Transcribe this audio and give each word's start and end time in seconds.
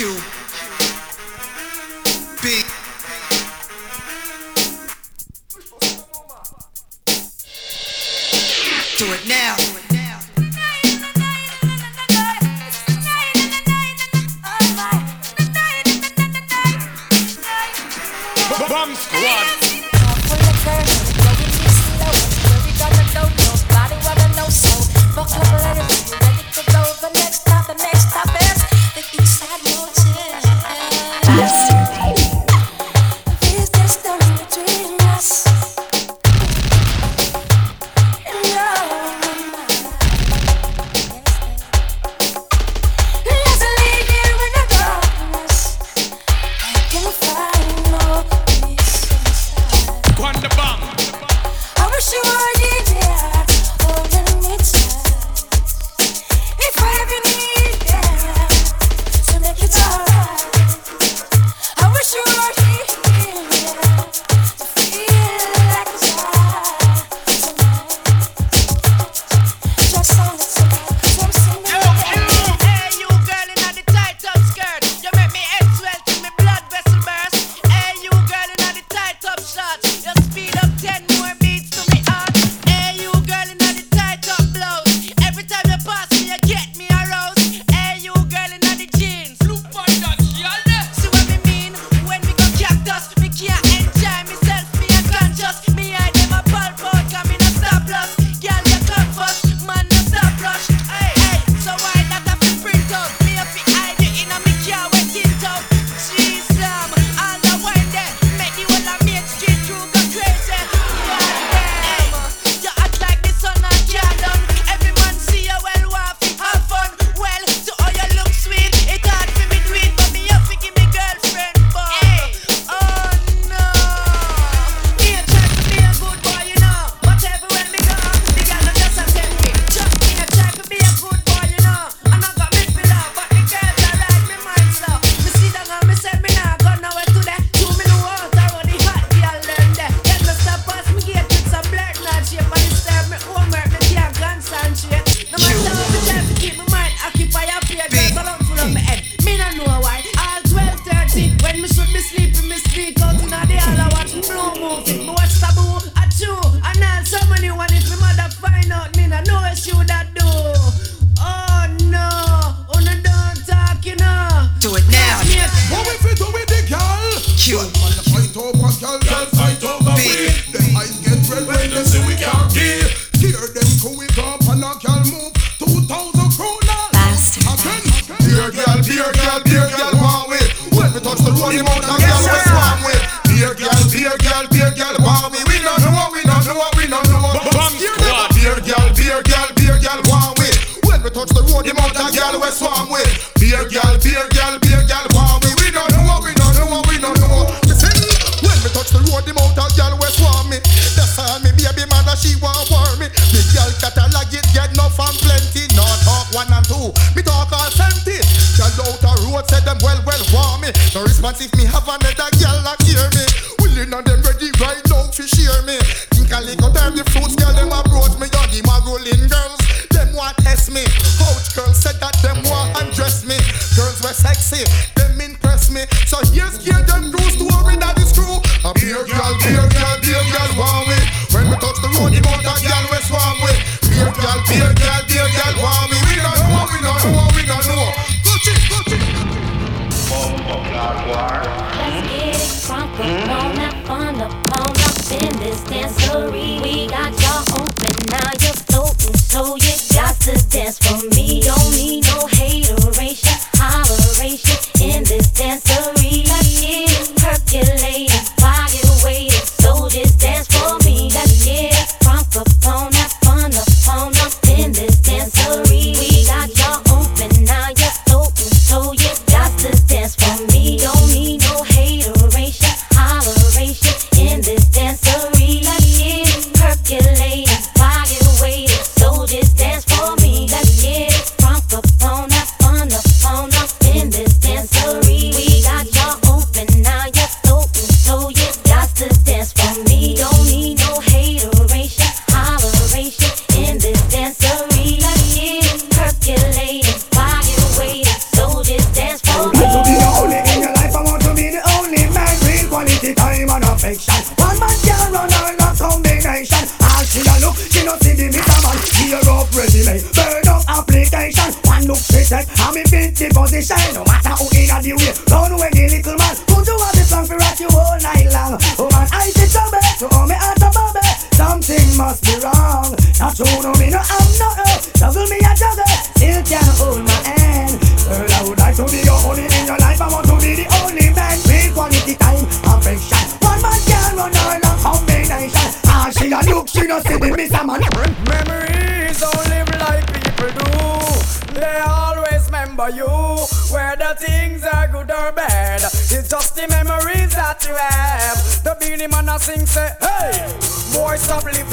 in 0.00 0.14
this 2.40 2.77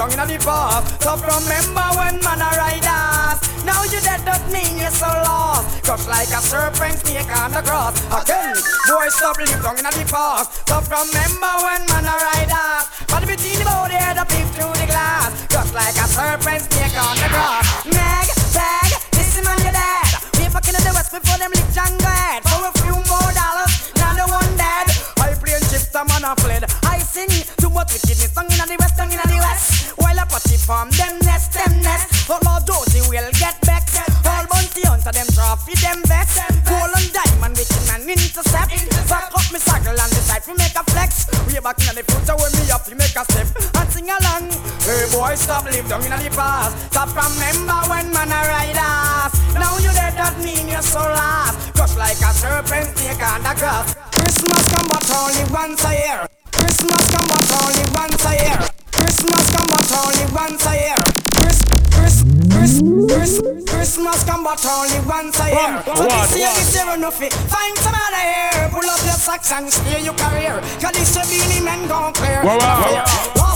song 0.09 0.21
in 0.21 0.27
the 0.27 0.45
past. 0.45 1.01
So 1.01 1.15
remember 1.17 1.85
when 1.97 2.21
man 2.21 2.41
a 2.41 2.49
ride 2.57 2.85
us. 2.85 3.39
Now 3.65 3.83
you 3.83 3.99
dead, 4.01 4.21
that 4.25 4.43
mean 4.51 4.77
you're 4.77 4.91
so 4.91 5.07
lost. 5.07 5.83
Crush 5.83 6.07
like 6.07 6.29
a 6.29 6.41
serpent, 6.41 6.99
snake 6.99 7.31
on 7.37 7.51
the 7.51 7.61
cross. 7.61 7.97
Again, 8.13 8.55
boy, 8.87 9.09
stop 9.09 9.37
live 9.37 9.63
long 9.63 9.77
in 9.77 9.85
the 9.85 10.05
past. 10.09 10.67
So 10.67 10.77
remember 10.81 11.53
when 11.65 11.81
man 11.89 12.05
a 12.05 12.15
ride 12.15 12.53
us. 12.53 12.85
But 13.09 13.25
between 13.25 13.57
the 13.59 13.65
body, 13.65 13.95
head 13.95 14.17
up, 14.17 14.29
leaf 14.29 14.49
through 14.53 14.73
the 14.77 14.85
glass. 14.85 15.31
Crush 15.49 15.73
like 15.73 15.97
a 15.97 16.07
serpent, 16.07 16.61
snake 16.69 16.97
on 16.97 17.15
the 17.17 17.29
cross. 17.33 17.65
Man, 17.85 18.14
stop 45.45 45.65
live 45.65 45.87
down 45.87 46.01
in 46.01 46.09
the 46.09 46.29
past. 46.33 46.73
Stop 46.89 47.13
remember 47.13 47.77
when 47.85 48.09
man 48.09 48.33
a 48.33 48.41
ride 48.49 48.81
us. 48.81 49.31
Now 49.53 49.77
you 49.77 49.93
dead, 49.93 50.17
that 50.17 50.33
mean 50.41 50.65
you're 50.67 50.81
so 50.81 50.99
lost. 50.99 51.69
Cause 51.77 51.93
like 52.01 52.17
a 52.17 52.33
serpent, 52.33 52.97
snake 52.97 53.21
on 53.21 53.45
the 53.45 53.53
grass. 53.53 53.93
Christmas 54.09 54.65
come 54.73 54.89
but 54.89 55.05
only 55.13 55.45
once 55.53 55.85
a 55.85 55.93
year. 55.93 56.19
Christmas 56.49 57.05
come 57.13 57.29
but 57.29 57.45
only 57.61 57.85
once 57.93 58.25
a 58.25 58.33
year. 58.41 58.59
Christmas 58.89 59.45
come 59.53 59.69
but 59.69 59.89
only 59.93 60.25
once 60.33 60.65
a 60.65 60.73
year. 60.73 61.01
Chris, 61.37 61.59
Chris, 61.93 62.15
Chris, 62.49 62.73
Chris, 63.05 63.33
Christmas 63.69 64.19
come 64.25 64.41
but 64.41 64.65
only 64.65 64.99
once 65.05 65.37
a 65.37 65.47
year. 65.53 65.73
So 65.85 66.03
this 66.09 66.33
year 66.41 66.53
is 66.57 66.67
zero 66.73 66.97
nothing. 66.97 67.29
Find 67.53 67.77
some 67.85 67.93
other 67.93 68.25
here. 68.33 68.65
Pull 68.73 68.89
up 68.89 69.01
your 69.05 69.19
socks 69.21 69.53
and 69.53 69.69
steer 69.69 70.01
your 70.01 70.17
career. 70.17 70.57
Cause 70.81 70.97
this 70.97 71.13
year 71.13 71.25
Beenie 71.29 71.61
Man 71.61 71.85
gon' 71.85 72.17
clear. 72.17 72.41
Whoa, 72.41 72.57
whoa, 72.57 72.81
whoa, 72.81 73.05
whoa. 73.37 73.54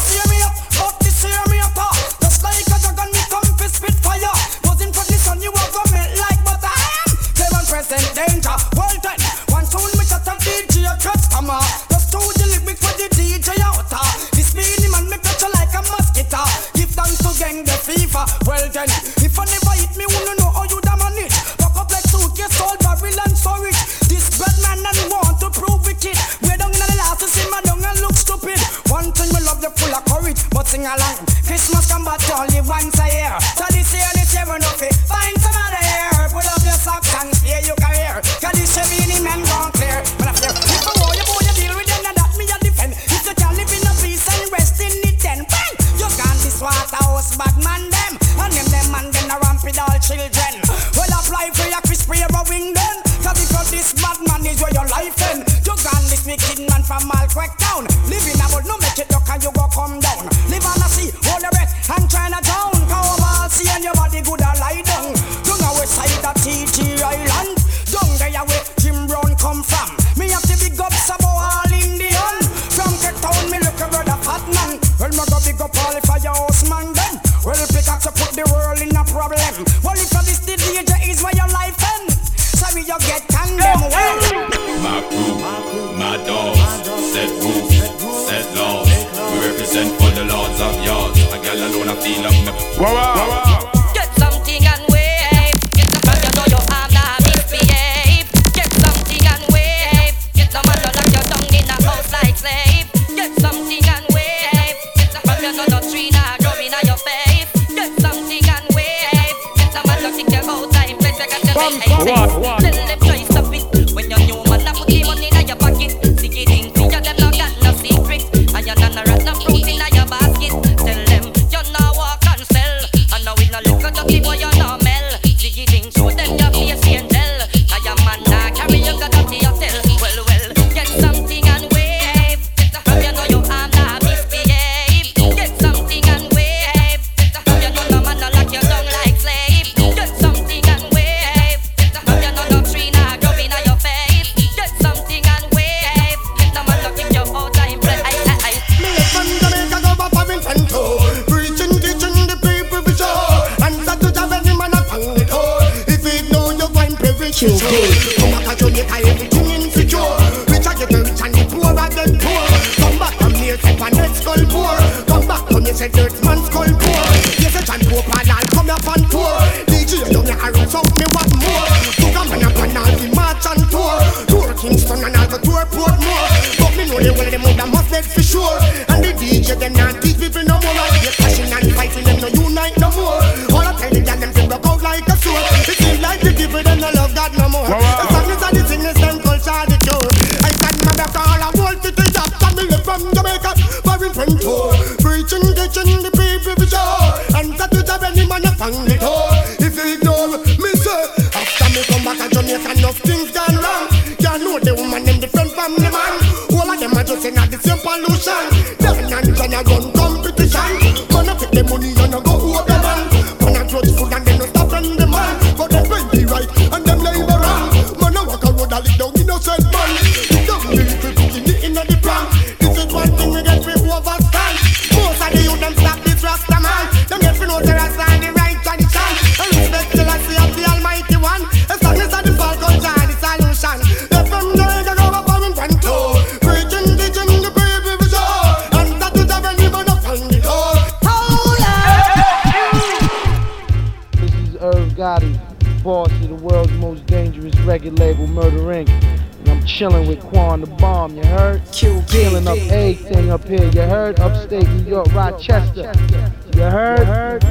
York, 255.48 255.64
Rochester. 255.76 256.31
You 256.56 256.64
heard? 256.64 257.44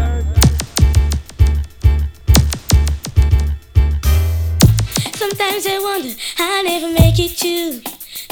Sometimes 5.14 5.66
I 5.66 5.78
wonder 5.82 6.14
I'll 6.38 6.64
never 6.64 6.88
make 6.92 7.18
it 7.18 7.36
to 7.38 7.80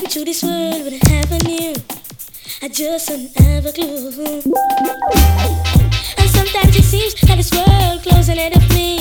into 0.03 0.25
this 0.25 0.43
world 0.43 0.85
with 0.85 1.03
a 1.03 1.09
half 1.09 1.31
a 1.31 1.39
new. 1.45 1.75
I 2.63 2.69
just 2.69 3.09
don't 3.09 3.35
have 3.39 3.67
a 3.67 3.73
clue. 3.73 4.43
And 6.19 6.31
sometimes 6.31 6.77
it 6.77 6.85
seems 6.85 7.15
that 7.23 7.37
this 7.37 7.53
world 7.53 8.03
closing 8.03 8.39
ahead 8.39 8.57
of 8.57 8.69
me, 8.75 8.99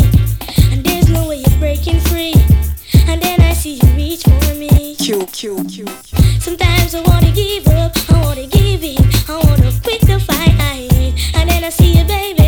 and 0.72 0.86
there's 0.86 1.10
no 1.10 1.28
way 1.28 1.44
of 1.44 1.60
breaking 1.60 2.00
free. 2.02 2.34
And 3.08 3.22
then 3.22 3.42
I 3.42 3.54
see 3.54 3.80
you 3.82 3.88
reach 3.96 4.24
for 4.24 4.56
me. 4.56 4.96
Q, 4.96 5.26
Q, 5.28 5.64
Q. 5.66 5.86
Sometimes 6.40 6.96
I 6.96 7.02
wanna 7.02 7.32
give 7.32 7.68
up, 7.68 7.94
I 8.10 8.22
wanna 8.22 8.48
give 8.48 8.84
in, 8.84 9.04
I 9.36 9.38
wanna 9.40 9.72
quit 9.84 10.00
the 10.02 10.18
fight. 10.18 10.56
And 11.36 11.50
then 11.50 11.66
I 11.66 11.70
see 11.70 11.98
you, 11.98 12.06
baby, 12.06 12.45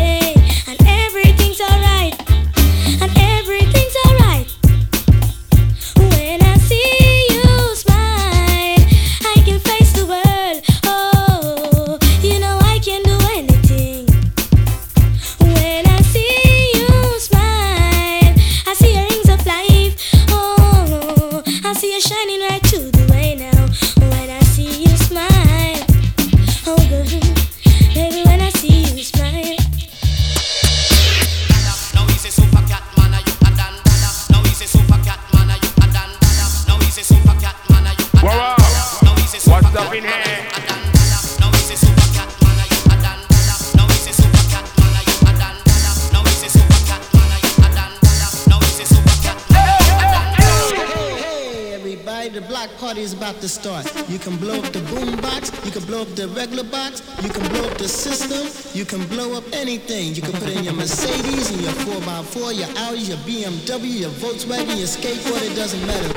can 58.88 59.06
blow 59.08 59.36
up 59.36 59.44
anything. 59.52 60.14
You 60.14 60.22
can 60.22 60.32
put 60.32 60.48
in 60.48 60.64
your 60.64 60.72
Mercedes 60.72 61.50
and 61.52 61.60
your 61.60 61.72
4x4, 61.72 62.56
your 62.56 62.68
Audi, 62.78 63.00
your 63.12 63.18
BMW, 63.18 64.00
your 64.00 64.10
Volkswagen, 64.10 64.78
your 64.78 64.88
skateboard, 64.88 65.44
it 65.44 65.54
doesn't 65.54 65.86
matter. 65.86 66.08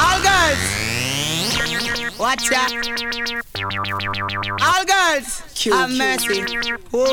All 0.00 0.18
girls. 0.24 0.58
Watch 2.18 2.48
that. 2.48 2.72
All 4.62 4.84
girls. 5.14 5.42
Have 5.64 5.90
mercy. 5.90 6.42
Ooh, 6.92 7.06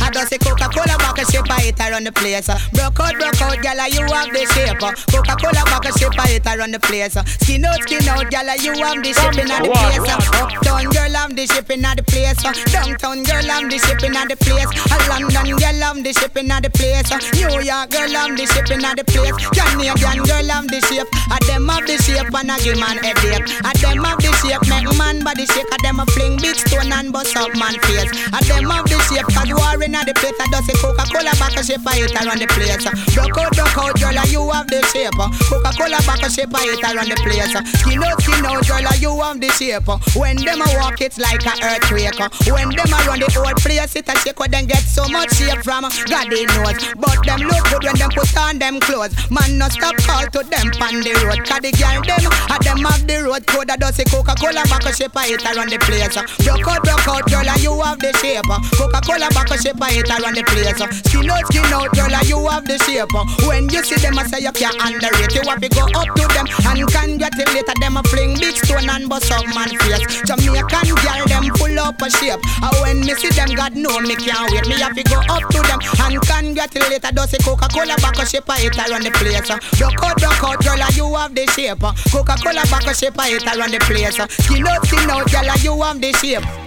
I 0.00 0.08
just 0.12 0.30
say 0.30 0.38
Coca-Cola 0.38 0.96
bottle 0.98 1.24
shape 1.26 1.50
I 1.50 1.68
hit 1.68 1.80
around 1.80 2.06
the 2.06 2.12
place. 2.12 2.46
Broke 2.72 3.00
out, 3.00 3.14
broke 3.18 3.42
out, 3.42 3.58
gyal, 3.60 3.84
you 3.92 4.06
have 4.08 4.30
the 4.32 4.46
shape. 4.54 4.78
Coca-Cola 4.78 5.62
bottle 5.68 5.92
shape 5.92 6.18
I 6.18 6.38
hit 6.38 6.46
around 6.46 6.72
the 6.72 6.80
place. 6.80 7.18
Skin 7.42 7.64
out, 7.64 7.82
skin 7.82 8.08
out, 8.08 8.30
gyal, 8.30 8.56
you 8.62 8.72
have 8.80 9.02
the 9.02 9.12
shape 9.12 9.36
in 9.36 9.48
the 9.50 9.58
place. 9.68 10.00
Uptown 10.32 10.88
girl 10.94 11.12
have 11.12 11.36
the 11.36 11.46
shape 11.46 11.70
in 11.70 11.82
the 11.82 12.02
place. 12.06 12.40
Downtown 12.72 13.22
girl 13.24 13.48
have 13.52 13.68
the 13.68 13.78
shape 13.78 14.04
in 14.04 14.12
the 14.14 14.36
place. 14.38 14.70
A 14.88 14.96
London 15.10 15.56
girl 15.58 15.80
have 15.84 16.00
the 16.00 16.12
shape 16.14 16.36
in 16.38 16.48
the 16.48 16.70
place. 16.72 17.10
New 17.34 17.60
York 17.60 17.90
girl 17.90 18.14
have 18.16 18.32
the 18.32 18.46
shape 18.48 18.70
in 18.70 18.80
the 18.80 19.04
place. 19.04 19.36
Canadian 19.52 20.24
girl 20.24 20.48
have 20.48 20.68
the 20.72 20.80
shape. 20.88 21.10
A 21.28 21.36
them 21.44 21.68
have 21.68 21.84
the 21.84 21.98
shape 22.00 22.32
and 22.32 22.50
a 22.50 22.56
give 22.64 22.78
man 22.80 22.96
headache. 23.02 23.44
A 23.60 23.70
them 23.82 24.04
have 24.08 24.22
the 24.22 24.32
shape 24.40 24.64
make 24.72 24.88
man 24.96 25.20
body 25.20 25.44
shake. 25.44 25.68
A 25.68 25.76
them 25.84 26.00
a 26.00 26.06
fling 26.16 26.40
big 26.40 26.56
stone 26.56 26.88
and 26.88 27.12
bust 27.12 27.23
up 27.32 27.52
man 27.56 27.76
face. 27.88 28.12
A 28.28 28.38
them 28.44 28.68
have 28.68 28.84
the 28.84 28.98
shape 29.08 29.28
cause 29.32 29.52
war 29.56 29.80
in 29.80 29.96
the 29.96 30.12
place. 30.12 30.36
A 30.36 30.46
does 30.52 30.68
a 30.68 30.74
Coca-Cola 30.76 31.32
back 31.40 31.56
a 31.56 31.62
shape 31.64 31.86
I 31.86 32.04
hit 32.04 32.12
around 32.12 32.40
the 32.40 32.48
place. 32.52 32.84
Broke 33.16 33.38
out, 33.40 33.52
broke 33.56 33.78
out, 33.80 33.94
girl, 33.96 34.18
you 34.28 34.42
have 34.52 34.68
the 34.68 34.80
shape. 34.92 35.16
Coca-Cola 35.16 36.00
back 36.04 36.22
a 36.22 36.28
shape 36.28 36.52
I 36.52 36.68
hit 36.68 36.84
around 36.84 37.08
the 37.08 37.16
place. 37.24 37.54
Skin 37.80 38.02
out, 38.02 38.20
skin 38.20 38.44
out, 38.44 38.60
girl, 38.66 38.84
you 39.00 39.12
have 39.22 39.40
the 39.40 39.50
shape. 39.54 39.88
When 40.16 40.36
them 40.36 40.60
a 40.60 40.68
walk, 40.80 41.00
it's 41.00 41.18
like 41.18 41.44
a 41.46 41.54
earthquake. 41.62 42.18
When 42.50 42.68
them 42.74 42.92
a 42.92 42.98
run 43.06 43.20
the 43.20 43.28
whole 43.32 43.54
place, 43.60 43.96
it 43.96 44.08
a 44.08 44.14
shake. 44.20 44.36
Them 44.44 44.66
get 44.66 44.84
so 44.84 45.08
much 45.08 45.32
shape 45.38 45.62
from 45.64 45.88
God 46.10 46.26
they 46.28 46.44
knows. 46.44 46.76
But 46.98 47.22
them 47.24 47.40
look 47.46 47.64
good 47.70 47.84
when 47.84 47.96
them 47.96 48.10
put 48.10 48.36
on 48.36 48.58
them 48.58 48.80
clothes. 48.80 49.14
Man, 49.30 49.58
no 49.58 49.68
stop 49.68 49.96
call 50.04 50.26
to 50.26 50.42
them 50.44 50.68
on 50.82 51.00
the 51.00 51.14
road. 51.22 51.46
Cause 51.46 51.62
the 51.62 51.72
girl 51.72 52.02
them, 52.02 52.26
a 52.50 52.56
them 52.62 52.84
have 52.84 53.06
the 53.06 53.22
road 53.24 53.46
code. 53.46 53.70
A 53.70 53.76
does 53.78 53.98
a 53.98 54.04
Coca-Cola 54.04 54.66
back 54.68 54.84
a 54.84 54.92
shape 54.92 55.16
I 55.16 55.28
hit 55.28 55.44
around 55.44 55.70
the 55.70 55.78
place. 55.78 56.18
Broke 56.44 56.66
out, 56.66 56.82
broke 56.82 57.08
out, 57.08 57.13
girl, 57.22 57.46
and 57.46 57.62
you 57.62 57.74
have 57.82 57.98
the 57.98 58.12
shape. 58.18 58.48
Uh. 58.50 58.58
Coca-Cola 58.74 59.28
back 59.30 59.50
a 59.50 59.56
shape 59.58 59.80
I 59.80 59.92
hit 59.92 60.10
around 60.10 60.34
the 60.34 60.44
place. 60.44 60.80
Uh. 60.80 60.90
Skin 60.90 61.30
out, 61.30 61.46
skin 61.46 61.70
out, 61.72 61.90
girl, 61.94 62.10
and 62.10 62.28
you 62.28 62.40
have 62.48 62.64
the 62.66 62.78
shape. 62.82 63.14
Uh. 63.14 63.24
When 63.46 63.68
you 63.70 63.82
see 63.84 63.96
them, 64.00 64.18
I 64.18 64.24
say 64.26 64.42
you 64.42 64.52
can't 64.52 64.76
underrate. 64.82 65.34
You 65.34 65.42
have 65.46 65.60
to 65.60 65.68
go 65.68 65.84
up 65.94 66.10
to 66.14 66.24
them 66.34 66.46
and 66.66 66.82
congratulate 66.90 67.70
them. 67.80 67.96
A 67.96 68.02
fling 68.10 68.34
big 68.38 68.56
stone 68.58 68.88
and 68.90 69.08
bust 69.08 69.30
up 69.30 69.46
man 69.54 69.70
face. 69.86 70.02
Jamaican 70.26 70.88
girl, 70.98 71.22
them 71.30 71.46
full 71.54 71.78
up 71.78 72.00
a 72.02 72.08
shape. 72.10 72.42
And 72.62 72.74
when 72.82 72.98
me 73.06 73.14
see 73.14 73.30
them, 73.30 73.54
God 73.54 73.76
know 73.76 74.00
me 74.00 74.16
can't 74.16 74.50
wait. 74.50 74.66
Me 74.66 74.80
have 74.82 74.94
to 74.94 75.02
go 75.04 75.20
up 75.30 75.44
to 75.50 75.60
them 75.62 75.80
and 75.80 76.18
congratulate. 76.18 77.04
I 77.04 77.10
does 77.10 77.32
a 77.34 77.38
Coca-Cola 77.38 77.96
back 78.02 78.18
a 78.18 78.26
shape 78.26 78.48
I 78.48 78.58
hit 78.58 78.76
around 78.78 79.04
the 79.04 79.12
place. 79.12 79.46
Broke 79.78 80.02
out, 80.02 80.16
broke 80.18 80.44
out, 80.44 80.58
girl, 80.64 80.80
and 80.80 80.96
you 80.96 81.14
have 81.14 81.34
the 81.34 81.46
shape. 81.52 81.84
Coca-Cola 82.10 82.64
back 82.66 82.86
a 82.86 82.94
shape 82.94 83.18
I 83.18 83.30
hit 83.30 83.46
around 83.46 83.72
the 83.72 83.78
place. 83.80 84.16
Skin 84.16 84.66
out, 84.66 84.86
skin 84.86 85.10
out, 85.10 85.30
girl, 85.30 85.50
and 85.50 85.62
you 85.62 85.82
have 85.82 86.00
the 86.00 86.12
shape. 86.14 86.63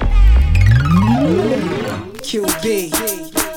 QB. 2.22 3.57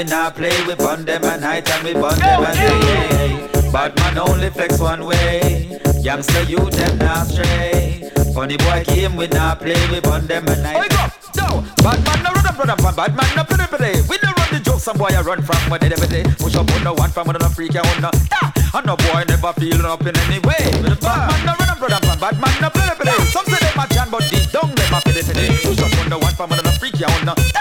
We 0.00 0.04
not 0.10 0.34
play. 0.34 0.56
We 0.66 0.74
burn 0.76 1.04
them 1.04 1.24
at 1.24 1.40
night 1.40 1.68
and 1.70 1.84
we 1.84 1.92
burn 1.92 2.18
them 2.18 2.44
at 2.44 2.54
day. 2.56 3.70
Bad 3.70 3.94
man 3.96 4.18
only 4.18 4.48
flex 4.48 4.78
one 4.78 5.04
way. 5.04 5.78
Youngster 6.00 6.42
use 6.44 6.74
them 6.76 6.96
not 6.98 7.26
stray. 7.26 8.10
Funny 8.34 8.56
boy 8.56 8.82
game 8.86 9.16
we 9.16 9.26
not 9.28 9.60
play. 9.60 9.76
We 9.90 10.00
burn 10.00 10.26
them 10.26 10.48
at 10.48 10.58
night. 10.60 10.80
Wake 10.80 10.98
up, 11.00 11.12
no. 11.36 11.64
Bad 11.84 12.00
man 12.06 12.22
no 12.24 12.30
run 12.32 12.46
up, 12.46 12.58
run 12.58 12.70
up, 12.70 12.80
and 12.80 12.96
bad 12.96 13.14
man 13.14 13.30
no 13.36 13.44
play, 13.44 13.66
play. 13.66 13.94
We 14.08 14.16
don't 14.16 14.36
run 14.38 14.48
the 14.52 14.60
joke. 14.64 14.80
Some 14.80 14.96
boy 14.96 15.12
I 15.12 15.20
run 15.20 15.42
from 15.42 15.60
where 15.68 15.78
they 15.78 15.92
every 15.92 16.08
day. 16.08 16.24
Push 16.38 16.56
up 16.56 16.70
on 16.72 16.84
the 16.84 16.94
one 16.94 17.10
from 17.10 17.28
another 17.28 17.50
freak 17.50 17.74
you 17.74 17.80
on 17.80 18.00
the. 18.00 18.10
Ah, 18.32 18.52
and 18.78 18.86
no 18.86 18.96
boy 18.96 19.24
never 19.28 19.52
feeling 19.60 19.84
up 19.84 20.00
in 20.00 20.16
any 20.16 20.40
way. 20.40 20.64
Bad 21.04 21.28
man 21.28 21.40
no 21.44 21.52
run 21.60 21.68
up, 21.68 21.80
run 21.80 21.92
up, 21.92 22.04
and 22.08 22.20
bad 22.20 22.40
man 22.40 22.56
no 22.62 22.70
play, 22.70 22.88
play. 22.96 23.18
Some 23.28 23.44
say 23.44 23.60
them 23.60 23.76
a 23.76 23.84
jam, 23.92 24.08
but 24.10 24.24
deep 24.32 24.48
down 24.48 24.72
them 24.72 24.94
a 24.96 24.98
pity 25.04 25.20
pity. 25.28 25.60
Push 25.60 25.84
up 25.84 25.92
on 26.00 26.08
the 26.08 26.16
one 26.16 26.32
from 26.32 26.52
another 26.52 26.72
freak 26.80 26.96
you 26.96 27.04
on 27.04 27.26
the. 27.28 27.34
Ah, 27.36 27.44
no 27.44 27.52
boy 27.52 27.59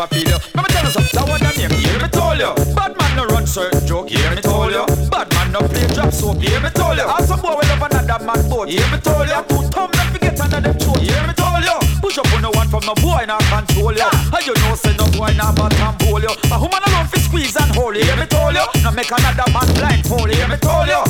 never 0.00 0.14
feel 0.14 0.28
you. 0.28 0.38
Let 0.54 0.64
me 0.64 0.70
tell 0.72 0.84
you 0.84 0.90
something. 0.90 1.12
That 1.12 1.28
one 1.28 1.40
them 1.40 1.54
name, 1.60 1.76
hear 1.76 1.98
me 2.00 2.08
told 2.08 2.38
you. 2.40 2.52
Bad 2.72 2.96
man 2.96 3.12
no 3.16 3.24
run 3.28 3.46
certain 3.46 3.84
joke, 3.86 4.08
hear 4.08 4.30
me 4.32 4.40
told 4.40 4.72
you. 4.72 4.84
Bad 5.12 5.28
man 5.34 5.52
no 5.52 5.60
play 5.60 5.86
drop 5.92 6.12
soap, 6.12 6.40
hear 6.40 6.60
me 6.60 6.70
told 6.72 6.96
you. 6.96 7.04
And 7.04 7.24
some 7.28 7.40
boy 7.40 7.56
will 7.60 7.68
love 7.68 7.84
another 7.84 8.24
man 8.24 8.40
boat, 8.48 8.68
hear 8.68 8.86
me 8.88 8.98
told 9.04 9.28
you. 9.28 9.40
Two 9.48 9.62
thumb 9.68 9.90
not 9.92 10.08
forget 10.12 10.40
another 10.40 10.72
throat, 10.72 11.00
hear 11.04 11.20
me 11.26 11.34
told 11.36 11.64
you. 11.64 11.76
Push 12.00 12.18
up 12.18 12.32
on 12.32 12.42
the 12.42 12.50
one 12.56 12.68
from 12.68 12.84
no 12.88 12.94
boy 12.96 13.24
now 13.28 13.40
control 13.52 13.92
you. 13.92 14.08
And 14.08 14.44
you 14.46 14.54
know 14.64 14.74
say 14.74 14.96
no 14.96 15.04
boy 15.12 15.32
now 15.36 15.52
but 15.52 15.72
can 15.76 15.94
hold 16.00 16.24
you. 16.24 16.32
A 16.48 16.56
woman 16.56 16.80
alone 16.80 17.08
fi 17.12 17.18
squeeze 17.20 17.56
and 17.56 17.70
hold 17.76 17.96
you, 17.96 18.04
hear 18.04 18.16
me 18.16 18.24
told 18.24 18.56
you. 18.56 18.64
Now 18.80 18.92
make 18.96 19.10
another 19.12 19.48
man 19.52 19.68
blindfold, 19.76 20.30
hear 20.32 20.48
me 20.48 20.56
told 20.56 20.88
you. 20.88 21.02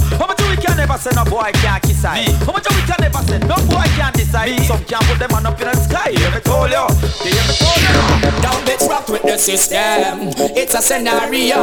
Never 0.91 1.03
say 1.03 1.11
no 1.15 1.25
boy 1.25 1.51
can't 1.55 1.83
kiss 1.83 2.05
I. 2.05 2.23
How 2.45 2.53
much 2.53 2.67
we 2.69 2.83
can 2.83 2.97
never 3.01 3.23
say 3.23 3.39
no 3.39 3.57
boy 3.71 3.87
can't 3.95 4.15
decide. 4.15 4.61
Some 4.63 4.85
can't 4.85 5.05
put 5.05 5.19
them 5.19 5.33
on 5.33 5.47
up 5.47 5.61
in 5.61 5.69
the 5.69 5.75
sky, 5.77 6.11
hear 6.11 6.31
me 6.31 6.41
told 6.41 6.71
you. 6.71 6.87
Hear 7.23 7.43
me 7.47 7.55
told 7.63 7.79
you. 7.79 8.43
Down 8.43 8.61
bitch 8.67 8.89
rock 8.89 9.09
with 9.09 9.23
the 9.23 9.39
system. 9.39 10.35
It's 10.57 10.75
a 10.75 10.83
scenario. 10.83 11.63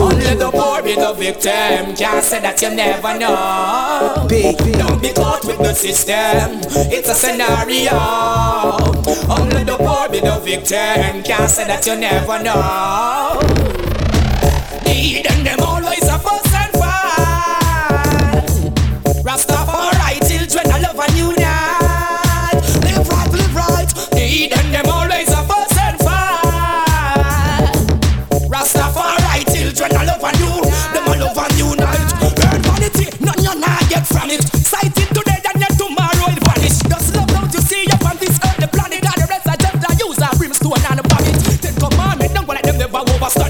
Only 0.00 0.34
the 0.34 0.50
poor 0.50 0.82
be 0.82 0.94
the 0.94 1.12
victim. 1.12 1.94
Can't 1.96 2.24
say 2.24 2.40
that 2.40 2.62
you 2.62 2.70
never 2.74 3.18
know. 3.18 4.26
Big, 4.28 4.56
Don't 4.78 5.02
be 5.02 5.12
caught 5.12 5.44
with 5.44 5.58
the 5.58 5.74
system. 5.74 6.60
It's 6.90 7.08
a 7.08 7.14
scenario. 7.14 7.98
Only 9.28 9.64
the 9.64 9.76
poor 9.76 10.08
be 10.08 10.20
the 10.20 10.40
victim. 10.40 11.22
Can't 11.22 11.50
say 11.50 11.66
that 11.66 11.86
you 11.86 11.96
never 11.96 12.42
know. 12.42 13.40
Need 14.86 15.26
and 15.30 15.46
them 15.46 15.60
always 15.60 16.02
a 16.08 16.18
fuss 16.18 16.49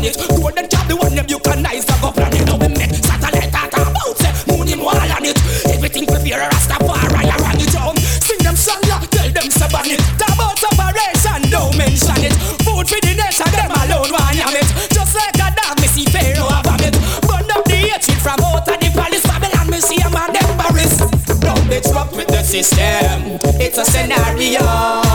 overstand 0.01 0.05
it. 0.05 0.41
Golden 0.41 0.69
job, 0.69 0.89
the 0.89 0.97
one 0.97 1.15
them 1.15 1.27
you 1.29 1.39
can 1.41 1.63
nice 1.63 1.85
to 1.85 1.95
go 2.01 2.13
planet. 2.13 2.45
Now 2.47 2.57
we 2.57 2.69
make 2.69 2.95
satellite 2.95 3.53
talk 3.53 3.73
about 3.73 4.17
say, 4.19 4.33
moon 4.49 4.67
him 4.67 4.81
wall 4.81 4.97
on 4.97 5.25
it. 5.25 5.37
Everything 5.69 6.07
we 6.09 6.17
fear, 6.25 6.41
Rastafari, 6.41 7.29
run 7.41 7.61
it 7.61 7.73
down. 7.73 7.97
Sing 7.97 8.39
them 8.41 8.57
song, 8.57 8.81
yeah, 8.85 9.01
tell 9.11 9.31
them 9.31 9.51
say 9.51 9.69
ban 9.69 9.91
it. 9.91 10.01
Talk 10.19 10.35
about 10.35 10.59
separation, 10.59 11.51
don't 11.51 11.77
mention 11.77 12.21
it. 12.25 12.35
Food 12.65 12.89
for 12.89 13.01
the 13.01 13.13
nation, 13.15 13.51
them 13.53 13.73
alone 13.73 14.11
want 14.13 14.37
yam 14.37 14.57
it. 14.57 14.69
Just 14.93 15.15
like 15.15 15.37
a 15.37 15.49
dog, 15.53 15.77
me 15.81 15.89
see 15.89 16.07
Pharaoh 16.09 16.49
have 16.49 16.67
a 16.67 16.75
it. 16.87 16.97
Burn 17.27 17.51
up 17.53 17.65
the 17.65 17.77
hatred 17.77 18.19
from 18.19 18.41
out 18.41 18.67
of 18.69 18.79
the 18.81 18.89
palace, 18.95 19.25
Babylon, 19.27 19.69
me 19.71 19.81
see 19.81 20.01
a 20.01 20.09
man 20.11 20.33
embarrassed. 20.33 21.05
Don't 21.41 21.65
be 21.69 21.81
trapped 21.81 22.17
with 22.17 22.29
the 22.29 22.43
system. 22.43 23.39
It's 23.61 23.79
a 23.79 23.85
scenario. 23.85 25.10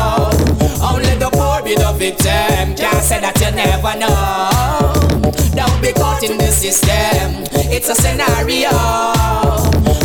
Be 1.75 2.09
victim. 2.11 2.75
Can't 2.75 3.03
say 3.03 3.19
that 3.19 3.35
you 3.41 3.51
never 3.51 3.97
know. 3.99 4.95
Don't 5.55 5.81
be 5.81 5.91
caught 5.91 6.23
in 6.23 6.37
the 6.37 6.47
system. 6.47 7.43
It's 7.67 7.89
a 7.89 7.95
scenario. 7.95 8.71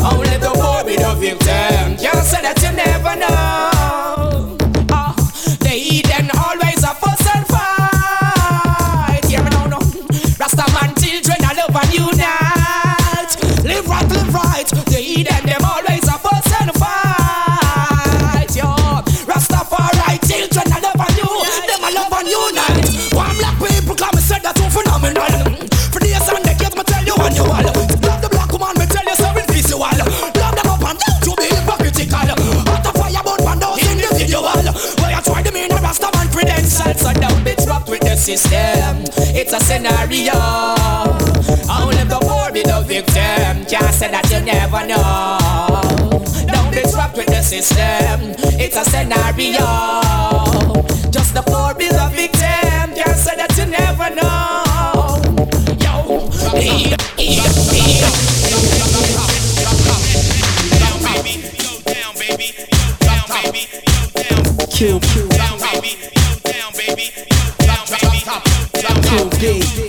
Only 0.03 0.37
the 0.43 0.51
poor 0.51 0.83
be 0.83 0.97
the 0.97 1.15
victim. 1.15 1.95
Can't 1.95 2.27
say 2.27 2.43
that 2.43 2.59
you 2.63 2.73
never 2.75 3.15
know. 3.15 4.57
Ah, 4.91 5.15
the 5.61 5.69
heathen 5.69 6.31
always 6.43 6.83
a 6.83 6.95
fuss 6.99 7.23
and 7.35 7.47
fight. 7.47 9.23
Now, 9.31 9.67
no. 9.67 9.79
Rasta 10.39 10.67
man, 10.75 10.91
children, 10.99 11.39
I 11.47 11.55
love 11.55 11.77
and 11.77 11.95
unite. 11.95 13.33
Live 13.63 13.87
right, 13.87 14.09
live 14.11 14.35
right. 14.35 14.67
They 14.91 15.03
eat 15.03 15.29
heathen 15.29 15.47
them 15.47 15.70
and 21.91 21.95
love 21.95 22.13
and 22.15 22.29
unite. 22.29 23.15
One 23.15 23.35
black 23.39 23.59
people 23.59 23.97
come 23.97 24.15
and 24.15 24.23
said 24.23 24.43
that's 24.43 24.61
so 24.61 24.69
phenomenal. 24.71 25.27
For 25.91 25.99
days 25.99 26.23
and 26.23 26.45
decades, 26.45 26.77
me 26.77 26.83
tell 26.87 27.05
you 27.05 27.15
and 27.19 27.35
you 27.35 27.43
all. 27.43 27.67
Love 28.07 28.21
the 28.23 28.29
black 28.31 28.51
woman, 28.53 28.79
me 28.79 28.87
tell 28.87 29.05
you 29.05 29.17
seven 29.19 29.47
visual. 29.51 29.83
Love 29.83 30.55
them 30.55 30.71
up 30.71 30.85
and 30.87 30.99
down 30.99 31.19
to 31.27 31.33
be 31.35 31.47
hypocritical. 31.51 32.39
Hot 32.71 32.87
a 32.87 32.93
fire 32.95 33.23
burn 33.27 33.43
one 33.43 33.59
those 33.59 33.83
individual. 33.91 34.47
Why 35.03 35.19
I 35.19 35.21
try 35.23 35.43
to 35.43 35.53
mean 35.53 35.73
a 35.73 35.79
rasta 35.83 36.11
man 36.15 36.29
credentials 36.31 37.01
so 37.01 37.13
don't 37.13 37.43
be 37.45 37.55
trapped 37.59 37.89
with 37.89 38.03
the 38.03 38.17
system. 38.17 39.05
It's 39.35 39.53
a 39.53 39.61
scenario. 39.61 40.39
Only 41.67 42.05
the 42.07 42.21
poor 42.23 42.53
be 42.53 42.63
the 42.63 42.81
victim. 42.87 43.67
Just 43.67 43.99
say 43.99 44.11
that 44.11 44.31
you 44.31 44.41
never 44.41 44.87
know. 44.87 45.39
Don't 46.47 46.71
be 46.71 46.83
trapped 46.91 47.17
with 47.17 47.27
the 47.27 47.43
system. 47.43 48.35
It's 48.61 48.77
a 48.77 48.85
scenario. 48.85 50.40
The 51.33 51.43
poor 51.43 51.75
be 51.75 51.87
the 51.89 52.11
victim. 52.13 52.95
Can't 52.97 53.17
say 53.17 53.37
that 53.37 53.57
you 53.57 53.67
never 53.67 54.11
know. 54.15 54.67
Yo. 55.79 56.31
Q, 64.81 64.99
Q, 64.99 65.29
Down, 65.29 65.59
baby. 65.61 65.95
Down, 66.43 66.73
baby. 66.73 67.13
Down, 67.59 67.85
baby. 67.91 68.25
Down, 68.81 69.29
baby. 69.39 69.80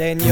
Then 0.00 0.18
you 0.18 0.29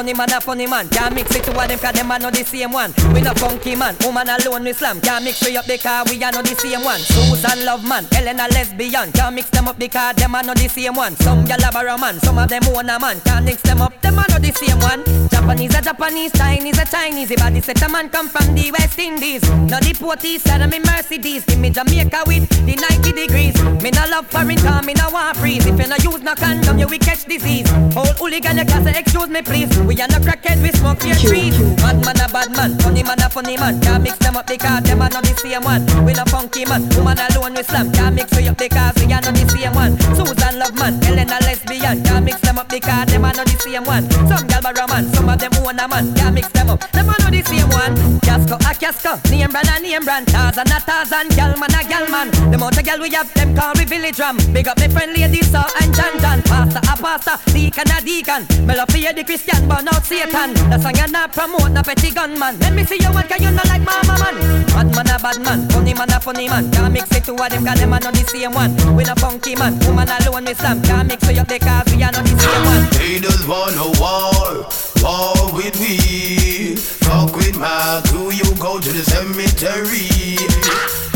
funny 0.00 0.14
man 0.14 0.32
a 0.32 0.40
funny 0.40 0.66
man. 0.66 0.88
Can't 0.88 1.14
mix 1.14 1.36
it 1.36 1.44
two 1.44 1.52
of 1.52 1.68
them 1.68 1.78
cause 1.78 1.92
them 1.92 2.10
are 2.10 2.18
not 2.18 2.32
the 2.32 2.42
same 2.42 2.72
one. 2.72 2.94
We 3.12 3.20
no 3.20 3.34
funky 3.34 3.76
man, 3.76 3.94
woman 4.00 4.30
alone 4.30 4.64
we 4.64 4.72
slam. 4.72 4.98
Can't 5.02 5.22
mix 5.22 5.44
we 5.44 5.58
up 5.58 5.66
because 5.66 6.08
we 6.08 6.16
are 6.24 6.32
not 6.32 6.46
the 6.46 6.54
same 6.54 6.82
one. 6.82 7.00
Susan 7.00 7.66
love 7.66 7.84
man, 7.84 8.06
Ellen 8.16 8.40
a 8.40 8.48
lesbian. 8.48 9.12
Can't 9.12 9.34
mix 9.34 9.50
them 9.50 9.68
up 9.68 9.78
because 9.78 10.16
them 10.16 10.34
are 10.34 10.42
not 10.42 10.56
the 10.56 10.68
same 10.68 10.94
one. 10.94 11.14
Some 11.16 11.44
gal 11.44 11.60
a 11.60 11.98
man, 11.98 12.18
some 12.20 12.38
of 12.38 12.48
them 12.48 12.62
own 12.74 12.88
a 12.88 12.98
man. 12.98 13.20
Can't 13.20 13.44
mix 13.44 13.60
them 13.60 13.82
up, 13.82 14.00
them 14.00 14.18
are 14.18 14.24
not 14.30 14.40
the 14.40 14.52
same 14.52 14.78
one. 14.80 15.04
Japanese 15.28 15.74
a 15.74 15.82
Japanese, 15.82 16.32
Chinese 16.32 16.78
a 16.78 16.86
Chinese. 16.86 17.28
The 17.28 17.36
body 17.36 17.60
set 17.60 17.82
a 17.82 17.88
man 17.90 18.08
come 18.08 18.28
from 18.28 18.54
the 18.54 18.72
West 18.72 18.98
Indies. 18.98 19.42
Now 19.68 19.80
the 19.80 19.92
Porties 19.92 20.40
side 20.40 20.62
of 20.62 20.70
me 20.70 20.78
Mercedes. 20.78 21.44
Give 21.44 21.58
me 21.58 21.68
Jamaica 21.68 22.24
with 22.26 22.48
the 22.64 22.74
90 22.74 23.12
degrees. 23.12 23.54
Me 23.82 23.90
no 23.90 24.06
love 24.08 24.26
foreign 24.28 24.56
car, 24.56 24.82
me 24.82 24.94
no 24.94 25.10
want 25.10 25.36
freeze. 25.36 25.66
If 25.66 25.78
you 25.78 25.88
no 25.88 25.96
use 25.96 26.22
no 26.22 26.34
condom, 26.34 26.78
you 26.78 26.88
will 26.88 26.98
catch 26.98 27.26
disease. 27.26 27.70
Old 27.94 28.16
hooligan, 28.16 28.56
you 28.56 28.64
can 28.64 28.84
say 28.84 28.98
excuse 28.98 29.28
me 29.28 29.42
please. 29.42 29.68
We 29.90 30.00
are 30.00 30.06
no 30.06 30.22
crackhead, 30.22 30.62
we 30.62 30.70
smoke 30.70 31.02
your 31.02 31.18
trees. 31.18 31.58
Bad 31.82 31.98
man 32.06 32.14
a 32.22 32.30
bad 32.30 32.54
man, 32.54 32.78
funny 32.78 33.02
man 33.02 33.18
a 33.18 33.28
funny 33.28 33.56
man. 33.56 33.80
Can't 33.80 34.04
mix 34.04 34.18
them 34.18 34.36
up 34.36 34.46
because 34.46 34.84
them 34.84 35.02
are 35.02 35.10
not 35.10 35.24
the 35.24 35.34
same 35.34 35.64
one. 35.66 35.82
We 36.06 36.12
no 36.12 36.22
funky 36.30 36.64
man, 36.64 36.86
woman 36.94 37.18
alone 37.18 37.58
we 37.58 37.64
slam. 37.64 37.90
Can't 37.90 38.14
mix 38.14 38.30
we 38.38 38.46
up 38.46 38.56
because 38.56 38.94
we 39.02 39.10
are 39.10 39.18
not 39.18 39.34
the 39.34 39.42
same 39.50 39.74
one. 39.74 39.98
Susan 40.14 40.62
love 40.62 40.78
man, 40.78 41.02
Ellen 41.02 41.34
a 41.34 41.42
lesbian. 41.42 42.04
Can't 42.06 42.24
mix 42.24 42.38
them 42.38 42.62
up 42.62 42.68
because 42.68 43.10
them 43.10 43.24
are 43.24 43.34
not 43.34 43.50
the 43.50 43.58
same 43.58 43.82
one. 43.82 44.06
Some 44.30 44.46
gal 44.46 44.62
a 44.62 44.86
man, 44.86 45.10
some 45.10 45.28
of 45.28 45.38
them 45.42 45.58
own 45.58 45.80
a 45.82 45.88
man. 45.90 46.14
Can't 46.14 46.34
mix 46.38 46.46
them 46.54 46.70
up, 46.70 46.86
them 46.94 47.10
are 47.10 47.18
not 47.18 47.34
the 47.34 47.42
same 47.42 47.66
one. 47.74 48.20
Casco 48.22 48.54
a 48.62 48.70
casco, 48.78 49.18
name 49.26 49.50
brand 49.50 49.74
a 49.74 49.80
name 49.82 50.04
brand. 50.06 50.30
Tarzan 50.30 50.70
a 50.70 50.78
Tarzan, 50.78 51.34
gal 51.34 51.58
man 51.58 51.74
a 51.74 51.82
gal 51.82 52.06
man. 52.06 52.30
The 52.30 52.54
amount 52.54 52.78
of 52.78 52.84
gal 52.86 53.02
we 53.02 53.10
have, 53.10 53.26
them 53.34 53.58
call 53.58 53.74
we 53.74 53.90
village 53.90 54.22
ram. 54.22 54.38
Big 54.54 54.70
up 54.70 54.78
me 54.78 54.86
friend 54.86 55.18
lady 55.18 55.42
Saw 55.42 55.66
and 55.82 55.90
John 55.90 56.14
John. 56.22 56.38
Pastor 56.46 56.78
a 56.78 56.94
pastor, 56.94 57.36
deacon 57.50 57.90
a 57.90 57.98
deacon. 57.98 58.46
Me 58.70 58.78
love 58.78 58.86
fear 58.94 59.12
the 59.12 59.26
Christian, 59.26 59.66
but 59.80 59.92
not 59.92 60.04
Satan. 60.04 60.52
The 60.68 60.78
song 60.78 60.96
you 60.96 61.08
not 61.12 61.32
promote, 61.32 61.72
no 61.72 61.82
petty 61.82 62.10
gunman. 62.10 62.58
Let 62.60 62.74
me 62.74 62.84
see 62.84 62.98
you 63.00 63.12
one, 63.12 63.26
cause 63.28 63.40
you 63.40 63.50
not 63.50 63.66
like 63.68 63.82
mama 63.82 64.14
man. 64.20 64.36
Bad 64.66 64.88
man 64.94 65.08
a 65.08 65.18
bad 65.18 65.40
man, 65.40 65.68
funny 65.70 65.94
man 65.94 66.10
a 66.10 66.20
funny 66.20 66.48
man. 66.48 66.70
Can't 66.70 66.92
mix 66.92 67.10
it 67.16 67.24
two 67.24 67.34
of 67.34 67.48
them, 67.48 67.64
cause 67.64 67.80
them 67.80 67.92
are 67.92 68.00
not 68.00 68.14
the 68.14 68.24
same 68.24 68.52
one. 68.52 68.76
We 68.96 69.04
no 69.04 69.14
funky 69.14 69.56
man, 69.56 69.78
woman 69.80 70.08
alone 70.08 70.44
we 70.44 70.54
slam. 70.54 70.82
Can't 70.82 71.08
mix 71.08 71.26
we 71.26 71.38
up 71.38 71.48
because 71.48 71.94
we 71.94 72.02
are 72.02 72.12
not 72.12 72.24
the 72.24 72.36
same 72.36 72.64
one. 72.68 72.84
Haters 73.00 73.46
wanna 73.46 73.88
war, 73.96 74.68
war 75.00 75.54
with 75.56 75.76
we. 75.80 76.76
Fuck 76.76 77.36
with 77.36 77.56
my 77.58 78.02
crew, 78.06 78.30
you 78.30 78.48
go 78.60 78.78
to 78.80 78.90
the 78.92 79.02
cemetery. 79.02 80.12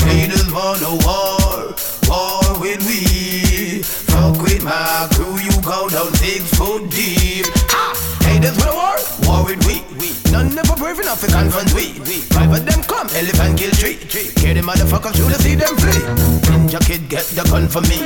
Haters 0.08 0.50
wanna 0.52 0.92
war, 1.04 1.76
war 2.08 2.60
with 2.60 2.80
we. 2.88 3.82
Fuck 3.82 4.40
with 4.40 4.64
my 4.64 5.08
crew, 5.12 5.36
you 5.38 5.52
go 5.60 5.88
down 5.88 6.12
six 6.14 6.48
foot 6.56 6.88
deep. 6.88 7.46
Ah, 7.70 7.92
haters 8.44 8.58
wanna 8.64 8.76
war, 8.76 8.96
war 9.24 9.44
with 9.46 9.64
we. 9.66 9.80
None 10.30 10.54
never 10.54 10.74
brave 10.76 10.98
enough 10.98 11.20
to 11.20 11.28
confront 11.30 11.72
we. 11.74 11.94
Five 12.34 12.52
of 12.52 12.66
them 12.66 12.82
come, 12.82 13.08
elephant 13.14 13.58
kill 13.58 13.70
tree. 13.70 13.96
Hear 14.42 14.54
the 14.54 14.60
motherfuckers 14.60 15.14
shoot 15.16 15.30
to 15.30 15.38
see 15.40 15.54
them 15.54 15.76
flee. 15.76 16.02
Ninja 16.50 16.80
kid 16.84 17.08
get 17.08 17.24
the 17.38 17.44
gun 17.48 17.68
for 17.68 17.80
me. 17.86 18.02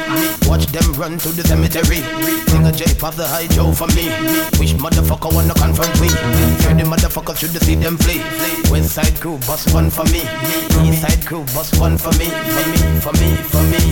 Watch 0.46 0.66
them 0.66 0.92
run 1.00 1.18
to 1.18 1.28
the 1.32 1.42
cemetery. 1.42 2.04
Sing 2.52 2.66
a 2.66 2.72
J 2.72 2.84
pop 3.00 3.14
the 3.14 3.26
high 3.26 3.48
Joe 3.48 3.72
for 3.72 3.88
me. 3.96 4.12
Wish 4.60 4.74
motherfucker 4.74 5.32
wanna 5.32 5.54
confront 5.54 5.94
we. 6.00 6.08
Hear 6.62 6.76
the 6.76 6.84
motherfuckers 6.84 7.38
shoot 7.38 7.52
to 7.56 7.60
see 7.64 7.74
them 7.74 7.96
flee. 7.96 8.20
West 8.70 8.94
side 8.94 9.18
crew 9.20 9.38
bust 9.48 9.72
one 9.72 9.90
for 9.90 10.04
me. 10.12 10.22
East 10.84 11.02
side 11.02 11.24
crew 11.24 11.44
bust 11.56 11.80
one 11.80 11.96
for 11.96 12.12
me. 12.20 12.28
For 12.28 12.64
me, 12.68 12.78
for 13.00 13.14
me, 13.16 13.30
for 13.52 13.64
me. 13.72 13.82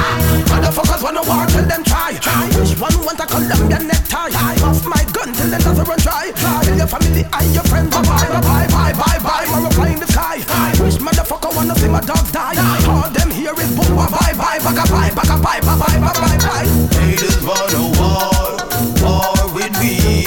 Ah, 0.00 0.16
motherfuckers 0.48 1.02
wanna 1.04 1.22
war 1.28 1.44
till 1.46 1.66
them 1.68 1.84
try. 1.84 2.16
Try. 2.24 2.48
Which 2.56 2.74
one 2.80 2.96
want 3.04 3.20
a 3.20 3.26
Colombian 3.26 3.86
necktie? 3.86 4.32
Bust 4.64 4.88
my 4.88 5.04
gun 5.12 5.28
till 5.36 5.50
them 5.52 5.62
even 5.92 6.02
try. 6.02 6.32
Tell 6.62 6.76
your 6.76 6.86
family 6.86 7.24
and 7.24 7.54
your 7.54 7.64
friends, 7.64 7.90
bye 7.90 8.02
bye, 8.02 8.28
bye 8.40 8.68
bye, 8.68 8.92
bye 8.92 9.18
bye. 9.22 9.60
We're 9.62 9.70
flying 9.70 9.98
the 10.00 10.06
sky. 10.06 10.38
Wish 10.82 10.96
motherfucker 10.96 11.54
wanna 11.54 11.74
see 11.76 11.88
my 11.88 12.00
dog 12.00 12.24
die. 12.32 12.56
All 12.88 13.08
them 13.10 13.30
here 13.30 13.54
is 13.58 13.70
boom, 13.76 13.96
bye 13.96 14.08
bye, 14.08 14.32
bye, 14.36 14.58
bye, 14.58 14.74
bye, 14.74 15.10
bye, 15.10 15.10
bye, 15.12 15.60
bye, 15.60 15.60
bye, 15.60 16.00
bye, 16.00 16.38
bye. 16.38 16.66
Haters 16.96 17.38
wanna 17.44 17.82
war, 18.00 18.56
war 19.04 19.54
with 19.54 19.72
me. 19.80 20.24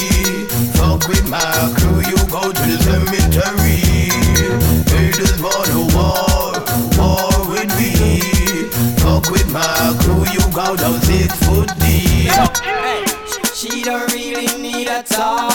Fuck 0.77 1.07
with 1.07 1.27
my 1.29 1.41
crew, 1.77 1.99
you 2.05 2.17
go 2.29 2.51
to 2.51 2.63
the 2.69 2.77
cemetery. 2.85 3.81
Haters 4.91 5.41
wanna 5.41 5.81
war, 5.95 6.53
war 6.99 7.33
with 7.51 7.71
me. 7.79 8.21
Fuck 9.01 9.31
with 9.31 9.49
my 9.51 9.95
crew, 10.01 10.25
you 10.31 10.43
go 10.53 10.75
down 10.75 10.99
six 11.01 11.33
foot 11.45 11.71
deep. 11.79 12.31
She 13.53 13.81
don't 13.83 14.11
really 14.11 14.47
need 14.61 14.87
a 14.87 15.01
talk 15.01 15.54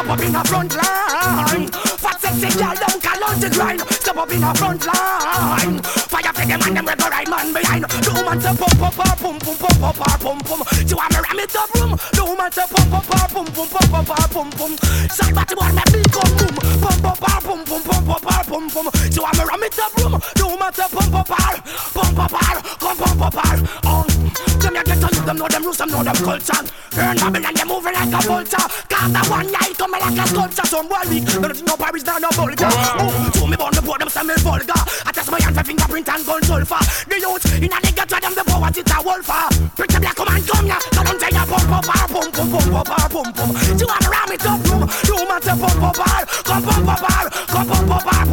Stop 0.00 0.16
up 0.16 0.24
in 0.24 0.32
the 0.32 0.44
front 0.48 0.72
line. 0.80 1.68
Fat 2.00 2.16
sexy 2.24 2.48
girl 2.56 2.72
don't 2.72 3.02
call 3.04 3.20
on 3.20 3.36
the 3.36 3.50
grind. 3.52 3.80
Step 4.00 4.16
up 4.16 4.32
in 4.32 4.40
the 4.40 4.48
front 4.56 4.80
line. 4.88 5.76
Fire 6.08 6.32
for 6.32 6.46
them 6.48 6.60
and 6.64 6.72
them 6.72 6.84
we 6.88 6.94
go 6.96 7.06
right 7.12 7.28
man 7.28 7.52
behind. 7.52 7.84
The 7.84 8.08
woman 8.16 8.40
say 8.40 8.56
pump 8.56 8.80
up 8.80 8.96
her 8.96 9.12
pum 9.20 9.36
pum 9.44 9.56
pump 9.60 9.82
up 9.84 10.00
her 10.00 10.16
pum 10.16 10.38
pum. 10.40 10.60
She 10.88 10.96
want 10.96 11.12
me 11.12 11.20
ram 11.20 11.40
it 11.44 11.52
up 11.52 11.68
room. 11.76 11.92
The 12.16 12.24
woman 12.24 12.48
say 12.48 12.64
pump 12.64 12.94
up 12.96 13.12
her 13.12 13.28
pum 13.28 13.46
pum 13.52 13.68
pump 13.68 13.92
up 13.92 14.08
her 14.08 14.28
pum 14.32 14.48
pum. 14.56 14.72
Side 15.12 15.34
body 15.36 15.54
want 15.60 15.74
me 15.76 15.84
big 15.92 16.08
gun 16.16 16.30
boom. 16.32 16.54
Pump 16.80 17.04
up 17.04 17.20
her 17.20 17.40
pum 17.44 17.60
pum 17.68 17.82
pump 17.84 18.08
up 18.08 18.24
her 18.24 18.42
pum 18.48 18.64
pum. 18.72 18.86
She 19.12 19.20
want 19.20 19.36
me 19.36 19.44
ram 19.44 19.64
it 19.68 19.78
up 19.84 19.92
room. 20.00 20.16
The 20.16 20.44
woman 20.48 20.72
say 20.72 20.88
pump 20.88 21.12
up 21.12 21.28
her 21.28 21.60
pump 21.92 22.18
up 22.24 22.32
her 22.40 22.56
come 22.80 22.96
pump 22.96 23.20
them 25.30 25.38
know 25.38 25.48
them 25.48 25.62
rules 25.62 25.78
them 25.78 25.90
know 25.90 26.02
them 26.02 26.16
culture. 26.16 26.62
Burn 26.90 27.16
Babylon 27.16 27.54
they 27.54 27.64
moving 27.64 27.94
like 27.94 28.10
a 28.10 28.20
vulture. 28.26 28.66
Cause 28.90 29.12
the 29.14 29.22
one 29.30 29.46
night 29.52 29.78
come 29.78 29.92
like 29.92 30.18
a 30.18 30.26
sculpture. 30.26 30.66
Some 30.66 30.88
boy 30.88 31.06
weak. 31.06 31.24
Don't 31.24 31.62
know 31.62 31.76
Paris 31.76 32.02
down 32.02 32.20
no 32.22 32.28
vulgar. 32.34 32.66
Oh, 32.98 33.30
to 33.34 33.46
me 33.46 33.56
born 33.56 33.70
the 33.70 33.82
board 33.82 34.00
them 34.00 34.10
say 34.10 34.24
me 34.26 34.34
vulgar. 34.42 34.82
I 35.06 35.12
test 35.14 35.30
my 35.30 35.38
hand 35.40 35.54
for 35.54 35.62
fingerprint 35.62 36.08
and 36.08 36.26
gun 36.26 36.42
sulfur. 36.42 36.82
The 37.06 37.16
youth 37.22 37.46
in 37.62 37.70
a 37.70 37.78
nigga 37.78 38.04
try 38.10 38.18
them 38.18 38.34
the 38.34 38.42
power 38.42 38.70
it's 38.74 38.90
a 38.90 38.98
wolfer. 39.06 39.46
Pretty 39.78 39.98
black 40.02 40.16
come 40.18 40.34
and 40.34 40.42
come 40.42 40.66
ya. 40.66 40.78
Come 40.90 41.06
on 41.06 41.16
say 41.20 41.30
ya 41.30 41.46
pump 41.46 41.70
up 41.70 41.84
pump 41.86 42.10
pump 42.10 42.50
pump 42.50 42.90
up 42.90 43.10
pump 43.14 43.30
pump. 43.38 43.54
You 43.78 43.86
wanna 43.86 44.10
ram 44.10 44.32
it 44.34 44.46
up 44.46 44.58
room? 44.66 44.82
You 45.06 45.16
man 45.30 45.40
say 45.46 45.54
pump 45.54 45.78
up 45.78 45.94
pump 45.94 46.90
up 46.90 47.02
her. 47.06 47.22
Come 47.46 47.66
pump 47.70 47.90
up 47.94 48.02
pump 48.02 48.26
pump. 48.26 48.29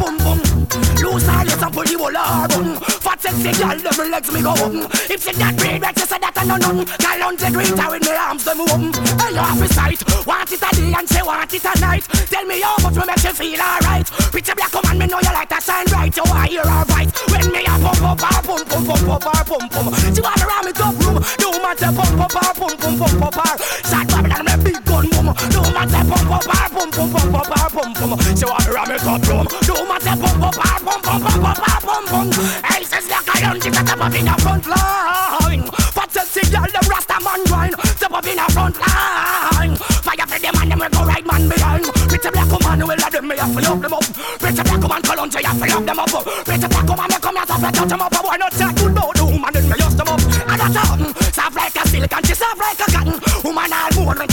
The 1.88 1.96
whole 1.98 2.12
her 2.12 2.48
bum. 2.48 2.76
Fat 3.00 3.20
sexy 3.20 3.52
girl, 3.56 3.78
them 3.78 4.10
legs 4.10 4.30
me 4.32 4.40
go 4.42 4.52
um. 4.52 4.88
If 5.08 5.24
she 5.24 5.32
that 5.32 5.56
breed, 5.56 5.80
bet 5.80 5.96
you 5.96 6.06
say 6.06 6.18
that 6.18 6.36
I 6.36 6.44
know 6.44 6.56
none. 6.56 6.84
Girl 6.84 7.20
on 7.24 7.34
the 7.36 7.48
green 7.48 7.72
with 7.72 8.04
me 8.04 8.12
arms 8.12 8.44
them 8.44 8.60
um. 8.60 8.92
Hey, 9.16 9.32
you 9.32 9.42
have 9.42 9.62
a 9.62 9.68
sight. 9.72 10.00
Want 10.26 10.52
it 10.52 10.62
a 10.62 10.70
day 10.76 10.92
and 10.92 11.08
say 11.08 11.22
want 11.22 11.52
it 11.52 11.64
a 11.64 11.72
night. 11.80 12.04
Tell 12.28 12.44
me 12.44 12.60
how 12.60 12.76
much 12.82 12.96
will 12.96 13.08
make 13.08 13.24
you 13.24 13.32
feel 13.32 13.60
alright. 13.60 14.06
Pretty 14.32 14.52
black 14.52 14.72
woman, 14.74 14.98
me 14.98 15.06
know 15.06 15.20
you 15.22 15.32
like 15.32 15.48
to 15.48 15.60
shine 15.60 15.86
bright. 15.88 16.16
You 16.16 16.24
want 16.28 16.48
hear 16.48 16.66
her 16.66 16.84
voice 16.84 17.12
when 17.32 17.46
me 17.52 17.64
a 17.64 17.74
pump 17.80 18.02
up 18.04 18.20
her 18.20 18.40
pump 18.44 18.68
pump 18.68 18.86
pump 18.86 19.24
her 19.24 19.44
pump 19.44 19.66
pump. 19.72 19.88
She 20.12 20.20
want 20.20 20.42
around 20.44 20.64
me 20.66 20.72
top 20.72 20.94
room. 21.00 21.18
No 21.40 21.48
matter 21.62 21.90
pump 21.96 22.20
up 22.20 22.32
her 22.36 22.52
pump 22.52 22.76
pump 22.80 22.98
pump 23.00 23.22
up 23.24 23.36
her. 23.40 23.54
Shot 23.88 24.06
Babylon 24.08 24.44
me 24.44 24.54
big 24.64 24.80
gun 24.84 25.06
do 25.50 25.60
my 25.72 25.84
tap 25.86 26.06
pum 26.08 26.26
pum 26.26 26.40
par 26.40 26.68
pum 26.70 26.90
pum 26.90 27.08
pum 27.12 27.32
pum 27.32 27.44
par 27.44 27.68
pum 27.70 27.94
pum. 27.94 28.10
She 28.36 28.44
want 28.44 28.68
rum 28.68 28.90
it 28.90 29.04
up 29.04 29.28
rum. 29.28 29.46
Do 29.66 29.74
my 29.84 29.98
tap 29.98 30.18
pum 30.18 30.40
pum 30.40 30.52
par 30.52 30.78
pum 30.80 31.00
pum 31.02 31.20
pum 31.22 31.40
pum 31.42 31.54
par 31.54 31.80
pum 31.82 32.04
pum. 32.06 32.26
Hey, 32.64 32.82
says 32.84 33.08
like 33.10 33.28
I 33.28 33.40
don't 33.40 33.62
give 33.62 33.74
a 33.74 33.82
tap 33.84 34.00
up 34.00 34.14
in 34.14 34.24
the 34.24 34.34
front 34.42 34.66
line. 34.66 35.64
But 35.94 36.08
the 36.10 36.22
signal 36.24 36.68
them 36.72 36.86
rasta 36.88 37.18
man 37.20 37.44
grind. 37.44 37.74
Tap 37.98 38.12
up 38.12 38.26
in 38.26 38.36
the 38.36 38.46
front 38.52 38.76
line. 38.80 39.76
Fire 39.76 40.26
for 40.26 40.38
them 40.38 40.54
and 40.60 40.70
them 40.72 40.78
will 40.78 40.88
go 40.90 41.04
right 41.04 41.26
man 41.26 41.48
behind. 41.48 41.84
Pretty 42.08 42.30
black 42.30 42.50
woman 42.50 42.80
will 42.86 42.96
let 42.96 43.12
them 43.12 43.28
me 43.28 43.36
have 43.36 43.52
to 43.52 43.60
love 43.60 43.82
them 43.82 43.92
up. 43.92 44.04
Pretty 44.38 44.62
black 44.62 44.80
woman 44.80 45.02
Colombia 45.02 45.46
have 45.46 45.58
to 45.60 45.66
love 45.68 45.86
them 45.86 45.98
up. 45.98 46.24
Pretty 46.46 46.68
black 46.68 46.88
woman 46.88 47.08
they 47.10 47.20
come 47.20 47.36
here 47.36 47.46
to 47.46 47.56
touch 47.72 47.88
them 47.88 48.00
up. 48.00 48.12
Boy, 48.12 48.36
not 48.38 48.52
that 48.52 48.72
good 48.76 48.94
no 48.94 49.12
do 49.12 49.26
man. 49.38 49.52
Then 49.52 49.68
me 49.68 49.76
use 49.76 49.94
them 49.94 50.08
up. 50.08 50.20
And 50.22 50.60
that's 50.60 50.76
all. 50.88 50.98
Soft 51.36 51.56
like 51.56 51.76
a 51.76 51.82
silk 51.88 52.12
and 52.16 52.26
she 52.26 52.34
soft 52.34 52.58
like 52.58 52.80
a 52.80 52.86
cotton. 52.90 53.20
Woman 53.44 53.72
all 53.72 53.92
moon 53.92 54.27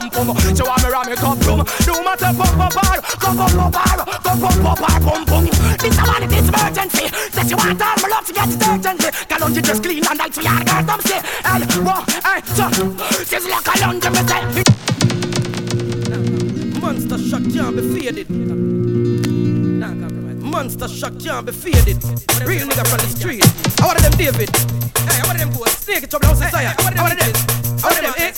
pum 0.00 0.26
pum. 0.26 0.36
She 0.54 0.62
want 0.62 0.82
me 0.82 0.88
ram 0.90 1.06
me 1.08 1.16
cup 1.16 1.40
rum. 1.46 1.60
Do 1.84 1.92
matter 2.04 2.32
pum 2.36 2.52
pum 2.56 2.70
bar, 2.74 3.00
cup 3.00 3.36
pum 3.36 3.50
pum 3.50 3.70
bar, 3.70 3.96
cup 3.96 4.38
pum 4.40 4.56
pum 4.62 4.76
bar 4.76 5.00
pum 5.00 5.24
pum. 5.24 5.44
This 5.80 5.98
a 5.98 6.02
man 6.06 6.22
it 6.24 6.32
is 6.32 6.48
emergency. 6.48 7.06
Say 7.32 7.44
she 7.48 7.54
want 7.54 7.82
all 7.82 7.96
my 8.02 8.08
love 8.08 8.26
to 8.26 8.32
get 8.32 8.48
it 8.48 8.62
urgently. 8.66 9.10
Can 9.28 9.54
you 9.54 9.62
just 9.62 9.82
clean 9.82 10.04
and 10.06 10.18
nights 10.18 10.38
we 10.38 10.46
are 10.46 10.64
girls 10.64 10.86
them 10.86 11.00
say. 11.00 11.20
Hey, 11.44 11.62
whoa, 11.80 12.04
hey, 12.24 12.40
so. 12.56 12.66
She's 13.24 13.46
like 13.48 13.66
a 13.66 13.74
lunge 13.80 14.04
myself. 14.04 14.56
Monster 16.80 17.18
shot 17.18 17.42
can't 17.52 17.76
be 17.76 17.82
faded. 17.82 18.30
Monster 20.40 20.88
shot 20.88 21.18
can't 21.20 21.46
be 21.46 21.52
faded. 21.52 22.02
Real 22.46 22.66
nigga 22.66 22.86
from 22.86 22.98
the 22.98 23.08
street. 23.08 23.44
I 23.80 23.86
wanted 23.86 24.02
them 24.02 24.12
David. 24.12 24.50
Hey, 25.08 25.20
I 25.20 25.26
wanted 25.26 25.40
them 25.40 25.52
boys. 25.52 25.72
Snake 25.72 26.08
trouble 26.08 26.28
outside. 26.28 26.54
Hey, 26.54 26.66
I 26.66 26.74
wanted 26.82 26.96
them. 26.96 27.04
I 27.04 27.08
wanted 27.08 27.18
them. 27.34 27.65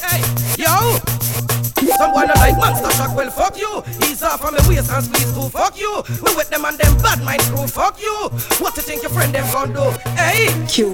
Hey, 0.01 0.23
yo. 0.57 1.58
Some 1.99 2.13
boy 2.13 2.25
not 2.31 2.39
like 2.39 2.57
monster 2.57 2.91
shock, 2.93 3.17
well 3.17 3.31
fuck 3.31 3.59
you. 3.59 3.83
He's 4.07 4.23
off 4.23 4.41
from 4.41 4.55
the 4.55 4.65
waist 4.69 4.91
and 4.91 5.05
squeeze 5.05 5.33
through, 5.33 5.51
fuck 5.51 5.79
you. 5.79 6.03
We 6.23 6.31
with 6.39 6.49
them 6.49 6.65
and 6.65 6.79
them 6.79 6.97
bad 7.03 7.23
mind 7.23 7.43
crew, 7.51 7.67
fuck 7.67 8.01
you. 8.01 8.31
What 8.63 8.77
you 8.77 8.83
think 8.83 9.03
your 9.03 9.11
friend 9.11 9.35
them 9.35 9.45
gon' 9.53 9.73
do? 9.75 9.83
Hey, 10.15 10.47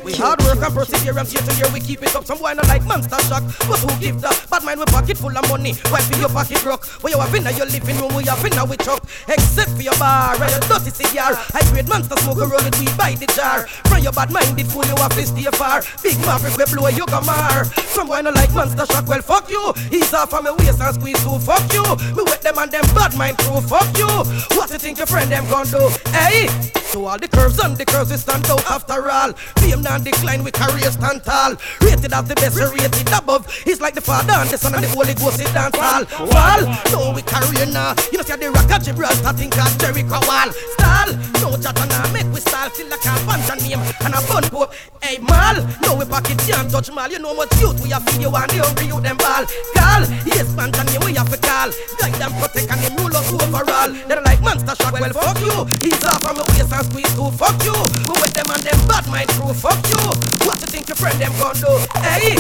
we 0.04 0.14
hard 0.14 0.40
work 0.42 0.64
and 0.64 0.74
perseverance 0.74 1.32
year 1.34 1.42
to 1.42 1.52
year 1.60 1.68
we 1.72 1.80
keep 1.80 2.02
it 2.02 2.16
up. 2.16 2.24
Some 2.24 2.38
boy 2.38 2.54
not 2.54 2.68
like 2.68 2.84
monster 2.84 3.20
shock, 3.28 3.44
but 3.68 3.78
who 3.84 3.92
give 4.00 4.20
the 4.20 4.32
bad 4.50 4.64
mind 4.64 4.80
we 4.80 4.86
pocket 4.86 5.18
full 5.18 5.36
of 5.36 5.48
money? 5.48 5.74
While 5.92 6.02
for 6.02 6.18
your 6.18 6.30
pocket 6.30 6.62
broke, 6.62 6.86
where 7.04 7.12
you 7.12 7.20
have 7.20 7.34
in 7.34 7.44
your 7.56 7.66
living 7.66 7.98
room 8.00 8.16
We 8.16 8.24
have 8.24 8.44
in 8.44 8.56
we 8.68 8.76
truck, 8.78 9.04
except 9.28 9.76
for 9.76 9.82
your 9.82 9.96
bar 10.00 10.40
and 10.40 10.50
your 10.50 10.64
dirty 10.64 10.88
cigar. 10.88 11.36
I 11.52 11.60
grade 11.68 11.88
monster 11.88 12.16
smoke 12.24 12.40
a 12.40 12.46
roll 12.48 12.64
it 12.64 12.78
we 12.80 12.88
buy 12.96 13.12
the 13.12 13.26
jar. 13.36 13.68
From 13.92 14.02
your 14.02 14.12
bad 14.12 14.32
minded 14.32 14.66
fool 14.66 14.84
you 14.84 14.96
have 14.96 15.12
to 15.14 15.26
stay 15.26 15.44
far 15.52 15.82
Big 16.02 16.18
maverick 16.26 16.56
we 16.56 16.64
blow 16.66 16.88
you 16.88 17.06
come 17.06 17.26
mar 17.26 17.64
Some 17.94 18.08
boy 18.08 18.20
not 18.22 18.34
like 18.34 18.52
monster 18.52 18.86
shock, 18.86 19.06
well 19.06 19.22
fuck 19.22 19.50
you. 19.50 19.72
Ease 19.92 20.14
off 20.14 20.30
from 20.30 20.44
the 20.44 20.54
waist 20.54 20.80
and 20.80 20.93
squeeze 20.94 21.20
through, 21.22 21.38
fuck 21.40 21.66
you. 21.72 21.84
Me 22.16 22.22
with 22.22 22.40
them 22.42 22.58
and 22.58 22.70
them 22.70 22.84
bad 22.94 23.16
mind 23.16 23.38
crew, 23.38 23.60
fuck 23.60 23.90
you. 23.98 24.08
What 24.56 24.70
you 24.70 24.78
think 24.78 24.98
your 24.98 25.06
friend 25.06 25.30
them 25.30 25.44
gon' 25.50 25.66
do? 25.66 25.90
Hey, 26.10 26.48
so 26.94 27.06
all 27.06 27.18
the 27.18 27.28
curves 27.28 27.58
and 27.58 27.76
the 27.76 27.84
curves 27.84 28.10
we 28.10 28.16
stand 28.16 28.46
out 28.46 28.64
after 28.70 29.10
all. 29.10 29.32
Fame 29.58 29.82
now 29.82 29.98
decline, 29.98 30.44
we 30.44 30.50
career 30.50 30.90
stand 30.90 31.24
tall. 31.24 31.56
Rated 31.80 32.12
as 32.12 32.24
the 32.28 32.34
best, 32.36 32.56
rated 32.56 33.12
above. 33.12 33.46
It's 33.66 33.80
like 33.80 33.94
the 33.94 34.00
Father 34.00 34.32
and 34.32 34.48
the 34.48 34.56
Son 34.56 34.74
and 34.74 34.84
the 34.84 34.88
Holy 34.88 35.14
Ghost 35.14 35.40
is 35.40 35.52
dance 35.52 35.76
all. 35.76 36.04
Fall, 36.04 36.62
no 36.92 37.12
we 37.12 37.22
career 37.22 37.66
now. 37.66 37.94
You 38.12 38.18
know 38.18 38.24
see 38.24 38.36
the 38.36 38.50
rock 38.50 38.70
of 38.70 38.84
Gibraltar, 38.84 39.32
think 39.34 39.58
of 39.58 39.74
Jericho 39.78 40.20
wall. 40.22 40.50
Stall, 40.78 41.10
no 41.42 41.56
chat 41.58 41.78
and 41.82 41.92
I 41.92 42.12
make 42.12 42.30
we 42.32 42.40
stall 42.40 42.70
till 42.70 42.88
like 42.88 43.04
a 43.04 43.12
bunch 43.26 43.50
of 43.50 43.58
name 43.66 43.82
and 44.06 44.14
a 44.14 44.20
bun 44.30 44.44
pope. 44.54 44.72
Hey 45.14 45.20
mal, 45.20 45.54
no 45.80 45.94
we 45.94 46.04
pocket 46.06 46.38
can't 46.38 46.68
touch 46.68 46.90
mal. 46.90 47.08
You 47.08 47.20
know 47.20 47.34
what 47.34 47.46
youth 47.60 47.80
we 47.80 47.90
have 47.90 48.02
you 48.18 48.34
and 48.34 48.50
the 48.50 48.58
hungry 48.58 48.86
you 48.86 49.00
them 49.00 49.16
ball. 49.16 49.46
Girl, 49.70 50.02
yes 50.26 50.50
man 50.56 50.74
and 50.74 50.90
you 50.90 50.98
we 51.06 51.14
have 51.14 51.30
to 51.30 51.38
call 51.38 51.70
Guide 52.02 52.18
and 52.18 52.34
protect 52.34 52.66
and 52.72 52.80
them 52.82 52.96
rule 52.98 53.16
us 53.16 53.30
overall 53.30 53.92
They're 54.08 54.22
like 54.22 54.40
monster 54.42 54.74
shock, 54.74 54.92
well 54.98 55.12
fuck 55.12 55.38
you 55.38 55.54
He's 55.86 56.02
off 56.02 56.18
from 56.18 56.34
the 56.34 56.44
waist 56.50 56.72
and 56.74 56.86
squeeze 56.90 57.14
too, 57.14 57.30
fuck 57.30 57.62
you 57.62 57.78
Who 58.10 58.14
with 58.18 58.34
them 58.34 58.50
and 58.50 58.62
them 58.66 58.88
bad 58.90 59.06
mind 59.06 59.28
crew, 59.38 59.54
fuck 59.54 59.78
you 59.86 60.02
What 60.50 60.58
you 60.58 60.66
think 60.66 60.88
your 60.88 60.96
friend 60.96 61.14
them 61.20 61.30
gon' 61.38 61.54
do, 61.62 61.70
hey 62.02 62.34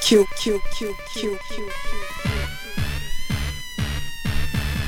Q 0.00 0.24
Q 0.40 0.60
Q 0.72 0.96
Q 1.12 1.38
Q 1.50 1.70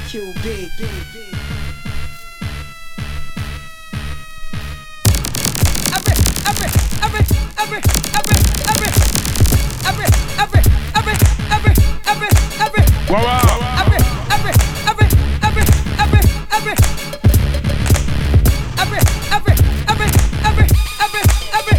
Q 0.09 0.33
big 0.43 0.71
every, 0.81 1.14
every, 7.65 7.81
every, 8.13 8.37
every, 8.69 8.91
every, 9.89 10.09
every, 10.37 10.61
every, 10.93 11.15
every, 11.49 11.73
every, 12.05 12.29
every, 12.61 12.83
Wow, 13.09 13.25
wow. 13.25 13.81
every, 13.81 14.01
every, 14.35 14.53
every, 14.85 15.09
every, 15.41 15.65
every, 16.05 16.25
every, 16.53 16.75
every, 18.85 19.01
every, 19.33 19.55
every, 19.89 20.09
every, 20.45 20.69
every, 21.01 21.23
every. 21.57 21.77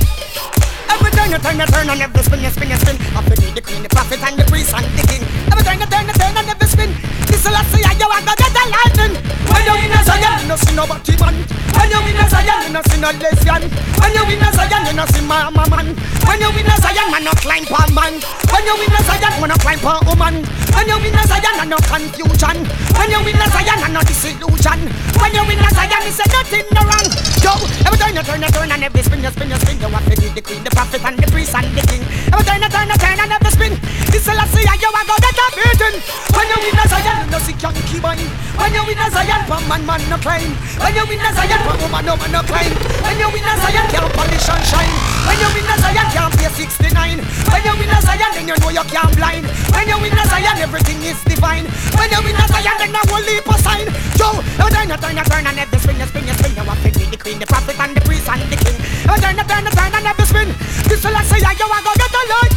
Every 0.90 1.12
turn 1.12 1.30
you 1.30 1.38
turn 1.38 1.60
you 1.60 1.66
turn 1.68 1.90
and 1.90 2.02
every 2.02 2.24
spin 2.24 2.42
you 2.42 2.50
spin 2.50 2.70
you 2.70 2.78
spin 2.78 2.96
Up 3.16 3.26
the 3.26 3.36
the 3.54 3.62
queen, 3.62 3.84
the 3.84 3.90
prophet 3.90 4.24
and 4.24 4.40
the 4.40 4.46
priest 4.46 4.74
and 4.74 4.86
the 4.98 5.04
king 5.08 5.22
Every 5.52 5.64
turn 5.64 5.80
you 5.80 5.86
turn 5.86 6.08
you 6.08 6.14
turn 6.14 6.34
and 6.38 6.50
every 6.50 6.65
spin 6.76 6.92
This 7.32 7.48
is 7.48 7.52
last 7.52 7.72
year 7.72 7.88
you 7.96 8.08
want 8.12 8.28
to 8.28 8.34
get 8.36 8.52
a 8.52 8.64
lightning 8.68 9.14
When 9.48 9.64
you 9.64 9.76
in 9.88 9.96
a 9.96 10.00
Zion, 10.04 10.44
you 10.44 10.48
no 10.52 10.56
see 10.60 10.76
nobody 10.76 11.16
man 11.24 11.36
When 11.76 11.88
you 11.92 12.00
in 12.12 12.20
a 12.20 12.26
Zion, 12.28 12.60
you 12.68 12.72
no 12.76 12.82
see 12.90 13.00
no 13.00 13.12
lesbian. 13.12 13.64
When 14.02 14.12
you 14.16 14.24
in 14.26 14.42
a 14.42 14.50
Zion, 14.56 14.84
you 14.88 14.96
no 14.98 15.06
see 15.12 15.22
mama 15.22 15.64
man. 15.70 15.94
When 16.26 16.42
you 16.42 16.50
in 16.56 16.66
a 16.66 16.76
Zion, 16.82 17.08
man 17.12 17.24
no 17.24 17.32
climb 17.38 17.66
for 17.68 17.86
man. 17.94 18.18
When 18.50 18.64
you 18.66 18.76
in 18.80 18.96
a 18.96 19.00
Zion, 19.06 19.34
man 19.38 19.50
no 19.54 19.56
climb 19.62 19.80
for 19.80 20.00
woman. 20.08 20.42
When 20.74 20.88
you 20.88 20.98
in 21.04 21.14
a 21.14 21.24
Zion, 21.30 21.70
no 21.70 21.78
confusion. 21.86 22.58
When 22.98 23.12
you 23.12 23.22
in 23.22 23.38
a 23.38 23.46
Zion, 23.54 23.94
no 23.94 24.02
disillusion. 24.02 24.80
When 25.20 25.32
you 25.36 25.44
in 25.46 25.62
a 25.62 25.70
Zion, 25.78 26.04
it's 26.10 26.20
a 26.20 26.26
nothing 26.32 26.68
no 26.74 26.82
wrong. 26.90 27.08
Yo, 27.44 27.54
every 27.86 27.98
turn 28.02 28.16
you 28.18 28.24
turn 28.26 28.42
you 28.42 28.50
turn 28.50 28.72
and 28.72 28.84
every 28.84 29.04
spin 29.04 29.22
you 29.22 29.30
spin 29.30 29.50
you 29.54 29.60
spin, 29.62 29.78
you 29.78 29.90
want 29.94 30.06
to 30.10 30.16
be 30.18 30.28
the 30.34 30.42
queen, 30.42 30.64
the 30.64 30.72
prophet 30.74 31.04
and 31.06 31.18
the 31.20 31.28
priest 31.30 31.54
and 31.54 31.70
the 31.78 31.84
king. 31.86 32.02
Every 32.34 32.46
turn 32.50 32.62
you 32.66 32.70
turn 32.74 32.90
you 32.90 32.98
turn 32.98 33.20
and 33.20 33.32
every 33.32 33.52
spin. 33.52 33.74
This 34.10 34.26
is 34.26 34.32
Selassie, 34.32 34.66
you 34.66 34.90
a 34.90 35.02
go 35.06 35.16
get 35.22 35.38
a 35.38 35.46
beating. 35.54 35.98
When 36.34 36.46
you 36.50 36.58
in 36.66 36.78
a 36.78 36.86
Zion, 36.90 37.30
no 37.30 37.38
see 37.40 37.56
Yankee 37.62 38.00
man. 38.02 38.18
When 38.58 38.74
you 38.74 38.84
in 38.90 38.98
a 38.98 39.08
Zion, 39.12 39.42
for 39.46 39.62
man 39.70 39.86
man 39.86 40.02
no 40.10 40.18
climb. 40.18 40.54
When 40.82 40.96
you 40.96 41.06
in 41.06 41.22
a 41.22 41.30
Zion, 41.34 41.62
for 41.62 41.76
woman 41.78 42.06
no 42.06 42.14
man 42.18 42.32
no 42.32 42.42
climb. 42.42 42.74
When 43.06 43.18
you 43.22 43.30
in 43.30 43.46
a 43.46 43.54
Zion, 43.62 43.86
can't 43.94 44.10
polish 44.14 44.50
and 44.50 44.64
shine. 44.66 44.96
When 45.26 45.38
you 45.38 45.50
in 45.62 45.70
a 45.70 45.76
Zion, 45.78 46.08
can't 46.14 46.34
pay 46.38 46.50
69. 46.50 47.22
When 47.50 47.62
you 47.66 47.74
in 47.82 47.92
a 47.94 47.98
Zion, 48.02 48.32
then 48.34 48.48
you 48.50 48.58
know 48.58 48.72
you 48.74 48.86
can't 48.90 49.14
blind. 49.18 49.46
When 49.74 49.86
you 49.86 49.98
in 50.02 50.18
a 50.18 50.24
Zion, 50.26 50.58
everything 50.58 51.02
is 51.06 51.20
divine. 51.26 51.66
When 51.98 52.10
you 52.10 52.22
in 52.26 52.38
a 52.38 52.46
Zion, 52.50 52.76
then 52.82 52.96
I 52.98 53.02
will 53.10 53.24
leap 53.26 53.46
a 53.46 53.56
sign. 53.62 53.88
Yo, 54.18 54.28
you 54.34 54.68
turn, 54.74 54.90
you 54.90 54.98
turn, 54.98 55.18
you 55.18 55.26
turn, 55.26 55.46
and 55.46 55.60
every 55.60 55.80
spin, 55.80 55.98
you 56.02 56.08
spin, 56.10 56.26
you 56.26 56.34
spin. 56.34 56.54
You 56.58 56.66
want 56.66 56.82
to 56.82 56.90
the 56.90 57.18
queen, 57.18 57.38
the 57.38 57.46
prophet, 57.46 57.78
and 57.78 57.94
the 57.94 58.02
priest, 58.02 58.26
and 58.30 58.42
the 58.50 58.58
king. 58.58 58.78
You 59.06 59.16
turn, 59.22 59.38
you 59.38 59.46
turn, 59.46 59.66
you 59.66 59.74
turn, 59.76 59.92
and 59.94 60.08
every 60.08 60.26
spin. 60.26 60.50
This 60.90 61.04
will 61.06 61.14
I 61.14 61.22
say, 61.30 61.40
you 61.42 61.68
a 61.70 61.78
go 61.86 61.92
get 61.94 62.16
a 62.16 62.22
light. 62.26 62.54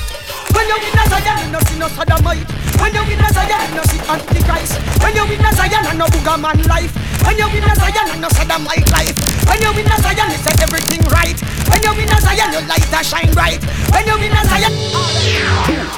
When 0.55 0.64
you 0.64 0.77
in 0.81 0.97
a 0.97 1.05
Zion, 1.12 1.37
you 1.44 1.53
no 1.53 1.61
see 1.68 1.79
no 1.79 1.88
sodomite. 1.92 2.49
When 2.81 2.94
you 2.94 3.03
in 3.05 3.21
a 3.21 3.29
Zion, 3.33 3.61
you 3.68 3.77
no 3.77 3.83
see 3.90 3.98
Antichrist. 4.07 4.79
When 5.03 5.15
you 5.17 5.25
in 5.27 5.45
a 5.45 5.51
Zion, 5.53 5.85
you 5.91 5.95
no 5.99 6.07
booger 6.07 6.39
man 6.41 6.63
life. 6.71 6.95
When 7.27 7.37
you 7.39 7.49
in 7.49 7.65
a 7.65 7.75
Zion, 7.75 8.07
you 8.15 8.21
no 8.21 8.29
sodomite 8.31 8.91
life. 8.93 9.17
When 9.49 9.61
you 9.63 9.71
in 9.75 9.87
a 9.91 9.97
Zion, 9.99 10.31
you 10.31 10.39
set 10.39 10.61
everything 10.63 11.03
right. 11.11 11.39
When 11.69 11.83
you 11.83 11.93
in 12.03 12.11
a 12.13 12.21
Zion, 12.21 12.53
your 12.53 12.63
light 12.69 12.93
a 12.93 13.05
shine 13.05 13.33
bright. 13.35 13.63
When 13.93 14.07
you 14.07 14.17
in 14.17 14.33
a 14.33 14.43
Zion, 14.47 14.73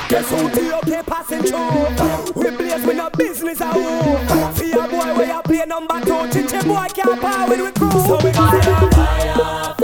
Guess 0.08 0.30
who 0.30 0.50
T.O.K. 0.50 1.02
passing 1.06 1.42
through? 1.42 2.42
We 2.42 2.50
blaze 2.56 2.84
with 2.84 2.96
no 2.96 3.10
business 3.10 3.60
at 3.60 3.76
all. 3.76 4.54
See 4.54 4.72
a 4.72 4.88
boy 4.88 5.14
where 5.14 5.26
you 5.26 5.42
play 5.42 5.64
number 5.66 6.00
two. 6.00 6.28
Chichi 6.32 6.66
boy 6.66 6.86
can't 6.94 7.20
power 7.20 7.48
with 7.48 7.74
crew. 7.74 7.90
So 7.90 8.18
we 8.24 8.32
got 8.32 8.54
it. 8.54 8.94
Fire, 8.94 9.74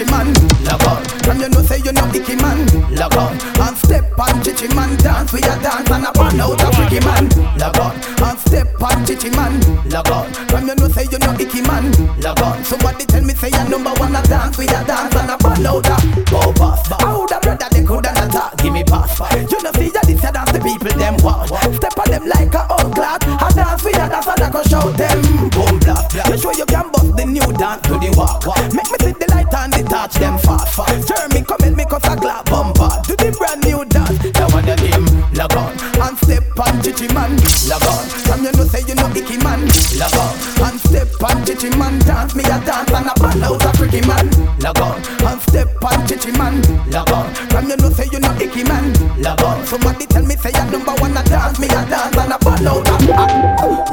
chichi 0.00 0.10
man 0.10 0.32
log 0.64 0.84
on. 0.84 1.04
From 1.20 1.40
you 1.40 1.48
know 1.48 1.62
say 1.62 1.78
you 1.84 1.92
know 1.92 2.06
icky 2.14 2.36
man 2.36 2.66
log 2.96 3.16
on 3.16 3.32
and 3.60 3.76
step 3.76 4.18
on 4.18 4.42
chichi 4.42 4.68
man 4.74 4.96
dance 4.98 5.32
with 5.32 5.44
a 5.44 5.62
dance 5.62 5.90
and 5.90 6.06
a 6.06 6.12
burn 6.12 6.40
out 6.40 6.60
a 6.60 6.72
freaky 6.72 7.04
man 7.04 7.28
log 7.58 7.78
on 7.78 7.94
and 8.24 8.38
step 8.38 8.82
on 8.82 9.04
chichi 9.04 9.30
man 9.30 9.60
log 9.90 10.10
on. 10.10 10.32
From 10.48 10.66
you 10.68 10.74
know 10.76 10.88
say 10.88 11.06
you 11.10 11.18
know 11.18 11.34
icky 11.38 11.60
man 11.62 11.92
log 12.20 12.40
on. 12.40 12.64
Somebody 12.64 13.04
tell 13.04 13.22
me 13.22 13.34
say 13.34 13.48
you 13.48 13.68
number 13.68 13.92
one 14.00 14.16
a 14.16 14.22
dance 14.22 14.56
with 14.56 14.70
a 14.70 14.84
dance 14.84 15.14
and 15.14 15.30
a 15.30 15.36
burn 15.38 15.66
out 15.66 15.86
a 15.86 15.96
go 16.30 16.52
pass. 16.52 16.88
How 17.00 17.26
the 17.26 17.38
brother 17.42 17.68
they 17.70 17.84
coulda 17.84 18.12
not 18.12 18.30
talk 18.32 18.56
give 18.58 18.72
me 18.72 18.84
pass. 18.84 19.20
You 19.50 19.62
know 19.62 19.72
see 19.72 19.92
ya 19.92 20.00
this 20.04 20.24
a 20.24 20.32
dance 20.32 20.52
the 20.52 20.60
people 20.60 20.96
them 20.96 21.16
want. 21.22 21.48
Step 21.76 21.98
on 21.98 22.10
them 22.10 22.26
like 22.26 22.54
a 22.54 22.66
old 22.72 22.94
clock. 22.94 23.22
A 23.24 23.48
dance 23.52 23.84
with 23.84 23.96
a 23.96 24.08
dance 24.08 24.26
and 24.26 24.40
a 24.40 24.48
go 24.50 24.62
shout 24.64 24.96
them 24.96 25.20
boom 25.50 25.78
blast. 25.80 26.14
You 26.14 26.38
sure 26.38 26.54
you 26.54 26.66
can 26.66 26.89
dance 27.70 27.86
to 27.86 27.94
the 27.98 28.10
walk. 28.18 28.42
Make 28.74 28.90
me 28.90 28.98
see 28.98 29.14
the 29.14 29.26
light 29.30 29.54
and 29.54 29.72
the 29.72 29.82
touch 29.86 30.14
them 30.14 30.38
fast 30.38 30.74
fast. 30.74 31.06
Jeremy 31.06 31.42
come 31.46 31.62
in 31.62 31.76
me 31.76 31.84
cause 31.84 32.04
a 32.04 32.16
glad 32.16 32.44
bumper. 32.50 32.90
Do 33.06 33.14
the 33.14 33.30
brand 33.38 33.62
new 33.62 33.84
dance. 33.86 34.18
That 34.34 34.50
one 34.50 34.66
the 34.66 34.74
name 34.82 35.06
log 35.38 35.54
on 35.54 35.72
and 36.02 36.16
step 36.18 36.42
on 36.58 36.74
chichi 36.82 37.06
man 37.14 37.30
log 37.70 37.86
on. 37.86 38.02
From 38.26 38.42
you 38.42 38.52
know 38.52 38.66
say 38.66 38.82
you 38.86 38.94
know 38.98 39.10
icky 39.14 39.38
man 39.38 39.62
log 39.98 40.16
on 40.18 40.34
and 40.66 40.78
step 40.82 41.10
on 41.22 41.36
chichi 41.46 41.70
man 41.78 41.94
dance 42.02 42.34
me 42.34 42.42
a 42.44 42.56
dance 42.66 42.90
and 42.90 43.06
a 43.06 43.14
ball 43.20 43.44
out 43.46 43.62
a 43.62 43.70
freaky 43.78 44.02
man 44.02 44.26
log 44.58 44.80
on 44.82 44.98
and 44.98 45.40
step 45.46 45.70
on 45.84 45.98
chichi 46.06 46.32
man 46.34 46.58
log 46.90 47.10
on. 47.14 47.30
From 47.54 47.70
you 47.70 47.76
know 47.78 47.90
say 47.94 48.08
you 48.10 48.18
know 48.18 48.34
icky 48.42 48.64
man 48.66 48.90
log 49.22 49.42
on. 49.42 49.62
Somebody 49.66 50.06
tell 50.06 50.26
me 50.26 50.34
say 50.34 50.50
you 50.50 50.66
number 50.74 50.94
one 50.98 51.14
a 51.14 51.22
dance 51.22 51.58
me 51.62 51.66
a 51.70 51.80
dance 51.86 52.16
and 52.18 52.34
a 52.34 52.38
ball 52.42 52.66
out 52.66 52.88
a. 52.90 53.89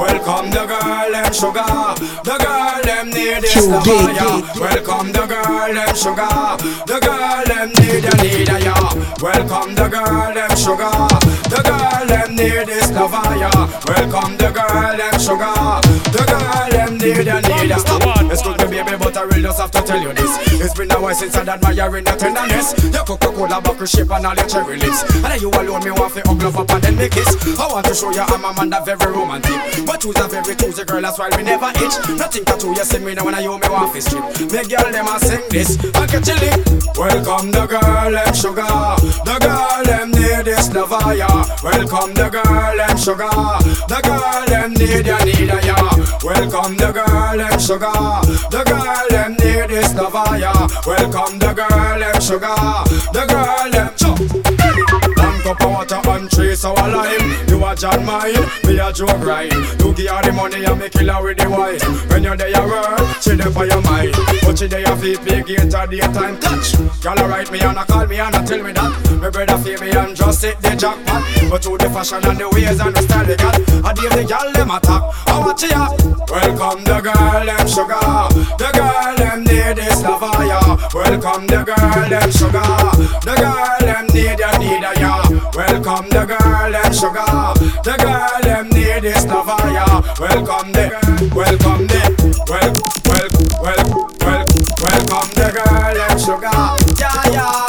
Girl 1.07 1.23
them 1.23 1.33
sugar, 1.33 1.63
the 2.25 2.35
girl 2.37 2.81
them 2.83 3.09
need 3.11 3.41
this 3.41 3.65
the 3.65 3.79
fire. 3.79 4.43
Welcome 4.59 5.13
the 5.13 5.25
girl 5.25 5.73
them 5.73 5.95
sugar, 5.95 6.57
the 6.83 6.99
girl 6.99 7.43
them 7.47 7.69
need 7.79 8.03
a 8.03 8.13
need 8.21 8.49
a 8.49 8.59
ya. 8.59 8.75
Welcome 9.21 9.75
the 9.75 9.87
girl 9.87 10.33
them 10.33 10.51
sugar, 10.57 11.07
The 11.47 11.63
girl 11.63 12.07
them 12.07 12.26
need 12.37 12.67
this 12.69 12.91
love 12.91 13.11
ya. 13.11 13.49
Welcome 13.89 14.37
the 14.37 14.49
girl 14.53 14.93
them 14.93 15.17
sugar. 15.17 15.57
The 16.13 16.21
girl 16.29 16.69
them 16.69 16.97
need 17.01 17.25
ya 17.25 17.41
need 17.41 17.69
ya. 17.69 17.77
Excuse 18.29 18.57
me 18.61 18.65
baby, 18.69 18.95
but 19.01 19.17
I 19.17 19.23
really 19.23 19.41
just 19.43 19.59
have 19.59 19.71
to 19.71 19.81
tell 19.81 19.99
you 19.99 20.13
this. 20.13 20.31
It's 20.61 20.73
been 20.77 20.91
a 20.91 21.01
while 21.01 21.15
since 21.15 21.35
I'd 21.35 21.49
admiring 21.49 22.05
your 22.05 22.15
tenderness. 22.15 22.77
Your 22.93 23.03
Coca-Cola 23.03 23.61
buckle 23.61 23.85
shape 23.85 24.11
and 24.11 24.25
all 24.25 24.35
your 24.35 24.47
cherry 24.47 24.77
lips. 24.77 25.01
And 25.15 25.25
then 25.25 25.41
you 25.41 25.49
alone 25.49 25.83
me 25.83 25.91
want 25.91 26.13
to 26.13 26.21
hug 26.21 26.41
love 26.43 26.57
up 26.57 26.69
and 26.71 26.83
then 26.83 26.95
make 26.95 27.11
kiss. 27.11 27.33
I 27.59 27.65
want 27.67 27.85
to 27.87 27.93
show 27.95 28.11
you 28.11 28.21
I'm 28.21 28.45
a 28.45 28.53
man 28.53 28.69
that 28.69 28.85
very 28.85 29.11
romantic. 29.11 29.57
But 29.85 30.03
who's 30.03 30.19
a 30.21 30.27
very 30.29 30.55
choosy 30.55 30.85
girl, 30.85 31.01
that's 31.01 31.17
why 31.17 31.29
we 31.35 31.41
never 31.43 31.71
itch. 31.81 31.97
Nothing 32.13 32.45
to 32.45 32.67
you 32.67 32.85
see 32.85 32.99
me 32.99 33.13
now 33.15 33.25
when 33.25 33.33
I 33.33 33.41
you 33.41 33.57
me 33.57 33.67
want 33.69 33.93
to 33.95 34.01
strip. 34.01 34.23
Me 34.53 34.61
girl 34.69 34.91
them 34.91 35.09
a 35.09 35.17
sing 35.19 35.41
this, 35.49 35.77
I 35.95 36.05
get 36.05 36.21
chilly. 36.21 36.53
Welcome 36.93 37.51
the 37.51 37.65
girl 37.65 38.11
them 38.13 38.33
sugar. 38.33 38.69
The 39.25 39.35
girl 39.41 39.83
them 39.83 40.11
need 40.11 40.45
this 40.45 40.69
lover. 40.73 41.01
Welcome 41.63 42.13
the 42.13 42.26
girl 42.29 42.77
them 42.77 42.97
sugar. 42.97 43.29
The 43.87 43.99
girl 44.03 44.45
them 44.47 44.73
need 44.73 45.05
ya 45.05 45.17
need 45.23 45.65
ya. 45.65 45.77
Welcome 46.23 46.77
the 46.77 46.91
girl 46.91 47.37
them 47.37 47.59
sugar. 47.59 48.21
The 48.51 48.63
girl 48.63 49.07
them 49.09 49.31
need 49.39 49.69
this 49.69 49.93
lover 49.95 50.17
ah, 50.17 50.35
ya. 50.35 50.53
Welcome 50.85 51.39
the 51.39 51.53
girl 51.53 51.99
them 51.99 52.21
sugar. 52.21 52.55
The 53.13 53.25
girl 53.27 53.71
them 53.71 53.89
cup 55.47 55.61
of 55.61 55.71
water 55.71 56.01
and 56.09 56.29
three 56.29 56.55
sour 56.55 56.75
lime. 56.75 57.47
You 57.47 57.63
a 57.63 57.75
John 57.75 58.05
mine, 58.05 58.35
me 58.65 58.79
a 58.79 58.91
Joe 58.91 59.07
grind. 59.19 59.53
You 59.79 59.93
give 59.93 60.11
her 60.11 60.21
the 60.21 60.33
money 60.33 60.65
and 60.65 60.79
me 60.79 60.89
kill 60.89 61.07
her 61.07 61.23
with 61.23 61.37
the 61.37 61.49
wine. 61.49 61.79
When 62.09 62.23
you're 62.23 62.35
there, 62.35 62.49
you 62.49 62.63
work, 62.67 62.99
she 63.21 63.35
there 63.35 63.51
for 63.51 63.65
your 63.65 63.81
mind. 63.81 64.11
But 64.43 64.59
she 64.59 64.67
there, 64.67 64.81
you 64.81 64.95
feel 64.97 65.23
big 65.23 65.45
gate 65.45 65.73
or 65.73 65.87
daytime 65.87 66.39
touch. 66.39 66.75
A 66.75 67.27
write 67.27 67.51
me 67.51 67.59
and 67.61 67.77
a 67.77 67.85
call 67.85 68.05
me 68.05 68.19
and 68.19 68.35
a 68.35 68.43
tell 68.43 68.61
me 68.61 68.71
that. 68.73 68.91
My 69.21 69.29
brother 69.29 69.57
feel 69.63 69.79
me 69.79 69.91
and 69.91 70.15
just 70.15 70.43
hit 70.43 70.59
the 70.59 70.75
jackpot. 70.75 71.23
But 71.49 71.63
through 71.63 71.77
the 71.77 71.89
fashion 71.89 72.25
and 72.25 72.37
the 72.37 72.49
ways 72.49 72.79
and 72.79 72.93
the 72.95 73.01
style 73.01 73.25
they 73.25 73.37
got, 73.37 73.55
I 73.85 73.93
give 73.93 74.11
the 74.11 74.23
girl 74.27 74.51
them 74.51 74.71
attack. 74.71 75.01
I 75.27 75.39
watch 75.39 75.63
up. 75.71 75.95
Welcome 76.27 76.83
the 76.83 76.99
girl 76.99 77.45
them 77.47 77.67
sugar. 77.71 78.03
The 78.59 78.69
girl 78.75 79.15
them 79.15 79.39
need 79.47 79.77
this 79.79 80.03
lover 80.03 80.27
ya. 80.27 80.36
Welcome 80.93 81.47
the 81.47 81.63
girl 81.63 82.09
them 82.09 82.31
sugar. 82.31 82.63
The 83.25 83.33
girl 83.37 83.79
them 83.81 84.07
need 84.13 84.39
ya 84.39 84.51
need 84.57 84.81
ya 84.81 84.91
ya. 84.99 85.13
Welcome 85.53 86.09
the 86.09 86.23
girl 86.25 86.71
them 86.71 86.93
sugar. 86.93 87.53
The 87.83 87.95
girl 87.99 88.41
them 88.43 88.69
need 88.69 89.01
this 89.03 89.25
lover 89.25 89.55
ah, 89.57 89.77
ya. 89.77 89.87
Welcome 90.19 90.71
the 90.71 90.85
welcome 91.35 91.87
the 91.87 92.01
well 92.49 92.73
well 93.07 93.29
well 93.61 93.83
well 94.21 94.45
welcome 94.81 95.29
the 95.35 95.47
girl 95.55 95.93
them 95.93 96.15
sugar. 96.19 96.59
Yeah 96.99 97.31
yeah 97.31 97.66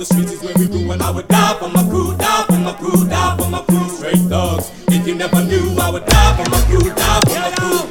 the 0.00 0.06
streets 0.06 0.32
is 0.32 0.42
where 0.42 0.54
we 0.56 0.66
do, 0.66 0.90
and 0.92 1.02
I 1.02 1.10
would 1.10 1.28
die 1.28 1.58
for 1.58 1.68
my 1.68 1.84
crew, 1.84 2.16
die 2.16 2.44
for 2.48 2.56
my 2.56 2.72
crew, 2.72 3.06
die 3.06 3.36
for 3.36 3.48
my 3.50 3.60
crew. 3.68 3.86
Straight 4.00 4.16
thugs. 4.32 4.72
If 4.88 5.06
you 5.06 5.14
never 5.14 5.44
knew, 5.44 5.76
I 5.76 5.90
would 5.90 6.06
die 6.06 6.36
for 6.40 6.48
my 6.48 6.60
crew, 6.72 6.88
die 6.88 7.20
for 7.28 7.36
my 7.36 7.52
crew. 7.60 7.84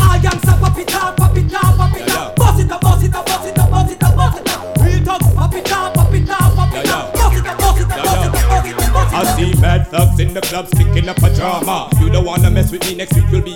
I 0.00 0.16
am 0.16 0.38
so 0.48 0.56
pop 0.56 0.78
it 0.78 0.94
up, 0.94 1.16
pop 1.18 1.36
it 1.36 1.52
up, 1.52 1.76
pop 1.76 1.94
it 1.94 2.08
up. 2.08 2.36
Boss 2.36 2.58
it 2.58 2.72
up, 2.72 2.80
boss 2.80 3.04
it 3.04 3.14
up, 3.14 3.26
boss 3.26 3.46
it 3.46 3.58
up, 3.58 3.70
boss 3.70 3.90
it 3.92 4.02
up, 4.02 4.16
boss 4.16 4.40
it 4.40 4.48
up. 4.48 4.80
Real 4.80 5.04
talk, 5.04 5.20
pop 5.20 5.54
it 5.54 5.72
up, 5.72 5.92
pop 5.92 6.14
it 6.14 6.30
up, 6.30 6.56
pop 6.56 6.72
it 6.72 6.88
up. 6.88 7.12
Boss 7.12 7.36
it 7.36 7.46
up, 7.46 7.58
boss 7.58 7.80
it 7.80 7.92
up, 7.92 8.00
boss 8.00 8.16
it 8.16 8.32
up, 8.32 8.48
boss 8.48 8.64
it 8.64 8.72
up, 8.72 8.92
boss 8.94 9.06
it 9.06 9.12
up. 9.12 9.12
I 9.12 9.36
see 9.36 9.60
bad 9.60 9.88
thugs 9.88 10.20
in 10.20 10.32
the 10.32 10.40
club 10.40 10.68
sticking 10.68 11.06
up 11.10 11.18
a 11.18 11.34
drama. 11.34 11.90
You 12.00 12.08
don't 12.08 12.24
wanna 12.24 12.50
mess 12.50 12.72
with 12.72 12.80
me 12.88 12.94
next 12.94 13.12
week, 13.12 13.24
you'll 13.30 13.42
be 13.42 13.52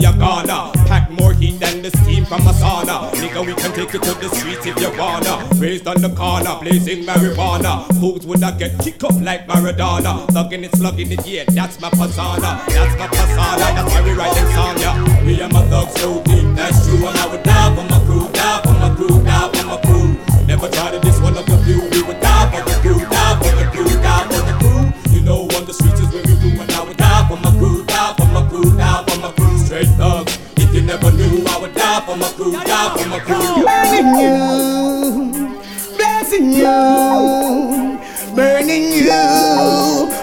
take 3.86 4.02
it 4.02 4.04
to 4.04 4.14
the 4.14 4.28
streets 4.34 4.66
if 4.66 4.78
you 4.80 4.90
wanna. 4.98 5.48
Raised 5.60 5.86
on 5.86 6.00
the 6.00 6.08
corner, 6.10 6.58
blazing 6.60 7.04
marijuana. 7.04 7.86
Fools 8.00 8.26
would 8.26 8.40
not 8.40 8.58
get 8.58 8.78
kicked 8.80 9.04
up 9.04 9.14
like 9.20 9.46
Maradona. 9.46 10.26
Thugging 10.28 10.64
it, 10.64 10.72
slugging 10.76 11.12
it, 11.12 11.26
yeah, 11.26 11.44
that's 11.48 11.80
my 11.80 11.90
persona. 11.90 12.62
That's 12.68 12.98
my 12.98 13.06
persona, 13.06 13.66
that's 13.76 13.92
why 13.92 14.02
we 14.02 14.12
write 14.12 14.34
them 14.34 14.52
song, 14.52 14.78
yeah. 14.78 15.24
Me 15.24 15.40
and 15.40 15.52
my 15.52 15.62
thugs 15.66 16.00
so 16.00 16.22
deep, 16.24 16.44
that's 16.56 16.86
true. 16.86 17.06
And 17.06 17.16
I 17.18 17.26
would 17.30 17.42
die 17.42 17.74
for 17.74 17.84
my 17.84 17.98
crew, 18.06 18.28
die 18.32 18.60
for 18.64 18.74
my 18.74 18.94
crew, 18.96 19.22
die 19.22 19.48
for 19.54 19.66
my 19.66 19.78
crew. 19.82 20.46
Never 20.46 20.68
try 20.68 20.90
to 20.90 21.00
diss 21.00 21.20
one 21.20 21.36
of 21.36 21.46
the 21.46 21.56
few. 21.64 21.80
We 21.90 22.02
would 22.02 22.20
die 22.20 22.46
for 22.50 22.62
the 22.68 22.76
crew, 22.80 22.98
die 22.98 23.34
for 23.38 23.54
the 23.54 23.66
crew, 23.70 23.90
die 24.02 24.24
for 24.30 24.42
the 24.42 24.54
crew. 24.62 25.14
You 25.14 25.20
know 25.22 25.42
on 25.56 25.64
the 25.66 25.74
streets 25.74 26.00
is 26.00 26.12
where 26.12 26.22
we 26.22 26.34
do 26.42 26.60
and 26.60 26.70
I 26.72 26.82
would 26.82 26.96
die 26.96 27.28
for 27.28 27.36
my 27.36 27.50
crew, 27.58 27.84
die 27.84 28.14
for 28.18 28.26
my 28.34 28.48
crew, 28.48 28.76
die 28.76 29.04
for 29.06 29.18
my 29.20 29.32
crew. 29.32 29.58
Straight 29.58 29.88
thugs. 29.98 30.38
If 30.56 30.74
you 30.74 30.82
never 30.82 31.12
knew, 31.12 31.44
I 31.46 31.58
would 31.60 31.74
die 31.74 32.00
for 32.06 32.16
my 32.16 32.28
crew, 32.30 32.52
die 32.52 32.96
for 32.96 33.08
my 33.08 33.18
crew. 33.20 33.65
Burning 33.96 34.20
you, 34.20 35.56
blessing 35.96 36.52
you, 36.52 37.98
burning 38.34 38.92
you. 38.92 39.08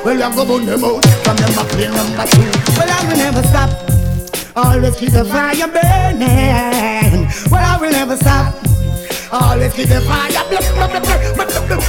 Well, 0.06 0.22
I'm 0.22 0.36
gonna 0.36 0.46
burn 0.46 0.66
them 0.68 0.84
out 0.84 1.04
from 1.24 1.38
them 1.38 1.58
up 1.58 1.72
number 1.74 2.26
two. 2.30 2.52
Well, 2.78 2.88
I 2.88 3.08
will 3.08 3.18
never 3.18 3.42
stop. 3.48 3.72
Always 4.56 4.96
keep 4.96 5.10
the 5.10 5.26
fire 5.26 5.68
burning. 5.68 7.28
Well, 7.50 7.66
I 7.66 7.78
will 7.82 7.90
never 7.90 8.16
stop. 8.16 8.73
Always 9.34 9.74
keep 9.74 9.90
the 9.90 9.98
fire. 10.06 10.30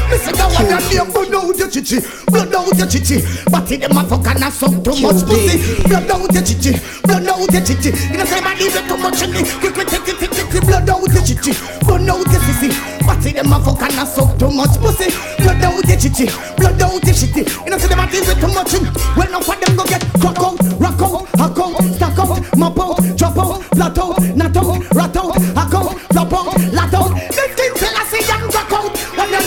Listen 0.08 0.32
to 0.32 0.44
what 0.48 0.64
I'm 0.64 0.80
doing. 0.88 1.12
Blood 1.12 1.34
out 1.34 1.58
your 1.58 1.68
chichi, 1.68 2.00
blood 2.32 2.54
out 2.54 2.72
your 2.72 2.88
chichi. 2.88 3.20
But 3.52 3.68
the 3.68 3.84
motherfucker 3.92 4.40
not 4.40 4.52
suck 4.52 4.72
too 4.80 4.96
much 5.04 5.20
pussy. 5.28 5.60
Blood 5.84 6.08
out 6.08 6.32
your 6.32 6.40
chichi, 6.40 6.72
blood 7.04 7.28
out 7.28 7.52
your 7.52 7.60
chichi. 7.60 7.92
You 8.08 8.16
know 8.16 8.24
say 8.24 8.40
man 8.40 8.56
it 8.56 8.72
too 8.88 8.96
much 8.96 9.20
it. 9.20 9.28
Quick, 9.60 9.74
quick, 9.76 9.92
it, 9.92 10.06
take 10.08 10.24
it, 10.24 10.32
take 10.32 10.54
it. 10.56 10.64
Blood 10.64 10.88
out 10.88 11.04
your 11.04 11.20
chichi, 11.20 11.52
blood 11.84 12.08
out 12.08 12.24
your 12.32 12.40
sissy. 12.48 12.72
But 13.04 13.20
the 13.20 13.44
motherfucker 13.44 13.92
not 13.92 14.08
suck 14.08 14.38
too 14.38 14.50
much 14.50 14.80
pussy. 14.80 15.12
Blood 15.44 15.60
out 15.68 15.84
your 15.84 16.00
chichi, 16.00 16.32
blood 16.56 16.80
out 16.80 17.04
your 17.04 17.12
shitty. 17.12 17.44
You 17.44 17.70
know 17.70 17.76
say 17.76 17.88
them 17.92 18.00
a 18.00 18.08
it 18.08 18.40
too 18.40 18.48
much. 18.56 18.72
Well, 19.20 19.28
now 19.28 19.44
for 19.44 19.56
them 19.60 19.76
go 19.76 19.84
get 19.84 20.00
crack 20.16 20.40
out, 20.40 20.56
rock 20.80 20.96
out, 20.96 21.28
hack 21.36 21.58
out, 21.60 21.76
stack 21.92 22.18
out, 22.18 22.40
mop 22.56 22.80
out, 22.80 22.96
chop 23.20 23.36
out, 23.36 23.60
flat 23.76 23.98
out, 24.00 24.16
knot 24.32 24.56
out, 24.56 24.80
rat 24.96 25.16
out, 25.16 25.36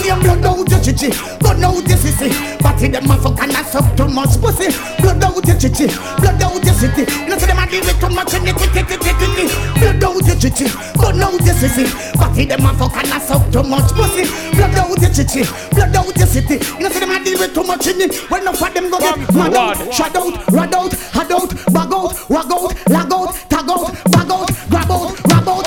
And 0.07 0.23
name 0.23 0.39
blood 0.39 0.45
out 0.45 0.71
your 0.71 0.79
chichi, 0.79 1.09
blood 1.39 1.63
out 1.63 1.83
your 1.83 1.97
sissy. 1.97 2.31
But 2.63 2.79
the 2.79 2.99
motherfucker 3.03 3.51
not 3.51 3.65
suck 3.65 3.97
too 3.97 4.07
much 4.07 4.39
pussy. 4.39 4.71
Blood 5.03 5.23
out 5.23 5.45
your 5.45 5.57
chichi, 5.59 5.87
blood 6.23 6.41
out 6.41 6.63
your 6.63 6.73
city. 6.73 7.03
You 7.03 7.27
know 7.27 7.37
say 7.37 7.47
them 7.47 7.59
a 7.59 7.65
leave 7.67 7.83
it 7.83 7.99
too 7.99 8.09
much 8.15 8.33
in 8.33 8.47
it, 8.47 8.55
it, 8.55 8.71
it, 8.71 8.87
it, 8.87 9.03
it, 9.03 9.35
it. 9.35 9.99
Blood 9.99 10.03
out 10.03 10.23
your 10.23 10.37
chichi, 10.39 10.71
blood 10.95 11.19
out 11.19 11.43
your 11.43 11.55
sissy. 11.59 11.85
But 12.15 12.31
the 12.39 12.55
motherfucker 12.55 13.03
not 13.09 13.21
suck 13.21 13.51
too 13.51 13.63
much 13.63 13.91
pussy. 13.91 14.23
Blood 14.55 14.79
out 14.79 14.95
your 14.95 15.11
chichi, 15.11 15.43
blood 15.75 15.95
out 15.95 16.15
your 16.15 16.27
city. 16.27 16.55
You 16.55 16.87
know 16.87 16.89
say 16.89 16.99
them 17.03 17.11
a 17.11 17.19
leave 17.19 17.41
it 17.41 17.53
too 17.53 17.63
much 17.63 17.87
in 17.87 17.99
it. 17.99 18.15
When 18.31 18.41
enough 18.41 18.61
of 18.63 18.73
them 18.73 18.89
go 18.89 18.99
get 18.99 19.19
mad 19.35 19.55
out, 19.55 19.93
shut 19.93 20.15
out, 20.15 20.31
rad 20.55 20.73
out, 20.73 20.93
had 21.11 21.31
out, 21.35 21.51
bag 21.75 21.91
out, 21.91 22.15
wag 22.31 22.47
out, 22.47 22.71
lag 22.87 23.11
out, 23.11 23.35
tag 23.51 23.67
out, 23.67 23.91
bag 24.07 24.31
out, 24.31 24.47
grab 24.71 24.91
out, 24.91 25.15
grab 25.27 25.47
out, 25.47 25.63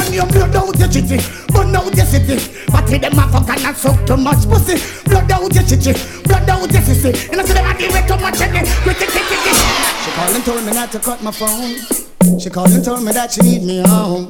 Blood 0.00 0.56
out 0.56 0.78
your 0.78 0.88
chichi, 0.88 1.18
blood 1.48 1.74
out 1.74 1.94
your 1.94 2.06
city. 2.06 2.36
But 2.70 2.86
the 2.86 3.10
motherfucker 3.10 3.62
not 3.62 3.76
suck 3.76 4.06
too 4.06 4.16
much 4.16 4.48
pussy. 4.48 4.76
Blood 5.08 5.30
out 5.30 5.54
your 5.54 5.64
chichi, 5.64 5.92
blood 6.24 6.48
out 6.48 6.72
your 6.72 6.82
say 7.44 7.54
them 7.54 7.66
a 7.66 7.74
leave 7.78 7.94
it 7.94 8.08
too 8.08 8.16
much. 8.18 8.38
She 8.38 10.10
called 10.12 10.34
and 10.34 10.44
told 10.44 10.64
me 10.64 10.72
not 10.72 10.92
to 10.92 10.98
cut 10.98 11.22
my 11.22 11.30
phone. 11.30 12.40
She 12.40 12.50
called 12.50 12.70
and 12.70 12.84
told 12.84 13.04
me 13.04 13.12
that 13.12 13.32
she 13.32 13.42
need 13.42 13.62
me 13.62 13.82
home. 13.86 14.28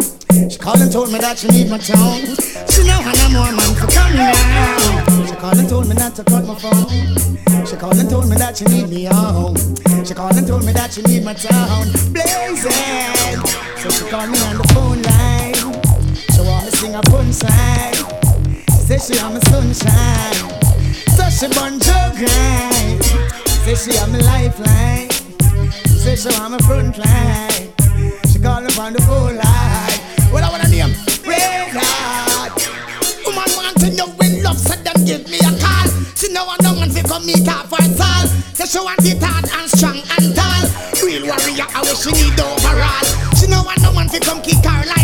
She 0.50 0.58
called 0.58 0.80
and 0.80 0.90
told 0.90 1.12
me 1.12 1.18
that 1.18 1.38
she 1.38 1.48
need 1.48 1.70
my 1.70 1.78
tone. 1.78 2.36
She 2.70 2.82
know 2.84 2.98
I 3.00 3.12
know 3.14 3.30
more 3.30 3.52
man 3.52 3.74
for 3.74 3.86
come 3.86 4.14
now. 4.16 5.26
She 5.26 5.34
called 5.36 5.58
and 5.58 5.68
told 5.68 5.88
me 5.88 5.94
not 5.94 6.14
to 6.16 6.24
cut 6.24 6.44
my 6.44 6.54
phone. 6.54 7.66
She 7.66 7.76
called 7.76 7.98
and 7.98 8.10
told 8.10 8.28
me 8.28 8.36
that 8.36 8.56
she 8.58 8.64
need 8.66 8.88
me 8.88 9.04
home. 9.04 9.56
She 10.04 10.14
called 10.14 10.36
and 10.36 10.46
told 10.46 10.64
me 10.64 10.72
that 10.72 10.92
she 10.92 11.02
need 11.02 11.24
my 11.24 11.34
town. 11.34 11.86
Blazing. 12.12 13.40
So 13.78 13.90
she 13.90 14.04
called 14.10 14.30
me 14.30 14.38
on 14.40 14.58
the 14.58 14.68
phone 14.74 15.02
line. 15.02 15.33
She 16.34 16.40
want 16.40 16.64
me 16.64 16.70
sing 16.72 16.94
a 16.96 17.32
side. 17.32 17.94
Say 18.86 18.98
she 18.98 19.20
am 19.20 19.36
a 19.36 19.40
sunshine. 19.46 20.34
So 21.14 21.30
she 21.30 21.46
jug 21.46 22.18
right. 22.18 22.98
Say 23.62 23.74
she 23.76 23.96
am 23.98 24.12
a 24.14 24.18
lifeline. 24.18 25.10
Say 25.86 26.16
she 26.16 26.28
am 26.34 26.54
a 26.54 26.58
front 26.66 26.98
line. 26.98 27.70
She 28.26 28.40
call 28.40 28.66
upon 28.66 28.94
the 28.94 29.02
whole 29.06 29.30
line. 29.30 29.98
Well, 30.32 30.42
I 30.42 30.50
want 30.50 30.64
to 30.64 30.68
name 30.70 30.90
Red 31.24 31.70
Heart. 31.70 32.58
Woman 33.24 33.48
want 33.54 33.78
to 33.78 33.90
know 33.94 34.08
when 34.18 34.42
love 34.42 34.58
said 34.58 34.82
them 34.82 35.04
give 35.06 35.30
me 35.30 35.38
a 35.38 35.54
call. 35.62 35.86
She 36.16 36.32
know 36.32 36.50
I 36.50 36.56
no 36.64 36.74
man 36.74 36.90
fi 36.90 37.02
come 37.02 37.26
meet 37.26 37.46
her 37.46 37.62
for 37.70 37.78
all. 37.78 38.26
Say 38.58 38.66
she 38.66 38.78
want 38.82 39.06
it 39.06 39.22
hard 39.22 39.46
and 39.54 39.70
strong 39.70 40.02
and 40.18 40.34
tall. 40.34 40.66
Real 40.98 41.30
warrior, 41.30 41.68
I 41.70 41.80
wish 41.86 42.02
she 42.02 42.10
need 42.10 42.40
overall. 42.42 43.06
She 43.38 43.46
know 43.46 43.62
I 43.62 43.78
no 43.86 43.92
man 43.94 44.08
fi 44.08 44.18
come 44.18 44.42
kick 44.42 44.64
her 44.66 44.84
like 44.84 45.03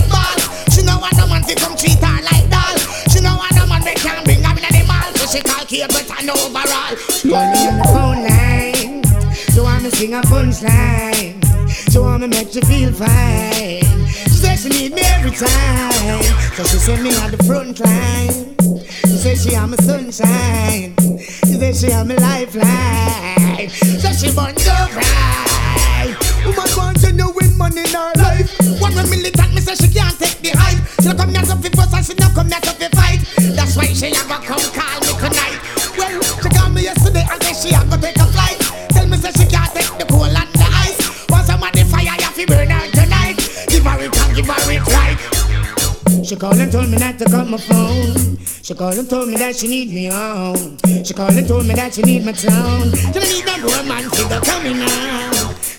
mall. 5.47 5.61
So 5.67 5.77
she 5.77 5.79
call 5.87 5.89
cable 5.89 6.15
and 6.19 6.31
overall. 6.31 6.97
Call 7.23 7.53
me 7.53 7.69
on 7.69 7.79
the 7.79 7.85
phone 7.85 8.25
line. 8.25 9.05
So 9.53 9.67
I'm 9.67 9.83
to 9.83 9.91
sing 9.91 10.15
a 10.15 10.21
punchline. 10.23 11.45
So 11.91 12.05
I'ma 12.05 12.27
make 12.27 12.55
you 12.55 12.63
feel 12.63 12.93
fine. 12.93 14.07
She 14.07 14.39
said 14.39 14.57
she 14.57 14.69
need 14.69 14.95
me 14.95 15.03
every 15.03 15.31
time. 15.31 16.23
So 16.55 16.65
she 16.65 16.79
send 16.79 17.03
me 17.03 17.15
on 17.17 17.31
the 17.31 17.43
front 17.45 17.81
line. 17.81 18.57
She 19.05 19.17
said 19.17 19.39
she 19.39 19.55
am 19.55 19.75
a 19.75 19.83
sunshine. 19.83 20.95
She 21.19 21.55
said 21.55 21.77
she 21.77 21.93
am 21.93 22.11
a 22.11 22.15
lifeline. 22.15 23.69
So 23.71 24.13
she 24.13 24.29
to 24.29 24.89
cry. 24.93 26.17
Woman 26.45 26.69
want 26.77 27.01
to 27.01 27.13
know 27.13 27.31
when 27.33 27.57
money 27.57 27.81
in 27.81 27.89
her 27.89 28.13
life. 28.17 28.60
One 28.91 29.07
when 29.07 29.23
militant, 29.23 29.55
me 29.55 29.61
say 29.61 29.79
she 29.79 29.87
can't 29.95 30.19
take 30.19 30.43
the 30.43 30.51
hype. 30.51 30.83
She 30.99 31.07
don't 31.07 31.17
come 31.17 31.31
here 31.31 31.47
to 31.47 31.55
fi 31.63 31.69
fuss 31.79 31.95
and 31.95 32.05
she 32.07 32.15
don't 32.15 32.35
come 32.35 32.51
here 32.51 32.59
to 32.59 32.75
fi 32.75 32.89
fight. 32.91 33.21
That's 33.55 33.77
why 33.79 33.87
she 33.95 34.11
a 34.11 34.23
go 34.27 34.35
come 34.43 34.67
call 34.75 34.99
me 35.07 35.15
tonight. 35.15 35.59
Well, 35.95 36.19
she 36.43 36.49
called 36.51 36.75
me 36.75 36.83
yesterday 36.83 37.23
and 37.23 37.39
say 37.39 37.55
she 37.55 37.71
a 37.71 37.79
go 37.87 37.95
take 38.03 38.19
a 38.19 38.27
flight. 38.35 38.59
Tell 38.91 39.07
me 39.07 39.17
say 39.23 39.31
she 39.39 39.47
can't 39.47 39.71
take 39.71 39.95
the 39.95 40.07
cold 40.11 40.35
and 40.35 40.51
the 40.59 40.67
ice. 40.83 40.99
Want 41.31 41.47
some 41.47 41.63
of 41.63 41.71
the 41.71 41.87
fire, 41.87 42.19
you 42.19 42.31
fi 42.35 42.45
burn 42.51 42.71
her 42.71 42.83
tonight. 42.91 43.39
Give 43.71 43.87
her 43.87 43.99
it 44.03 44.11
and 44.11 44.31
give 44.35 44.51
her 44.51 44.71
it 44.75 44.83
right. 44.91 46.27
She 46.27 46.35
called 46.35 46.59
and 46.59 46.73
told 46.73 46.91
me 46.91 46.99
not 46.99 47.15
to 47.23 47.31
cut 47.31 47.47
my 47.47 47.59
phone. 47.63 48.43
She 48.43 48.75
called 48.75 48.99
and 48.99 49.09
told 49.09 49.29
me 49.31 49.37
that 49.39 49.55
she 49.55 49.69
need 49.71 49.95
me 49.95 50.11
home. 50.11 50.79
She 51.07 51.15
called 51.15 51.39
and 51.39 51.47
told 51.47 51.63
me 51.67 51.75
that 51.79 51.95
she 51.95 52.03
need 52.03 52.27
my 52.27 52.35
tone. 52.35 52.91
She 52.91 53.07
don't 53.15 53.23
need 53.23 53.47
no 53.47 53.55
woman 53.71 54.11
figure 54.11 54.43
coming 54.43 54.83
now. 54.83 55.20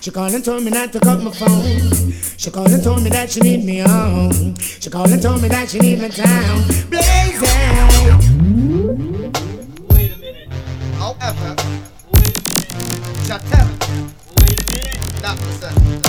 She 0.02 0.10
called 0.10 0.34
and 0.34 0.44
told 0.44 0.64
me 0.64 0.72
not 0.72 0.92
to 0.94 1.00
cut 1.00 1.22
my 1.22 1.30
phone. 1.30 2.12
She 2.36 2.50
called 2.50 2.70
and 2.72 2.84
told 2.84 3.04
me 3.04 3.12
that 3.12 3.30
she 3.30 3.40
need 3.40 3.64
me 3.64 3.82
home. 3.82 4.58
She 4.58 4.90
called 4.90 5.12
and 5.12 5.22
told 5.22 5.44
me 5.44 5.48
that 5.50 5.70
she 5.70 5.78
need 5.78 6.02
my 6.02 6.10
town. 6.10 6.64
Blazing. 6.90 7.48
However, 10.98 11.56
Chatel. 13.30 13.68
That 15.22 15.38
was 15.38 15.62
it. 15.62 16.02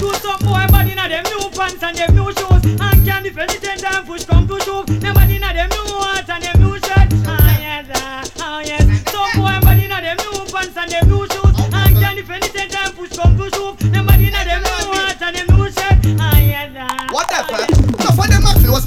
Do 0.00 0.12
some 0.14 0.40
boy 0.40 0.66
body 0.68 0.94
na 0.96 1.06
them 1.06 1.22
new 1.24 1.50
pants 1.50 1.82
and 1.82 1.96
them 1.96 2.14
new 2.16 2.32
shoes 2.32 2.64
And 2.80 3.06
can 3.06 3.22
defend 3.22 3.52
it 3.52 3.65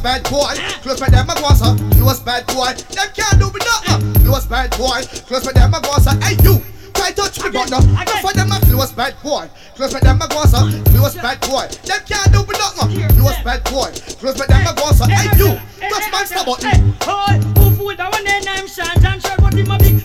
bad 0.10 0.24
boy. 0.26 0.54
Close 0.82 1.00
for 1.00 1.12
them 1.12 1.30
a 1.30 1.36
go. 1.38 1.54
Close 2.02 2.20
bad 2.22 2.48
boy. 2.48 2.74
Them 2.98 3.10
can't 3.14 3.38
do 3.38 3.46
me 3.54 3.60
nothing. 3.62 4.26
Close 4.26 4.46
bad 4.48 4.72
boy. 4.76 5.02
Close 5.30 5.46
for 5.46 5.54
them 5.54 5.74
a 5.74 5.80
go 5.82 5.94
so. 6.02 6.12
Hey 6.26 6.34
you. 6.42 6.58
Try 6.98 7.12
touch 7.12 7.38
me 7.44 7.52
but 7.52 7.70
no. 7.70 7.78
No 7.78 8.16
for 8.26 8.34
them 8.34 8.52
a 8.52 8.58
close 8.66 8.92
bad 8.92 9.14
boy. 9.22 9.46
Close 9.76 9.94
for 9.94 10.00
them 10.00 10.18
a 10.22 10.28
go. 10.28 10.42
Close 10.90 11.16
bad 11.16 11.40
boy. 11.42 11.68
Them 11.86 12.02
can't 12.10 12.32
do 12.34 12.42
me 12.42 12.54
nothing. 12.58 13.18
Close 13.18 13.38
bad 13.46 13.64
boy. 13.66 13.92
Close 14.18 14.38
for 14.38 14.48
them 14.48 14.66
a 14.66 14.74
go 14.74 14.90
so. 14.98 15.06
Hey 15.06 15.30
you. 15.38 15.54
Touch 15.78 16.10
my 16.12 16.44
button. 16.44 16.70
Hey, 17.06 17.38
who 17.62 17.72
fool 17.78 17.96
that 17.96 18.12
one 18.12 18.24
name 18.24 18.44
name 18.44 18.68
Sean 18.68 18.90
John 19.02 19.20
shirt 19.20 19.40
But 19.40 19.54
him 19.54 19.70
a 19.70 19.78
big 19.78 19.99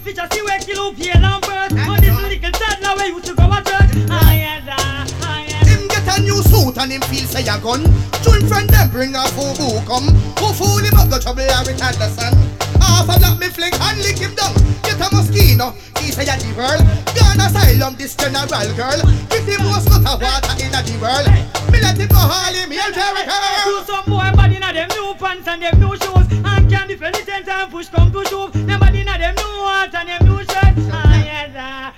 and 6.85 6.93
him 6.93 7.01
feel 7.09 7.24
say 7.24 7.41
a 7.49 7.57
gun. 7.64 7.80
Him 7.80 8.45
friend 8.47 8.68
them 8.68 8.91
bring 8.91 9.16
a 9.16 9.24
boo 9.32 9.80
come. 9.89 10.12
Who 10.37 10.53
fool 10.53 10.85
him 10.85 10.93
up 11.01 11.09
the 11.09 11.16
trouble 11.16 11.49
Harry 11.49 11.72
Anderson. 11.80 12.37
Half 12.76 13.09
of 13.09 13.18
that 13.24 13.41
me 13.41 13.49
fling 13.49 13.72
and 13.72 13.99
lick 14.05 14.20
him 14.20 14.37
down. 14.37 14.53
Get 14.85 15.01
a 15.01 15.09
mosquito, 15.09 15.72
he 15.97 16.12
say 16.12 16.28
a 16.28 16.37
the 16.37 16.53
world. 16.53 16.85
Gone 17.16 17.41
asylum 17.41 17.97
this 17.97 18.12
general 18.12 18.68
girl. 18.76 19.01
With 19.32 19.47
the 19.49 19.57
most 19.64 19.89
cut 19.89 20.05
of 20.05 20.20
water 20.20 20.55
in 20.61 20.76
a 20.76 20.80
the 20.85 20.95
world. 21.01 21.24
Me 21.72 21.80
let 21.80 21.97
him 21.97 22.09
go 22.12 22.20
haul 22.20 22.53
him 22.53 22.68
here 22.68 22.93
Jericho. 22.93 23.32
Do 23.64 23.80
some 23.89 24.05
boy 24.05 24.28
body 24.37 24.61
na 24.61 24.72
them 24.76 24.93
new 24.93 25.16
pants 25.16 25.49
and 25.49 25.62
them 25.64 25.80
new 25.80 25.97
shoes 25.97 26.28
And 26.45 26.68
can 26.68 26.91
it 26.93 27.01
ten 27.01 27.45
time 27.49 27.70
push 27.70 27.89
come 27.89 28.12
to 28.12 28.20
shove 28.28 28.53
Them 28.53 28.78
body 28.78 29.03
na 29.05 29.16
them 29.16 29.35
new 29.35 29.64
hat 29.64 29.95
and 29.97 30.09
them 30.09 30.22
new 30.28 30.39
shirt 30.45 30.76
Ah 30.93 31.16
yes, 31.16 31.51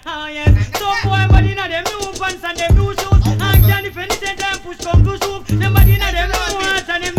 ah 0.06 0.28
yes 0.30 0.54
Some 0.78 1.00
boy 1.02 1.26
body 1.26 1.54
na 1.58 1.66
them 1.66 1.84
new 1.90 2.12
pants 2.14 2.44
and 2.44 2.56
them 2.56 2.74
new 2.78 2.94
shoes 2.94 3.15
push 4.66 4.78
come 4.78 5.04
to 5.04 5.56
Them 5.56 5.74
body 5.74 5.96
na 5.96 6.10
them 6.10 6.30
new 6.30 6.58
hat 6.58 6.88
and 6.90 7.04
them 7.04 7.14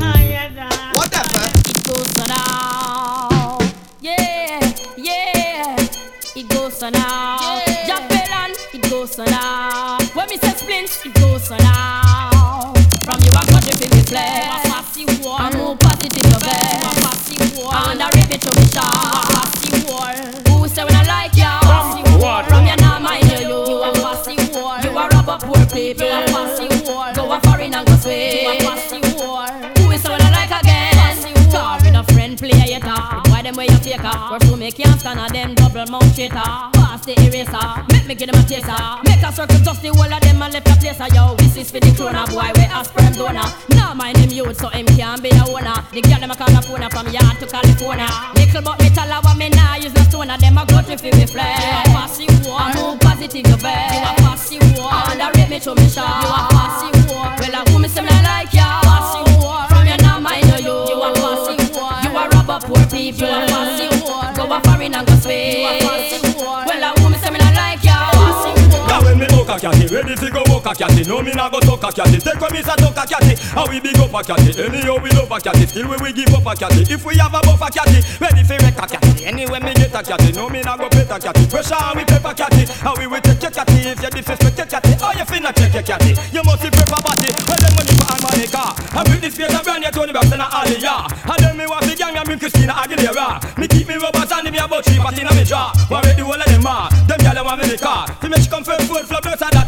Ah 0.00 0.18
yes, 0.18 0.52
ah 0.56 0.92
Whatever. 0.96 1.44
It 1.68 1.80
goes 1.84 2.16
on. 2.24 3.60
Yeah, 4.00 4.60
yeah. 4.96 5.76
It 6.34 6.48
goes. 6.48 6.80
Jack 6.80 8.02
Bellon, 8.08 8.50
it 8.72 8.82
goes 8.88 9.18
now. 9.18 9.98
When 10.14 10.28
me 10.30 10.36
say 10.38 10.52
splints, 10.56 11.04
it 11.04 11.14
goes 11.20 11.50
now. 11.50 12.72
From 13.04 13.20
you 13.24 13.32
I 13.36 13.44
got 13.52 13.62
the 13.68 13.76
baby 13.76 14.00
flex. 14.08 14.48
I'm 15.38 15.52
more 15.58 15.76
positive 15.76 16.32
of 16.32 16.44
it. 16.48 16.80
I'm 17.72 17.98
me 18.30 18.38
to 18.38 18.50
be 18.56 18.64
sharp. 18.72 19.28
Who 20.48 20.66
say 20.68 20.84
when 20.84 20.94
I 20.96 21.04
like? 21.04 21.36
From 22.48 22.64
you 22.66 22.76
now 22.76 22.98
mind 22.98 23.30
you. 23.32 23.48
You 23.68 24.98
a 25.30 25.38
poor 25.38 25.66
people. 25.66 26.29
You 34.02 34.10
take? 34.10 34.30
Where 34.30 34.38
to 34.40 34.56
make 34.56 34.76
can't 34.76 35.00
stand 35.00 35.20
of 35.20 35.32
them 35.32 35.54
double 35.54 35.86
mouth 35.90 36.14
traitor. 36.14 36.50
Pass 36.72 37.04
the 37.04 37.12
eraser. 37.20 37.84
Make 37.92 38.06
me 38.06 38.14
give 38.14 38.30
them 38.30 38.40
a 38.40 38.44
taster. 38.46 39.02
Make 39.04 39.22
a 39.22 39.32
circle 39.32 39.58
just 39.60 39.82
the 39.82 39.88
whole 39.88 40.12
of 40.12 40.20
them 40.20 40.42
and 40.42 40.52
left 40.52 40.68
a 40.68 40.74
place. 40.76 41.00
Yo, 41.14 41.34
this 41.36 41.56
is 41.56 41.70
for 41.70 41.80
the 41.80 41.90
corona 41.92 42.24
boy 42.26 42.50
where 42.56 42.70
a 42.72 42.84
sperm 42.84 43.12
donor. 43.12 43.48
Now 43.70 43.94
mind 43.94 44.18
him 44.18 44.30
youth 44.30 44.56
so 44.56 44.68
him 44.68 44.86
can 44.86 45.20
be 45.20 45.30
a 45.30 45.44
owner. 45.44 45.76
The 45.92 46.00
girl 46.02 46.20
them 46.20 46.30
a 46.30 46.36
call 46.36 46.56
a 46.56 46.60
phone 46.62 46.88
from 46.90 47.08
yard 47.08 47.36
to 47.40 47.46
California. 47.46 48.08
Little 48.34 48.62
but 48.62 48.78
me 48.80 48.88
tell 48.90 49.08
her 49.08 49.20
what 49.20 49.36
me 49.36 49.48
nah 49.50 49.76
use 49.76 49.94
no 49.94 50.02
stoner. 50.02 50.38
Them 50.38 50.58
a 50.58 50.64
go 50.66 50.80
to 50.82 50.96
fi 50.96 51.10
me 51.12 51.26
flex. 51.26 51.60
You 51.60 51.72
a 51.76 51.82
fussy 51.94 52.26
war. 52.46 52.60
I'm 52.60 52.76
more 52.76 52.96
positive 52.98 53.46
you 53.46 53.56
bet. 53.58 53.92
You 53.92 54.00
a 54.00 54.12
fussy 54.24 54.58
war. 54.76 54.92
Underrate 55.10 55.50
me 55.50 55.58
to 55.60 55.74
me 55.74 55.88
sure. 55.88 56.04
You 56.04 56.30
a 56.30 56.40
fussy 56.50 56.88
war. 56.92 56.99
Catty, 69.60 69.92
ready 69.92 70.16
fi 70.16 70.30
go 70.32 70.40
buck 70.48 70.64
a 70.64 70.72
catty. 70.72 71.04
No 71.04 71.20
me 71.20 71.32
nah 71.36 71.50
go 71.50 71.60
tuck 71.60 71.84
a 71.84 71.92
catty. 71.92 72.16
Take 72.16 72.40
when 72.40 72.48
me 72.48 72.62
say 72.64 72.72
tuck 72.80 72.96
a 72.96 73.04
catty, 73.04 73.36
how 73.52 73.68
we 73.68 73.78
big 73.78 73.98
up 74.00 74.08
a 74.08 74.24
catty. 74.24 74.56
Anyhow 74.56 74.96
we 74.96 75.12
love 75.12 75.30
a 75.30 75.36
catty, 75.36 75.66
still 75.68 75.84
we 75.84 76.00
we 76.00 76.12
give 76.16 76.32
up 76.32 76.48
a 76.48 76.56
catty. 76.56 76.88
If 76.88 77.04
we 77.04 77.20
have 77.20 77.34
a 77.36 77.44
buff 77.44 77.60
a 77.60 77.68
catty, 77.68 78.00
ready 78.16 78.40
fi 78.40 78.56
wreck 78.56 78.80
a 78.80 78.88
catty. 78.88 79.26
Anyway 79.26 79.60
me 79.60 79.74
get 79.76 79.92
a 79.92 80.00
catty, 80.00 80.32
no 80.32 80.48
me 80.48 80.62
nah 80.62 80.78
go 80.80 80.88
pet 80.88 81.12
a 81.12 81.20
catty. 81.20 81.44
Pressure 81.44 81.76
and 81.76 81.92
we 81.92 82.04
pepper 82.08 82.32
catty, 82.32 82.64
how 82.80 82.96
we 82.96 83.06
will 83.06 83.20
take 83.20 83.42
your 83.42 83.52
catty. 83.52 83.84
If 83.84 84.00
you 84.00 84.08
disrespect 84.08 84.56
your 84.56 84.66
catty, 84.66 84.96
how 84.96 85.12
you 85.12 85.28
finna 85.28 85.52
check 85.52 85.74
your 85.76 85.84
catty? 85.84 86.16
You 86.32 86.40
must 86.40 86.64
be 86.64 86.72
prep 86.72 86.88
a 86.88 86.98
body. 87.04 87.28
Well 87.44 87.60
then 87.60 87.72
money 87.76 87.92
for 88.00 88.16
car. 88.48 88.72
I 88.96 89.04
bring 89.04 89.20
this 89.20 89.36
face 89.36 89.52
a 89.52 89.60
brand 89.62 89.84
new 89.84 89.90
Toni 89.92 90.12
Braxton 90.12 90.40
a 90.40 90.48
Aaliyah. 90.48 91.04
And 91.36 91.38
then 91.44 91.56
me 91.60 91.66
want 91.68 91.84
fi 91.84 91.94
gang 91.94 92.14
me 92.14 92.20
bring 92.24 92.38
Christina 92.40 92.72
Aguilera. 92.72 93.36
Me 93.58 93.68
keep 93.68 93.88
me 93.88 94.00
rubbers 94.00 94.32
and 94.32 94.50
me 94.50 94.56
about 94.56 94.84
three 94.84 94.98
party 94.98 95.20
inna 95.20 95.34
me 95.36 95.44
jaw. 95.44 95.68
Want 95.90 96.06
ready 96.06 96.22
all 96.22 96.32
of 96.32 96.48
them 96.48 96.64
ah. 96.64 96.88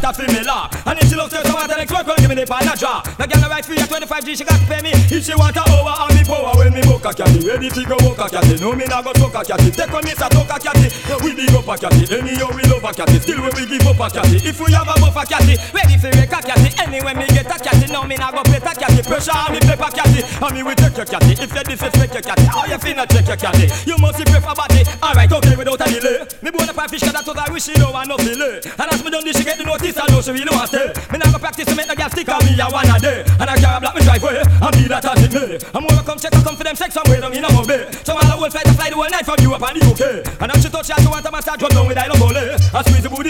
That 0.03 0.15
fi 0.15 0.27
me 0.27 0.43
law. 0.43 0.67
And 0.85 0.99
if 0.99 1.07
she 1.07 1.15
straight, 1.15 1.47
so 1.47 1.55
tell 1.55 1.71
Alex 1.71 1.91
work 1.91 2.07
on 2.07 2.17
give 2.17 2.29
me 2.29 2.35
the 2.35 2.45
pan 2.45 2.67
a 2.67 2.75
draw. 2.75 3.01
Girl 3.01 3.42
right 3.53 3.65
free 3.65 3.77
at 3.77 3.85
25G, 3.85 4.33
she 4.33 4.43
got 4.43 4.57
to 4.57 4.65
pay 4.65 4.81
me. 4.81 4.89
If 5.13 5.29
she 5.29 5.35
want 5.37 5.53
a 5.53 5.61
over 5.69 5.93
on 5.93 6.09
me 6.17 6.25
power 6.25 6.57
when 6.57 6.73
me 6.73 6.81
book 6.81 7.05
a 7.05 7.13
catty. 7.13 7.45
Ready 7.45 7.69
to 7.69 7.81
go 7.85 7.95
walk 8.01 8.17
a 8.17 8.25
catty. 8.25 8.57
No 8.57 8.73
me 8.73 8.89
nah 8.89 9.05
go 9.05 9.13
talk 9.13 9.37
a 9.37 9.45
catty. 9.45 9.69
Take 9.69 9.93
on 9.93 10.01
me 10.01 10.17
sa 10.17 10.25
talk 10.25 10.49
a 10.49 10.57
catty. 10.57 10.89
We 11.21 11.37
big 11.37 11.53
up 11.53 11.69
a 11.69 11.77
catty. 11.77 12.09
Anyhow 12.09 12.49
we 12.49 12.65
love 12.65 12.81
a 12.81 12.89
catty. 12.89 13.21
Still 13.21 13.45
we 13.53 13.69
give 13.69 13.85
up 13.85 14.01
a 14.01 14.09
catty. 14.09 14.41
If 14.41 14.57
we 14.57 14.73
have 14.73 14.89
a 14.89 14.97
buff 14.97 15.13
a 15.13 15.23
catty, 15.29 15.61
ready 15.69 16.01
for 16.01 16.09
wreck 16.17 16.33
a 16.33 16.39
catty. 16.41 16.69
Anyway 16.81 17.13
me 17.13 17.29
get 17.29 17.45
a 17.45 17.57
catty. 17.61 17.85
No 17.93 18.01
me 18.09 18.17
nah 18.17 18.33
go 18.33 18.41
play 18.41 18.57
a 18.57 18.73
catty. 18.73 19.01
Pressure 19.05 19.37
on 19.37 19.53
me 19.53 19.61
a 19.61 19.77
catty. 19.77 20.21
And 20.25 20.53
me 20.57 20.61
we 20.65 20.73
take 20.73 20.97
your 20.97 21.05
catty. 21.05 21.37
If 21.37 21.53
you 21.53 21.63
disrespect 21.63 22.13
your 22.17 22.25
catty, 22.25 22.49
how 22.49 22.65
you 22.65 22.81
finna 22.81 23.05
check 23.05 23.29
your 23.29 23.37
catty? 23.37 23.69
You 23.85 24.01
must 24.01 24.17
be 24.17 24.25
prefer 24.25 24.57
body. 24.57 24.81
Alright, 24.97 25.29
okay 25.29 25.53
without 25.53 25.85
a 25.85 25.87
delay. 25.93 26.25
Me 26.41 26.49
born 26.49 26.69
up 26.69 26.81
a 26.81 26.89
fish 26.89 27.05
that's 27.05 27.27
what 27.27 27.37
I 27.37 27.53
wish 27.53 27.69
she 27.69 27.77
know 27.77 27.93
and 27.93 28.09
no 28.09 28.17
delay. 28.17 28.65
And 28.65 28.87
as 28.89 29.03
me 29.03 29.11
done 29.13 29.23
this, 29.23 29.37
she 29.37 29.43
get 29.45 29.61
the 29.61 29.63
notice. 29.63 29.93
I 29.93 30.09
know 30.09 30.21
she 30.25 30.31
really 30.31 30.49
want 30.49 30.71
to 30.71 30.89
stay. 30.89 31.11
Me 31.13 31.21
nah 31.21 31.29
go 31.29 31.37
practice 31.37 31.69
to 31.69 31.75
make 31.75 31.85
the 31.85 31.95
girl 31.95 32.09
stick 32.09 32.29
on 32.33 32.41
me 32.45 32.57
a 32.57 32.65
one 32.65 32.89
a 32.89 32.97
day. 32.97 33.21
And 33.43 33.51
I 33.51 33.59
carry 33.59 33.75
a 33.75 33.79
black 33.83 33.95
me 33.95 34.01
driveway. 34.07 34.39
And 34.39 34.71
be 34.71 34.87
that 34.87 35.03
it 35.03 35.33
may. 35.35 35.59
I'm 35.75 35.83
gonna 35.83 35.99
come 36.07 36.15
check 36.15 36.31
her 36.31 36.39
come 36.39 36.55
for 36.55 36.63
them 36.63 36.79
sex 36.79 36.95
somewhere 36.95 37.19
down 37.19 37.35
in 37.35 37.43
a 37.43 37.49
bay. 37.67 37.91
So 38.07 38.15
all 38.15 38.23
I 38.23 38.39
will 38.39 38.47
fly 38.47 38.63
to 38.63 38.71
fly 38.71 38.87
the 38.87 38.95
whole 38.95 39.11
night 39.11 39.27
from 39.27 39.35
you 39.43 39.51
up 39.51 39.67
and 39.67 39.75
the 39.75 39.83
UK. 39.83 40.23
And 40.39 40.47
now 40.47 40.55
she 40.63 40.71
touch 40.71 40.87
her, 40.87 40.95
she 40.95 41.11
want 41.11 41.27
a 41.27 41.31
massage 41.31 41.59
drop 41.59 41.75
down 41.75 41.91
with 41.91 41.99
I 41.99 42.07
love 42.07 42.23
only. 42.23 42.39
I 42.39 42.79
squeeze 42.87 43.03
the 43.03 43.11
booty 43.11 43.22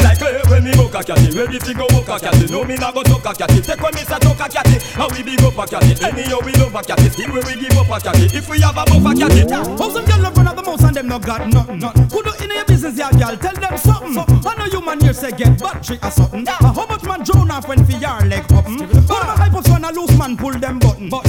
a 1.03 1.05
catty. 1.05 1.37
Ready 1.37 1.59
to 1.59 1.73
go 1.73 1.87
book 1.87 2.07
a. 2.07 2.47
No 2.51 2.63
me 2.63 2.75
nah 2.75 2.91
go 2.91 3.03
talk 3.03 3.25
a 3.25 3.33
catty. 3.33 3.61
Take 3.61 3.81
one 3.81 3.93
me 3.95 4.01
say 4.01 4.17
talk 4.19 4.39
a 4.39 4.49
catty. 4.49 4.77
And 4.99 5.11
we 5.11 5.23
big 5.23 5.41
up 5.43 5.57
a 5.57 5.65
catty. 5.67 5.93
Anyhow 6.03 6.39
we 6.43 6.53
love 6.53 6.75
a 6.75 6.81
catty. 6.81 7.09
Still 7.09 7.31
when 7.33 7.45
we 7.45 7.55
give 7.55 7.77
up 7.77 7.89
a 7.89 7.99
catty. 7.99 8.25
If 8.37 8.49
we 8.49 8.59
have 8.61 8.77
a 8.77 8.85
buff 8.85 9.05
a 9.05 9.13
catty. 9.13 9.43
How 9.51 9.89
some 9.89 10.05
love 10.21 10.37
run 10.37 10.47
out 10.47 10.55
the 10.55 10.63
most 10.63 10.83
and 10.83 10.95
them 10.95 11.07
not 11.07 11.25
got 11.25 11.47
nothing. 11.47 11.81
Who 11.81 12.23
do 12.23 12.31
in 12.43 12.51
your 12.51 12.65
business, 12.65 12.97
y'all, 12.97 13.11
girl? 13.11 13.35
Tell 13.37 13.53
them 13.53 13.77
something. 13.77 14.17
I 14.45 14.55
know 14.57 14.65
you 14.65 14.81
man 14.81 14.99
here 15.01 15.13
say 15.13 15.31
get 15.31 15.59
battery 15.59 15.99
or 16.01 16.11
something. 16.11 16.47
Uh, 16.47 16.73
How 16.73 16.85
much 16.85 17.03
man 17.03 17.23
drone 17.23 17.51
off 17.51 17.67
when 17.67 17.85
for 17.85 17.91
your 17.91 18.21
leg 18.25 18.45
open? 18.51 18.81
All 19.09 19.23
my 19.23 19.35
hype 19.35 19.53
one 19.53 19.83
a 19.83 19.91
loose 19.91 20.17
man 20.17 20.37
pull 20.37 20.53
them 20.53 20.79
button. 20.79 21.09
Give 21.09 21.22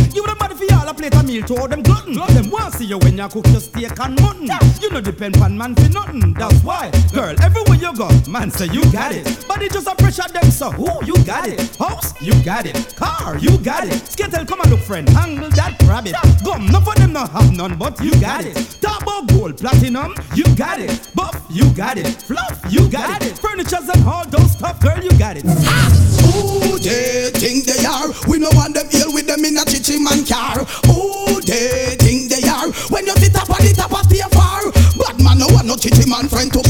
them 0.85 0.97
body 0.97 1.11
for 1.11 1.15
y'all 1.15 1.15
a 1.15 1.15
plate 1.15 1.15
a 1.15 1.23
meal 1.23 1.43
to 1.47 1.61
all 1.61 1.69
them 1.69 1.83
glutton. 1.83 2.15
Them 2.15 2.51
want 2.51 2.75
see 2.75 2.85
you 2.85 2.99
when 2.99 3.19
you 3.19 3.29
cook 3.29 3.47
your 3.49 3.61
steak 3.61 3.99
and 4.01 4.21
mutton. 4.21 4.49
You 4.81 4.91
know 4.91 5.01
depend 5.01 5.37
on 5.39 5.57
man 5.57 5.75
for 5.75 5.89
nothing. 5.91 6.35
That's 6.35 6.63
why, 6.63 6.91
girl, 7.13 7.35
everywhere 7.43 7.79
you 7.79 7.97
go, 7.97 8.09
man 8.29 8.51
say 8.51 8.67
you 8.67 8.83
got 8.93 9.13
it. 9.13 9.25
But 9.49 9.55
Body 9.55 9.69
just 9.69 9.87
a 9.87 9.95
pressure 9.95 10.29
them 10.33 10.51
so. 10.51 10.73
Ooh, 10.75 11.05
you 11.05 11.15
got 11.25 11.49
it. 11.49 11.77
House, 11.77 12.21
you 12.21 12.35
got 12.43 12.67
it. 12.67 12.95
Car, 12.97 13.39
you 13.39 13.57
got 13.59 13.87
it. 13.87 13.95
Skittle, 14.07 14.45
come 14.45 14.61
and 14.61 14.71
look 14.71 14.81
friend. 14.81 15.09
Angle 15.11 15.51
that 15.51 15.81
rabbit. 15.83 16.15
Gum, 16.45 16.67
none 16.67 16.83
for 16.83 16.95
them 16.95 17.13
not 17.13 17.31
have 17.31 17.53
none, 17.53 17.77
but 17.79 18.01
you 18.01 18.11
got 18.21 18.45
it. 18.45 18.57
Turbo 18.81 19.27
gold, 19.27 19.59
platinum, 19.59 20.15
you 20.35 20.45
got 20.57 20.81
it. 20.81 21.09
Buff, 21.15 21.41
you 21.51 21.71
got 21.75 21.99
it. 21.99 22.09
Fluff, 22.23 22.61
you 22.69 22.89
got 22.89 23.23
it. 23.23 23.39
Furnitures 23.39 23.89
and 23.89 24.07
all 24.07 24.27
those 24.27 24.53
stuff, 24.53 24.81
girl, 24.81 25.01
you 25.03 25.17
got 25.19 25.37
it. 25.37 25.45
Ah. 25.47 26.05
Who 26.35 26.79
they 26.79 27.31
think 27.31 27.65
they 27.65 27.85
are? 27.87 28.09
We 28.27 28.39
no 28.39 28.49
want 28.55 28.75
them 28.75 28.89
ill 28.93 29.13
with 29.13 29.27
them 29.27 29.45
in 29.45 29.57
a 29.57 29.65
chichi 29.65 30.03
man 30.03 30.27
car. 30.27 30.65
Who 30.87 31.41
they 31.41 31.97
think 32.01 32.31
they 32.31 32.43
are? 32.49 32.71
When 32.91 33.07
you 33.07 33.15
sit 33.17 33.37
up 33.37 33.51
on 33.51 33.63
the 33.63 33.73
top 33.75 33.93
of 33.93 34.09
the 34.09 34.21
far, 34.35 34.71
bad 34.99 35.17
man 35.23 35.39
no 35.39 35.47
want 35.55 35.67
no 35.67 35.77
chichi 35.77 36.09
man 36.09 36.29
friend 36.29 36.53
to. 36.53 36.63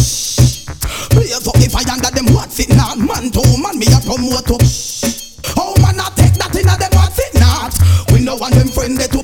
Blaze 1.15 1.47
up 1.47 1.55
the 1.57 1.69
fire 1.71 1.87
under 1.93 2.11
them 2.11 2.27
what's 2.35 2.59
it 2.61 2.71
not? 2.77 2.99
Man 2.99 3.31
to 3.33 3.43
man 3.63 3.79
me 3.79 3.87
a 3.93 3.99
promote 4.03 4.47
to. 4.51 4.57
Shh 4.65 5.39
Oh 5.57 5.77
man 5.81 6.01
I 6.01 6.09
take 6.17 6.35
that 6.41 6.55
in 6.57 6.69
a 6.69 6.75
them 6.77 6.93
what's 6.97 7.21
it 7.21 7.35
not? 7.39 7.73
We 8.13 8.21
no 8.25 8.37
want 8.37 8.55
them 8.55 8.69
friend 8.69 8.97
they 8.97 9.07
to. 9.13 9.21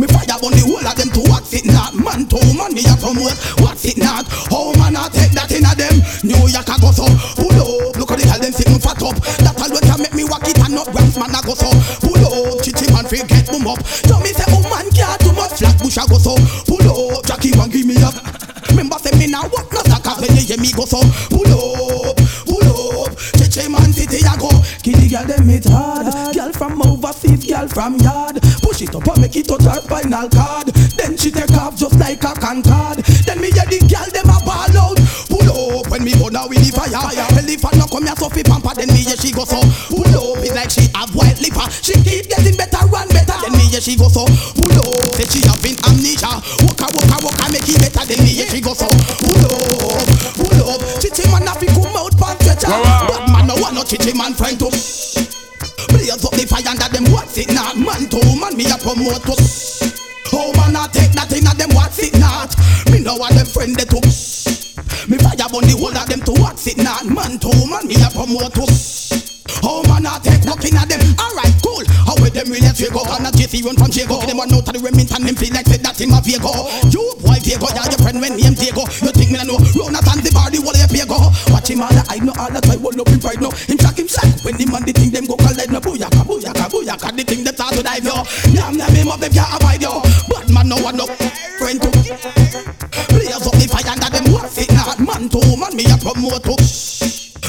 Me 0.00 0.08
fire 0.08 0.40
on 0.40 0.52
the 0.56 0.62
whole 0.64 0.80
of 0.80 0.96
them 0.96 1.10
to 1.12 1.20
what's 1.28 1.52
it 1.52 1.66
not? 1.68 1.92
Man 1.94 2.26
to 2.26 2.38
man 2.56 2.72
me 2.72 2.82
a 2.88 2.96
promote 2.96 3.36
what's 3.60 3.84
it 3.84 3.98
not? 4.00 4.26
Oh 4.50 4.72
man 4.80 4.96
I 4.96 5.06
take 5.12 5.32
that 5.36 5.52
in 5.52 5.62
a 5.68 5.72
them. 5.76 6.00
New 6.24 6.40
York 6.48 6.68
I 6.68 6.76
go 6.80 6.90
so 6.90 7.06
pull 7.36 7.52
up. 7.52 7.94
Look 8.00 8.10
at 8.10 8.18
the 8.18 8.26
girl 8.26 8.40
them 8.40 8.52
sitting 8.52 8.80
fat 8.80 9.02
up. 9.04 9.16
That 9.44 9.54
alone 9.60 9.84
can 9.84 9.98
make 10.00 10.14
me 10.16 10.24
walk 10.24 10.48
it 10.48 10.58
and 10.58 10.74
not 10.74 10.88
grams 10.90 11.14
man 11.20 11.30
I 11.30 11.40
go 11.44 11.54
so 11.54 11.68
pull 12.00 12.18
up. 12.24 12.64
Fi 13.12 13.20
get 13.28 13.44
boom 13.52 13.66
up. 13.68 13.76
Tell 14.08 14.20
me 14.20 14.32
say 14.32 14.48
oh 14.48 14.64
man 14.72 14.88
can't 14.88 15.20
too 15.20 15.36
much 15.36 15.60
flat 15.60 15.76
bush 15.84 15.98
I 16.00 16.08
go 16.08 16.16
so 16.16 16.32
pull 16.64 16.80
up. 16.80 17.20
Jackie 17.28 17.52
one 17.52 17.68
give 17.68 17.84
me 17.84 18.00
up. 18.00 18.16
Remember 18.72 18.96
say 19.04 19.12
me 19.20 19.28
now 19.28 19.44
walk 19.52 19.68
no 19.68 19.84
sucker 19.84 20.16
when 20.16 20.32
you 20.32 20.48
hear 20.48 20.56
me 20.56 20.72
go 20.72 20.88
so 20.88 20.96
pull 21.28 21.44
up, 21.44 22.16
pull 22.48 22.64
up. 22.64 23.12
Chichi 23.36 23.68
man 23.68 23.92
city 23.92 24.24
I 24.24 24.32
go. 24.40 24.48
Kitty 24.80 25.12
girl 25.12 25.28
them 25.28 25.44
it 25.52 25.68
hard. 25.68 26.08
Girl 26.32 26.52
from 26.56 26.80
overseas, 26.80 27.44
girl 27.44 27.68
from 27.68 28.00
yard. 28.00 28.40
Push 28.64 28.80
it 28.80 28.96
up 28.96 29.04
and 29.04 29.20
make 29.20 29.36
it 29.36 29.44
touch 29.44 29.68
her 29.68 29.84
final 29.84 30.32
card. 30.32 30.72
Then 30.96 31.12
she 31.20 31.30
take 31.30 31.52
off 31.52 31.76
just 31.76 32.00
like 32.00 32.24
a 32.24 32.32
card. 32.32 33.04
Then 33.28 33.44
me 33.44 33.52
hear 33.52 33.68
the 33.68 33.76
girl 33.92 34.08
them 34.08 34.32
a 34.32 34.40
ball 34.40 34.72
out. 34.72 34.96
Pull 35.28 35.44
up 35.52 35.92
when 35.92 36.00
me 36.00 36.16
burn 36.16 36.32
her 36.32 36.48
with 36.48 36.64
the 36.64 36.72
fire. 36.72 36.96
Well 36.96 37.44
if 37.44 37.60
I 37.60 37.76
no 37.76 37.84
come 37.92 38.08
here 38.08 38.16
so 38.16 38.32
fi 38.32 38.40
pamper, 38.40 38.72
then 38.72 38.88
me 38.88 39.04
hear 39.04 39.20
she 39.20 39.36
go 39.36 39.44
so. 39.44 39.60
Pull 39.92 40.00
up 40.00 40.40
it's 40.40 40.56
like 40.56 40.72
she 40.72 40.81
liver. 41.62 41.82
She 41.82 41.92
keep 42.02 42.28
getting 42.28 42.56
better 42.56 42.82
and 42.82 43.10
better. 43.10 43.36
Then 43.42 43.52
me 43.52 43.70
hear 43.70 43.80
she 43.80 43.96
go 43.96 44.08
so. 44.08 44.26
Pull 44.58 44.72
up 44.72 45.14
say 45.14 45.26
she 45.26 45.46
having 45.46 45.78
amnesia. 45.86 46.30
Walk 46.66 46.80
a 46.82 46.86
walk 46.94 47.10
a 47.10 47.16
walk 47.22 47.38
a 47.38 47.46
make 47.52 47.68
it 47.68 47.78
better. 47.78 48.04
Then 48.06 48.18
me 48.24 48.32
hear 48.32 48.46
she 48.46 48.60
go 48.60 48.74
so. 48.74 48.86
Pull 48.88 49.42
up, 49.46 50.06
pull 50.38 50.60
up. 50.66 50.80
Chichi 51.00 51.28
man 51.30 51.46
a 51.46 51.52
fi 51.54 51.66
come 51.66 51.96
out 51.96 52.14
pan 52.18 52.36
stretcher. 52.40 52.70
But 53.06 53.30
man 53.30 53.46
no 53.46 53.54
want 53.56 53.74
no 53.74 53.84
chichi 53.84 54.16
man 54.16 54.34
friend 54.34 54.58
to. 54.58 54.70
Blaze 55.90 56.10
up 56.10 56.32
the 56.32 56.46
fire 56.46 56.64
under 56.68 56.88
them 56.88 57.04
what's 57.12 57.36
it 57.36 57.52
not 57.52 57.76
Man 57.76 58.08
to 58.08 58.16
man 58.38 58.56
me 58.56 58.64
a 58.64 58.78
promote 58.78 59.20
to 59.28 59.34
Oh 60.32 60.52
man 60.56 60.76
I 60.76 60.86
take 60.88 61.12
that 61.12 61.28
in 61.36 61.44
a 61.44 61.52
them 61.52 61.74
what's 61.74 61.98
it 61.98 62.16
not 62.16 62.54
Me 62.88 63.00
know 63.02 63.16
what 63.16 63.34
them 63.34 63.44
friend 63.44 63.74
they 63.76 63.84
took 63.84 64.04
Me 65.10 65.18
fire 65.18 65.36
on 65.52 65.64
the 65.66 65.76
whole 65.76 65.92
of 65.92 66.06
them 66.08 66.20
to 66.22 66.32
what's 66.40 66.66
it 66.66 66.78
not 66.78 67.04
Man 67.04 67.36
to 67.40 67.50
man 67.68 67.84
me 67.84 67.98
a 68.00 68.08
promote 68.08 68.54
to 68.56 68.64
Oh 69.62 69.82
man 69.90 70.06
I 70.06 70.18
take 70.22 70.44
nothing 70.44 70.76
of 70.78 70.86
them 70.88 71.02
Alright 71.18 71.41
cool 72.32 72.48
How 72.48 72.72
with 72.72 72.92
go. 72.92 73.02
And 73.12 73.26
a 73.26 73.30
JC 73.30 73.64
run 73.64 73.76
from 73.76 73.92
Jago 73.92 74.20
Them 74.24 74.38
one 74.40 74.52
out 74.52 74.64
of 74.64 74.72
the 74.72 74.80
Remington 74.80 75.22
Them 75.24 75.36
feel 75.36 75.52
like 75.52 75.68
say 75.68 75.78
that 75.84 76.00
in 76.00 76.08
my 76.10 76.20
Vigo 76.24 76.52
You 76.88 77.04
boy 77.20 77.38
Vigo 77.44 77.68
Yeah 77.68 77.88
your 77.92 78.00
friend 78.00 78.18
when 78.20 78.34
name 78.40 78.56
Diego. 78.56 78.88
You 79.04 79.12
think 79.12 79.30
me 79.32 79.38
know? 79.44 79.60
Run 79.76 79.96
a 79.96 80.00
Zanzibar 80.00 80.48
The 80.48 80.58
whole 80.64 80.72
of 80.72 80.80
your 80.80 80.90
Vigo 80.90 81.18
Watch 81.52 81.68
him 81.68 81.84
all 81.84 81.92
the 81.92 82.02
I 82.08 82.18
know 82.24 82.34
all 82.40 82.50
the 82.50 82.60
time 82.64 82.80
Hold 82.80 83.00
up 83.00 83.08
him 83.08 83.20
pride 83.20 83.40
now. 83.40 83.52
Him 83.68 83.78
shock 83.78 83.98
him 83.98 84.08
shock 84.08 84.28
When 84.44 84.56
the 84.56 84.64
man 84.66 84.82
the 84.88 84.92
thing 84.96 85.12
them 85.12 85.28
go 85.28 85.36
collide 85.36 85.70
No 85.70 85.80
booyaka 85.80 86.22
booyaka 86.24 86.66
booyaka. 86.72 87.08
The 87.12 87.24
thing 87.24 87.44
them 87.44 87.54
start 87.54 87.76
to 87.76 87.82
dive 87.84 88.04
yo. 88.04 88.24
Yam 88.56 88.74
yam 88.80 88.92
him 88.96 89.08
up 89.12 89.20
them 89.20 89.32
can't 89.32 89.52
abide 89.52 89.82
yo. 89.82 90.00
Bad 90.28 90.48
man 90.48 90.68
no 90.72 90.76
one 90.80 90.96
no 90.96 91.06
friend 91.60 91.78
to 91.82 91.88
Blaze 93.12 93.44
up 93.44 93.54
the 93.60 93.66
fire 93.68 93.92
under 93.92 94.08
them 94.08 94.26
what's 94.32 94.56
it 94.58 94.72
not? 94.72 94.98
Man 94.98 95.28
to 95.28 95.40
man 95.60 95.72
me 95.76 95.84
a 95.86 95.96
promote 96.00 96.42
to 96.48 96.56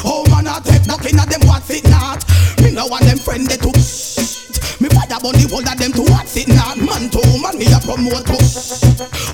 Oh 0.04 0.28
man 0.30 0.48
I 0.48 0.60
take 0.60 0.86
nothing 0.86 1.16
of 1.18 1.28
them 1.30 1.42
what's 1.48 1.70
it 1.72 1.88
not? 1.88 2.22
Me 2.62 2.72
no 2.72 2.88
want 2.88 3.06
them 3.06 3.18
friend 3.18 3.48
they 3.48 3.58
took 3.58 3.76
On 5.24 5.32
the 5.32 5.48
whole 5.48 5.64
of 5.64 5.78
them 5.80 5.92
to 5.96 6.04
what's 6.12 6.36
it 6.36 6.52
not. 6.52 6.76
Man 6.76 7.08
to 7.08 7.24
man 7.40 7.56
me 7.56 7.64
a 7.72 7.80
promote 7.80 8.28
to 8.28 8.36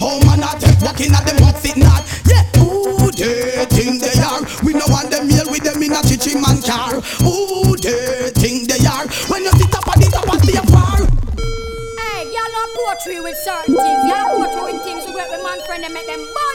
Oh 0.06 0.22
man 0.22 0.46
I 0.46 0.54
take 0.62 0.78
nothing 0.86 1.10
of 1.18 1.26
them 1.26 1.38
what's 1.42 1.66
it 1.66 1.82
not? 1.82 2.06
Yeah. 2.30 2.46
Who 2.62 3.10
they 3.10 3.66
think 3.74 3.98
they 3.98 4.14
are. 4.22 4.46
We 4.62 4.78
no 4.78 4.86
want 4.94 5.10
them 5.10 5.26
here 5.26 5.50
with 5.50 5.66
them 5.66 5.82
in 5.82 5.98
a 5.98 6.02
chichi 6.06 6.38
man 6.38 6.62
car. 6.62 7.02
Who 7.26 7.74
they 7.82 8.30
think 8.38 8.70
they 8.70 8.86
are. 8.86 9.10
When 9.34 9.42
you 9.42 9.54
sit 9.58 9.74
up 9.74 9.90
on 9.90 9.98
the 9.98 10.14
top 10.14 10.30
of 10.30 10.38
the 10.46 10.62
far 10.70 11.02
Hey, 11.02 12.22
y'all 12.38 12.54
not 12.54 12.70
poetry 12.78 13.18
with 13.26 13.38
certain 13.42 13.74
things. 13.74 14.02
Y'all 14.14 14.30
poetry 14.38 14.62
with 14.70 14.86
things. 14.86 15.10
With 15.10 15.26
with 15.26 15.42
man 15.42 15.58
friend 15.66 15.82
and 15.90 15.94
make 15.94 16.06
them 16.06 16.22
burn 16.22 16.30
skin. 16.30 16.49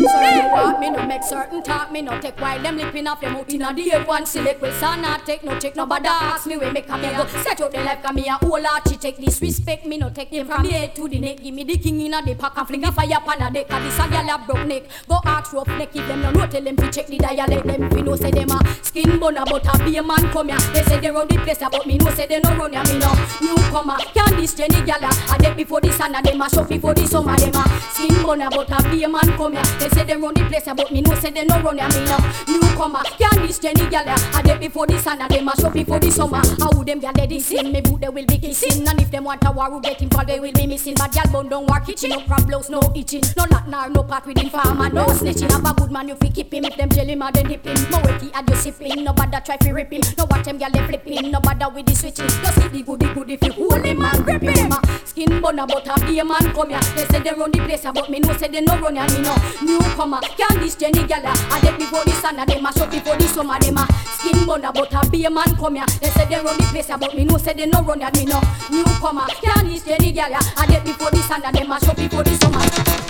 Certain, 0.00 0.50
walk, 0.50 0.80
me 0.80 0.88
no 0.90 1.06
make 1.06 1.22
certain 1.22 1.62
talk, 1.62 1.92
me 1.92 2.00
no 2.00 2.18
take 2.20 2.40
while 2.40 2.58
them 2.62 2.78
lipping 2.78 3.06
off 3.06 3.20
them 3.20 3.36
out 3.36 3.52
inna 3.52 3.74
the 3.74 3.88
head 3.88 4.06
one. 4.06 4.24
Select 4.24 4.62
with 4.62 4.74
son 4.78 5.02
not 5.02 5.26
take 5.26 5.44
no 5.44 5.58
check 5.58 5.76
nobody 5.76 6.08
ask 6.08 6.46
me 6.46 6.56
where 6.56 6.72
me 6.72 6.80
come 6.80 7.02
here. 7.02 7.12
Go 7.12 7.26
set 7.42 7.60
up 7.60 7.70
the 7.70 7.78
life 7.84 8.02
come 8.02 8.16
here 8.16 8.32
whole 8.32 8.62
lot 8.62 8.88
she 8.88 8.96
take 8.96 9.18
disrespect 9.18 9.84
me 9.84 9.98
no 9.98 10.08
take 10.08 10.30
them 10.30 10.46
from 10.46 10.64
head 10.64 10.94
to 10.94 11.06
the 11.06 11.18
neck. 11.18 11.42
Give 11.42 11.52
me 11.52 11.64
the 11.64 11.76
king 11.76 12.00
inna 12.00 12.22
the 12.22 12.34
pack 12.34 12.56
and 12.56 12.66
fling 12.66 12.84
a 12.84 12.92
fire 12.92 13.20
pan 13.26 13.42
a 13.42 13.52
deck 13.52 13.68
cause 13.68 13.82
this 13.82 13.98
a 13.98 14.02
gyal 14.08 14.34
a 14.34 14.46
broke 14.46 14.66
neck. 14.66 14.84
Go 15.06 15.20
ask 15.24 15.52
rough 15.52 15.68
neck 15.68 15.94
if 15.94 16.08
them 16.08 16.22
no 16.22 16.30
know 16.30 16.46
tell 16.46 16.62
them 16.62 16.76
to 16.76 16.90
check 16.90 17.06
the 17.06 17.18
dialect. 17.18 17.66
Them 17.66 17.90
fi 17.90 18.00
know 18.00 18.16
say 18.16 18.30
them 18.30 18.50
a 18.50 18.76
skin 18.82 19.18
bone 19.18 19.36
a 19.36 19.44
but 19.44 19.66
a 19.66 19.84
be 19.84 19.96
a 19.98 20.02
man 20.02 20.30
come 20.32 20.48
here. 20.48 20.58
They 20.72 20.82
say 20.82 21.00
they 21.00 21.10
run 21.10 21.28
the 21.28 21.36
place 21.36 21.58
but 21.58 21.86
me 21.86 21.98
know 21.98 22.10
say 22.12 22.26
they 22.26 22.40
no 22.40 22.56
run 22.56 22.72
here. 22.72 22.84
Me 22.84 22.98
no 22.98 23.12
newcomer. 23.42 23.98
Can 24.14 24.36
this 24.36 24.54
Jenny 24.54 24.80
gyal 24.80 25.34
a 25.34 25.38
deck 25.42 25.56
before 25.56 25.82
the 25.82 25.92
sun 25.92 26.14
and 26.14 26.24
them 26.24 26.40
a 26.40 26.48
shop 26.48 26.68
before 26.68 26.94
the 26.94 27.06
summer. 27.06 27.36
Them 27.36 27.54
a 27.54 27.80
skin 27.92 28.22
bone 28.22 28.40
a 28.40 28.48
but 28.48 28.70
a 28.70 28.88
be 28.88 29.02
a 29.04 29.08
man 29.08 29.36
come 29.36 29.52
here 29.52 29.89
say 29.90 30.04
they 30.04 30.16
run 30.16 30.34
the 30.34 30.44
place 30.44 30.64
but 30.64 30.90
me 30.90 31.00
know 31.02 31.14
say 31.16 31.30
they 31.30 31.44
no 31.44 31.60
run 31.60 31.78
here 31.78 31.88
me 31.88 32.04
no. 32.04 32.18
Newcomer 32.46 33.02
can 33.18 33.46
this 33.46 33.58
Jenny 33.58 33.80
gyal 33.90 34.38
a 34.38 34.42
deck 34.42 34.60
before 34.60 34.86
the 34.86 34.98
sun 34.98 35.20
and 35.20 35.30
them 35.30 35.48
a 35.48 35.56
shop 35.60 35.72
before 35.72 35.98
the 35.98 36.10
summer. 36.10 36.42
How 36.58 36.70
would 36.76 36.86
them 36.86 37.00
gyal 37.00 37.14
they 37.14 37.26
dissing 37.26 37.72
me 37.72 37.80
boot 37.80 38.00
they 38.00 38.08
will 38.08 38.26
be 38.26 38.38
kissing. 38.38 38.86
And 38.88 39.00
if 39.00 39.10
them 39.10 39.24
want 39.24 39.44
a 39.44 39.50
war 39.50 39.70
who 39.70 39.80
get 39.80 40.00
involved 40.00 40.28
they 40.28 40.40
will 40.40 40.52
be 40.52 40.66
missing. 40.66 40.94
But 40.94 41.12
gyal 41.12 41.30
bone 41.32 41.48
don't 41.48 41.66
work 41.68 41.86
kitchen 41.86 42.10
no 42.10 42.20
problems 42.20 42.70
no 42.70 42.80
itching. 42.94 43.22
No 43.36 43.44
lot 43.50 43.68
nor 43.68 43.88
no 43.90 44.02
part 44.02 44.26
with 44.26 44.38
him 44.38 44.50
farmer 44.50 44.88
no 44.88 45.06
snitching. 45.06 45.50
Have 45.50 45.64
a 45.64 45.74
good 45.74 45.90
man 45.90 46.08
you 46.08 46.16
fi 46.16 46.28
keep 46.30 46.52
him. 46.52 46.64
If 46.64 46.76
them 46.76 46.88
jelly 46.90 47.14
mad 47.14 47.34
then 47.34 47.48
dip 47.48 47.64
him. 47.64 47.90
No 47.90 47.98
wetty 47.98 48.30
and 48.34 48.48
you 48.48 48.56
sipping 48.56 49.04
no 49.04 49.12
bother 49.12 49.40
try 49.40 49.56
fi 49.58 49.70
rip 49.70 49.92
him. 49.92 50.02
No 50.16 50.26
watch 50.30 50.44
them 50.44 50.58
gyal 50.58 50.72
they 50.72 50.86
flipping 50.86 51.30
no 51.30 51.40
bother 51.40 51.68
with 51.68 51.86
the 51.86 51.94
switching. 51.94 52.28
Just 52.28 52.54
see 52.54 52.68
the 52.68 52.82
goody 52.82 53.12
goody 53.14 53.38
you 53.42 53.52
hold 53.52 53.84
him 53.84 54.02
and 54.02 54.24
grip 54.24 54.42
him. 54.42 54.72
Skin 55.04 55.40
bun 55.40 55.58
a 55.58 55.66
but 55.66 55.86
a 55.86 56.06
be 56.06 56.22
man 56.22 56.52
come 56.54 56.70
here. 56.70 56.80
They 56.96 57.04
say 57.06 57.20
they 57.20 57.32
run 57.32 57.50
the 57.50 57.58
place 57.58 57.82
but 57.82 58.08
me 58.10 58.20
know 58.20 58.36
say 58.36 58.48
they 58.48 58.60
no 58.60 58.78
run 58.78 58.96
here 58.96 59.06
me 59.08 59.22
no 59.22 59.79
Newcomer, 59.80 60.20
can 60.36 60.60
this 60.60 60.76
Jenny 60.76 61.06
Gala? 61.06 61.32
I 61.50 61.60
get 61.62 61.78
before 61.78 62.04
the 62.04 62.12
sun, 62.12 62.38
and 62.38 62.48
them 62.48 62.66
a 62.66 62.72
shop 62.72 62.90
before 62.90 63.16
the 63.16 63.24
summer. 63.24 63.58
Them 63.58 63.78
a 63.78 63.86
skin 64.20 64.46
bun 64.46 64.60
but 64.60 64.92
a 64.92 65.10
be 65.10 65.24
a 65.24 65.30
man 65.30 65.56
come 65.56 65.76
here. 65.76 65.86
They 66.00 66.08
say 66.08 66.26
they 66.28 66.36
run 66.36 66.56
the 66.58 66.64
place, 66.64 66.88
but 66.88 67.14
me 67.14 67.24
no 67.24 67.38
say 67.38 67.54
they 67.54 67.66
no 67.66 67.82
run 67.82 68.02
at 68.02 68.14
me 68.16 68.26
no. 68.26 68.40
Newcomer, 68.70 69.26
can 69.40 69.68
this 69.68 69.84
Jenny 69.84 70.12
Gala? 70.12 70.40
I 70.56 70.66
get 70.66 70.84
before 70.84 71.10
the 71.10 71.22
sun, 71.22 71.42
and 71.44 71.56
them 71.56 71.72
a 71.72 71.80
shop 71.80 71.96
before 71.96 72.22
the 72.22 72.34
summer. 72.36 72.60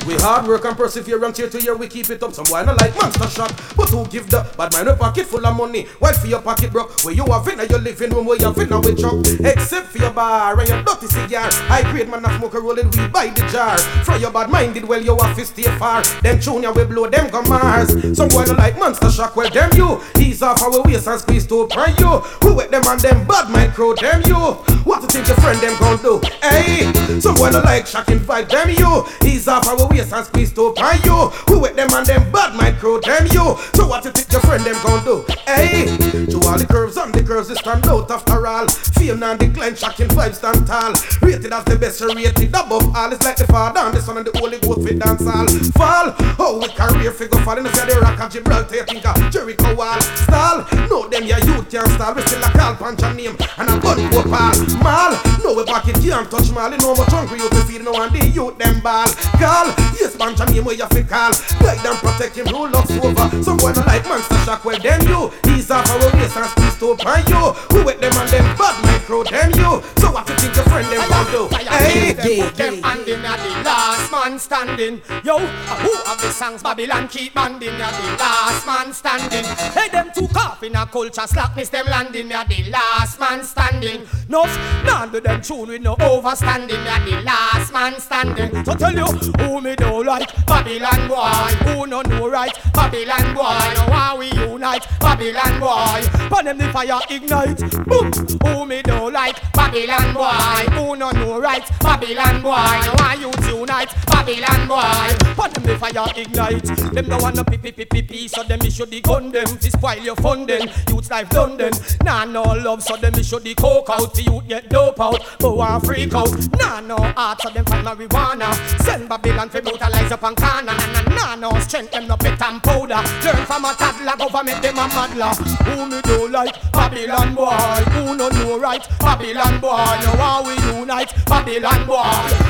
We 0.07 0.15
hard 0.17 0.47
work 0.47 0.65
and 0.65 0.77
perseverance 0.77 1.39
year 1.39 1.49
to 1.51 1.61
year, 1.61 1.77
we 1.77 1.87
keep 1.87 2.09
it 2.11 2.23
up. 2.23 2.33
Some 2.33 2.47
boy 2.47 2.65
no 2.65 2.75
like 2.75 2.97
monster 2.97 3.29
shot, 3.29 3.53
but 3.77 3.89
who 3.91 4.07
give 4.07 4.31
the 4.31 4.47
bad 4.57 4.73
man 4.73 4.89
a 4.89 4.97
pocket 4.97 5.27
full 5.27 5.45
of 5.45 5.57
money? 5.57 5.87
While 5.99 6.15
for 6.15 6.27
your 6.27 6.41
pocket 6.41 6.73
broke, 6.73 7.05
where 7.05 7.15
you 7.15 7.25
have 7.27 7.47
in 7.49 7.59
your 7.69 7.79
living 7.79 8.11
room, 8.11 8.27
where 8.27 8.39
you 8.39 8.47
have 8.47 8.59
in 8.59 8.81
with 8.81 8.99
truck. 8.99 9.21
Except 9.41 9.89
for 9.89 9.99
your 9.99 10.11
bar 10.11 10.59
and 10.59 10.69
your 10.69 10.83
dirty 10.83 11.07
cigar. 11.07 11.49
I 11.69 11.83
grade 11.93 12.09
man 12.09 12.25
a 12.25 12.39
smoke 12.39 12.55
a 12.55 12.61
rolling 12.61 12.91
weed 12.91 13.13
by 13.13 13.29
the 13.29 13.43
jar. 13.53 13.77
For 14.05 14.17
your 14.17 14.31
bad 14.31 14.51
minded, 14.51 14.85
well 14.85 15.03
you 15.03 15.17
have 15.19 15.37
to 15.37 15.45
stay 15.45 15.65
far. 15.79 16.03
Them 16.23 16.41
junior 16.61 16.73
we 16.73 16.85
blow 16.85 17.09
them 17.09 17.31
come 17.31 17.49
Mars. 17.49 17.89
Some 18.17 18.29
boy 18.29 18.45
like 18.57 18.79
monster 18.79 19.11
shock, 19.11 19.37
well 19.37 19.51
them 19.51 19.71
you. 19.75 20.01
He's 20.17 20.43
off 20.43 20.63
our 20.63 20.83
waist 20.83 21.07
and 21.07 21.21
squeeze 21.21 21.47
to 21.47 21.67
pry 21.69 21.95
you. 21.99 22.19
Who 22.43 22.55
with 22.55 22.71
them 22.71 22.83
and 22.87 23.01
them 23.01 23.27
bad 23.27 23.75
crow 23.75 23.95
them 23.95 24.23
you. 24.27 24.37
What 24.85 25.03
you 25.03 25.09
think 25.09 25.29
your 25.29 25.37
friend 25.37 25.61
them 25.61 25.79
gon' 25.79 26.03
do? 26.03 26.21
Hey, 26.43 26.93
some 27.21 27.35
boy 27.35 27.51
like 27.51 27.87
shocking 27.87 28.19
vibe 28.19 28.49
them 28.49 28.71
you. 28.71 29.07
He's 29.23 29.47
off 29.49 29.67
our 29.69 29.89
waist 29.89 30.13
and 30.13 30.27
squeeze 30.27 30.53
to 30.55 30.73
pry 30.73 30.99
you. 31.05 31.29
Who 31.49 31.61
with 31.61 31.77
them 31.77 31.89
and 31.93 32.07
them 32.07 32.31
bad 32.33 32.51
crow 32.81 32.99
them 32.99 33.27
you. 33.27 33.57
So 33.75 33.87
what 33.87 34.05
you 34.05 34.11
think 34.11 34.33
your 34.33 34.41
friend 34.41 34.65
them 34.65 34.77
gon' 34.83 35.05
do? 35.05 35.25
Hey, 35.47 35.85
to 36.27 36.41
all 36.49 36.59
the 36.59 36.67
curves 36.69 36.97
and 36.97 37.15
the 37.15 37.23
curves 37.23 37.49
they 37.49 37.55
stand 37.55 37.87
out 37.87 38.11
after 38.11 38.47
all. 38.47 38.67
Fame 38.69 39.23
and 39.23 39.39
decline, 39.39 39.77
shocking 39.77 40.09
vibes 40.09 40.37
stand 40.37 40.67
tall. 40.67 40.95
Rated 41.21 41.53
as 41.53 41.65
the 41.65 41.77
best, 41.77 42.01
rated 42.01 42.49
above 42.49 42.97
all. 42.97 43.13
It's 43.13 43.25
like 43.25 43.37
the 43.37 43.47
Father 43.47 43.81
and 43.81 43.95
the 43.95 44.01
Son 44.01 44.17
and 44.17 44.27
the 44.27 44.39
Holy 44.39 44.59
Ghost 44.59 44.81
with 44.81 44.99
dance 44.99 45.27
all. 45.27 45.47
Fall, 45.77 46.15
oh, 46.39 46.50
how 46.51 46.59
we 46.59 46.69
career 46.69 47.13
figure 47.13 47.41
falling 47.43 47.67
if 47.67 47.75
you're 47.77 47.87
the 47.87 48.01
rock 48.01 48.19
of 48.19 48.31
Gibraltar, 48.31 48.75
you 48.77 48.85
think 48.85 49.07
of 49.07 49.31
Jericho 49.31 49.75
wall. 49.75 50.01
Stall, 50.27 50.67
no 50.89 51.07
them 51.09 51.25
your 51.25 51.39
youth 51.47 51.71
can't 51.71 51.87
stall. 51.95 52.15
We 52.15 52.23
still 52.23 52.43
a 52.43 52.51
call 52.51 52.75
punch 52.75 53.03
a 53.03 53.15
name 53.15 53.37
and 53.59 53.71
a 53.71 53.79
gun 53.79 54.03
go 54.11 54.23
pal. 54.27 54.55
Mal, 54.83 55.15
no 55.43 55.55
we 55.55 55.65
back 55.65 55.87
it 55.87 56.03
can't 56.03 56.27
touch 56.31 56.51
mal. 56.51 56.71
You 56.71 56.79
know 56.79 56.95
much 56.95 57.11
hungry 57.11 57.39
you 57.39 57.49
can 57.49 57.63
feed 57.67 57.83
no 57.83 57.93
one 57.93 58.13
the 58.13 58.27
youth 58.27 58.59
them 58.59 58.81
ball. 58.81 59.07
Call, 59.39 59.71
yes 59.95 60.17
punch 60.17 60.41
a 60.41 60.45
name 60.51 60.65
where 60.65 60.75
you 60.75 60.87
fi 60.91 61.03
call. 61.03 61.33
Guide 61.63 61.81
them 61.87 61.97
protect 62.03 62.35
him, 62.37 62.47
rule 62.51 62.75
us 62.75 62.91
over. 62.99 63.27
Some 63.43 63.57
boy 63.59 63.71
no 63.71 63.83
like 63.87 64.07
monster 64.09 64.39
shock, 64.43 64.65
well 64.65 64.79
them 64.79 65.01
you. 65.07 65.31
He's 65.47 65.71
off 65.71 65.87
our 65.87 66.11
waist 66.19 66.37
and 66.37 66.51
squeeze 66.51 66.79
to 66.83 66.97
pan 66.99 67.23
you. 67.31 67.55
Who 67.71 67.85
with 67.87 68.01
them 68.03 68.15
and 68.19 68.29
them 68.31 68.47
bad 68.59 68.75
micro 68.83 69.23
them 69.23 69.55
you. 69.55 69.79
So 70.03 70.11
what 70.11 70.27
you 70.29 70.35
think 70.35 70.57
your 70.57 70.67
friend 70.67 70.87
them 70.91 71.07
gon' 71.07 71.31
do? 71.31 71.43
Hey, 71.55 72.15
Put 72.41 72.57
them 72.57 72.83
handing 72.83 73.25
at 73.25 73.39
the 73.39 73.51
last 73.63 74.11
man 74.11 74.39
standing. 74.39 75.03
Yo, 75.23 75.39
who 75.39 75.93
of 76.11 76.21
the 76.21 76.31
songs 76.41 76.63
Babylon 76.63 77.07
keep 77.07 77.35
banding 77.35 77.69
at 77.69 77.93
the 78.01 78.17
last 78.17 78.67
man 78.67 78.95
standing. 78.95 79.45
Hey, 79.75 79.91
them 79.91 80.11
two 80.15 80.27
cough 80.29 80.63
in 80.63 80.75
a 80.75 80.87
culture 80.87 81.27
slackness, 81.27 81.69
them 81.69 81.85
landing 81.85 82.33
at 82.33 82.49
the 82.49 82.65
last 82.71 83.21
man 83.21 83.45
standing. 83.45 84.07
No, 84.27 84.47
none 84.87 85.15
of 85.15 85.23
them 85.23 85.43
tune 85.43 85.69
with 85.69 85.83
no 85.83 85.97
overstanding 85.97 86.83
at 86.87 87.05
the 87.05 87.21
last 87.21 87.71
man 87.75 88.01
standing. 88.01 88.65
So 88.65 88.75
tell 88.75 88.95
you 88.95 89.05
who 89.05 89.61
me 89.61 89.77
don't 89.77 90.07
like 90.07 90.31
Babylon 90.47 91.09
boy, 91.09 91.53
who 91.67 91.87
no 91.87 92.01
know 92.01 92.31
right 92.31 92.59
Babylon 92.73 93.35
boy. 93.35 93.75
No 93.77 93.85
why 93.93 94.17
we 94.19 94.33
unite 94.33 94.87
Babylon 94.99 95.61
boy. 95.61 96.01
Pan 96.31 96.45
them 96.47 96.57
the 96.57 96.73
fire 96.73 97.01
ignite. 97.11 97.61
Boom, 97.85 98.11
who 98.45 98.65
me 98.65 98.81
don't 98.81 99.13
like 99.13 99.37
Babylon 99.53 100.15
boy, 100.15 100.73
who 100.73 100.97
no 100.97 101.11
know 101.11 101.39
right 101.39 101.69
Babylon 101.81 102.41
boy. 102.41 102.81
No 102.87 102.95
why 102.97 103.19
you 103.21 103.31
unite 103.59 103.95
Babylon 104.07 104.67
boy. 104.67 105.35
Pan 105.37 105.53
them 105.53 105.65
the 105.65 105.77
fire 105.79 106.07
ignite. 106.17 106.30
Them 106.33 107.09
no 107.09 107.19
want 107.19 107.37
no 107.37 107.45
pee 107.45 107.59
pee 107.59 107.73
pee 107.73 107.85
pee 107.85 108.03
pee, 108.03 108.29
so 108.29 108.43
them 108.43 108.61
issue 108.63 108.87
the 108.87 109.01
gun 109.01 109.31
them. 109.33 109.47
Fi 109.47 109.69
spoil 109.69 109.99
your 109.99 110.17
funding, 110.17 110.69
youth's 110.89 111.11
life 111.11 111.29
done 111.31 111.57
them. 111.57 111.73
Nah 112.05 112.25
no 112.25 112.43
love, 112.43 112.83
so 112.83 112.97
them 112.97 113.15
issue 113.15 113.41
the 113.41 113.55
coke 113.55 113.91
out. 113.91 114.15
The 114.15 114.23
youth 114.23 114.49
get 114.49 114.69
dope 114.69 115.01
out, 115.01 115.21
but 115.39 115.57
want 115.57 115.85
freak 115.85 116.15
out. 116.15 116.31
Nah 116.59 116.81
no 116.81 116.97
art, 117.17 117.41
so 117.41 117.51
them 117.51 117.65
find 117.65 117.87
marijuana. 117.87 118.53
Send 118.83 119.09
Babylon 119.09 119.49
fi 119.51 119.61
brutalize 119.61 120.13
up 120.13 120.23
and 120.23 120.37
corner. 120.37 120.73
Nah 120.73 121.03
nah 121.03 121.15
nah 121.15 121.35
no 121.37 121.59
strength, 121.61 121.93
them 121.93 122.07
no 122.07 122.17
pet 122.17 122.41
and 122.43 122.63
powder. 122.63 123.03
Learn 123.25 123.47
from 123.47 123.65
a 123.65 123.75
toddler, 123.75 124.17
government 124.17 124.63
them 124.63 124.79
a 124.79 124.89
madla. 124.89 125.35
Who 125.65 125.87
me 125.87 126.01
do 126.03 126.29
like 126.29 126.55
Babylon 126.73 127.35
boy? 127.35 127.51
Who 127.93 128.17
no 128.17 128.29
know 128.29 128.59
right 128.59 128.87
Babylon 129.01 129.61
boy? 129.61 129.69
No 129.71 130.17
how 130.17 130.45
we 130.47 130.55
unite 130.79 131.13
Babylon 131.27 131.87
boy? 131.87 132.03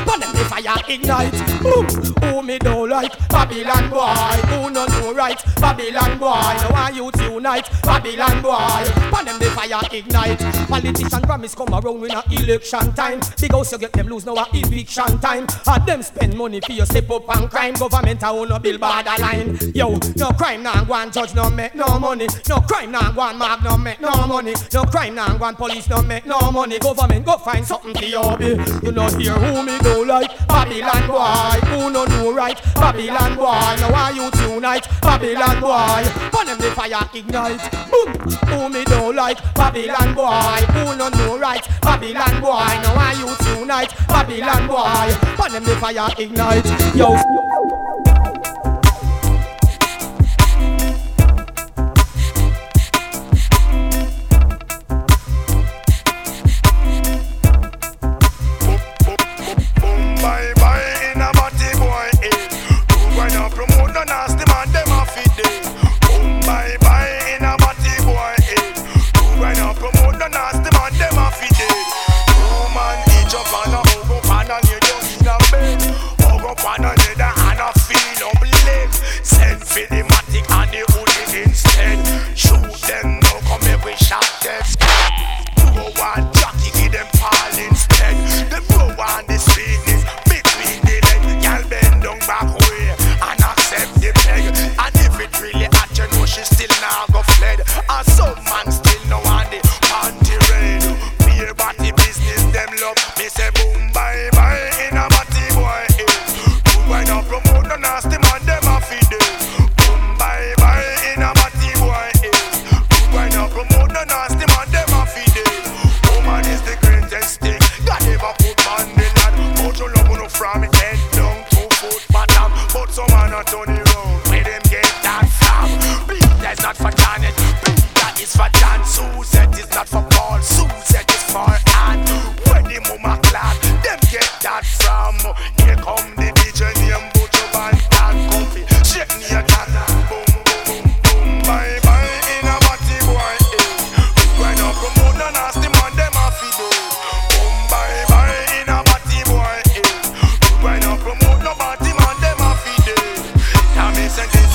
Pan 0.06 0.20
them 0.20 0.32
the 0.32 0.44
fire 0.48 0.76
ignite. 0.88 1.32
Boom. 1.62 1.86
Who 2.22 2.42
me 2.42 2.58
do 2.58 2.86
like 2.86 3.12
Babylon 3.28 3.59
boy? 3.64 4.40
Who 4.48 4.70
no 4.70 4.86
know 4.86 5.14
right 5.14 5.42
Babylon 5.60 6.18
boy? 6.18 6.56
No 6.62 6.74
how 6.74 6.90
you 6.90 7.10
unite 7.40 7.68
Babylon 7.82 8.42
boy? 8.42 8.84
Pan 9.10 9.24
them 9.24 9.38
the 9.38 9.50
fire 9.50 9.80
ignite. 9.92 10.38
Politician 10.68 11.22
promise 11.22 11.54
come 11.54 11.72
around 11.72 12.00
when 12.00 12.10
a 12.10 12.22
election 12.30 12.92
time. 12.92 13.20
Big 13.40 13.52
house 13.52 13.72
you 13.72 13.78
get 13.78 13.92
them 13.92 14.08
lose 14.08 14.26
now 14.26 14.34
a 14.34 14.46
eviction 14.52 15.18
time. 15.20 15.46
Had 15.64 15.86
them 15.86 16.02
spend 16.02 16.36
money 16.36 16.60
for 16.60 16.72
your 16.72 16.86
step 16.86 17.10
up 17.10 17.28
and 17.36 17.50
crime. 17.50 17.74
Government 17.74 18.22
a 18.22 18.28
own 18.28 18.52
a 18.52 18.60
bill 18.60 18.78
borderline. 18.78 19.58
Yo, 19.74 19.98
no 20.16 20.30
crime 20.30 20.62
nah 20.62 20.84
go 20.84 20.94
and 20.94 21.12
judge 21.12 21.34
no 21.34 21.50
make 21.50 21.74
no 21.74 21.98
money. 21.98 22.26
No 22.48 22.60
crime 22.60 22.92
nah 22.92 23.12
go 23.12 23.22
and 23.22 23.38
mob 23.38 23.62
no 23.62 23.76
make 23.76 24.00
no 24.00 24.26
money. 24.26 24.54
No 24.72 24.84
crime 24.84 25.14
nah 25.14 25.36
go 25.36 25.46
and 25.46 25.56
police 25.56 25.88
no 25.88 26.02
make 26.02 26.26
no 26.26 26.38
money. 26.50 26.78
Government 26.78 27.24
go 27.24 27.36
find 27.38 27.66
something 27.66 27.94
for 27.94 28.04
your 28.04 28.36
bill. 28.36 28.58
You 28.82 28.92
know 28.92 29.08
hear 29.16 29.32
who 29.32 29.62
me 29.62 29.78
do 29.78 30.04
like 30.04 30.30
Babylon 30.48 31.06
boy. 31.08 31.66
Who 31.68 31.90
no 31.90 32.04
know 32.04 32.32
right 32.32 32.60
Babylon 32.74 33.36
boy. 33.36 33.49
Now 33.50 33.92
why 33.92 34.10
you 34.10 34.30
tonight 34.30 34.86
Babylon 35.00 35.60
boy? 35.60 36.02
Pan 36.30 36.46
them 36.46 36.58
the 36.58 36.70
fire 36.70 37.08
ignite. 37.14 37.60
Boom. 37.90 38.14
Who 38.48 38.68
me 38.68 38.84
don't 38.84 39.16
like 39.16 39.38
Babylon 39.54 40.14
boy? 40.14 40.60
Who 40.72 40.96
no 40.96 41.08
know 41.08 41.38
right 41.38 41.66
Babylon 41.82 42.40
boy? 42.40 42.70
Now 42.82 42.96
why 42.96 43.12
you 43.12 43.34
tonight 43.44 43.92
Babylon 44.08 44.66
boy? 44.66 45.14
Pan 45.36 45.52
them 45.52 45.64
the 45.64 45.76
fire 45.76 46.08
ignite. 46.18 46.66
Yo. 46.94 48.09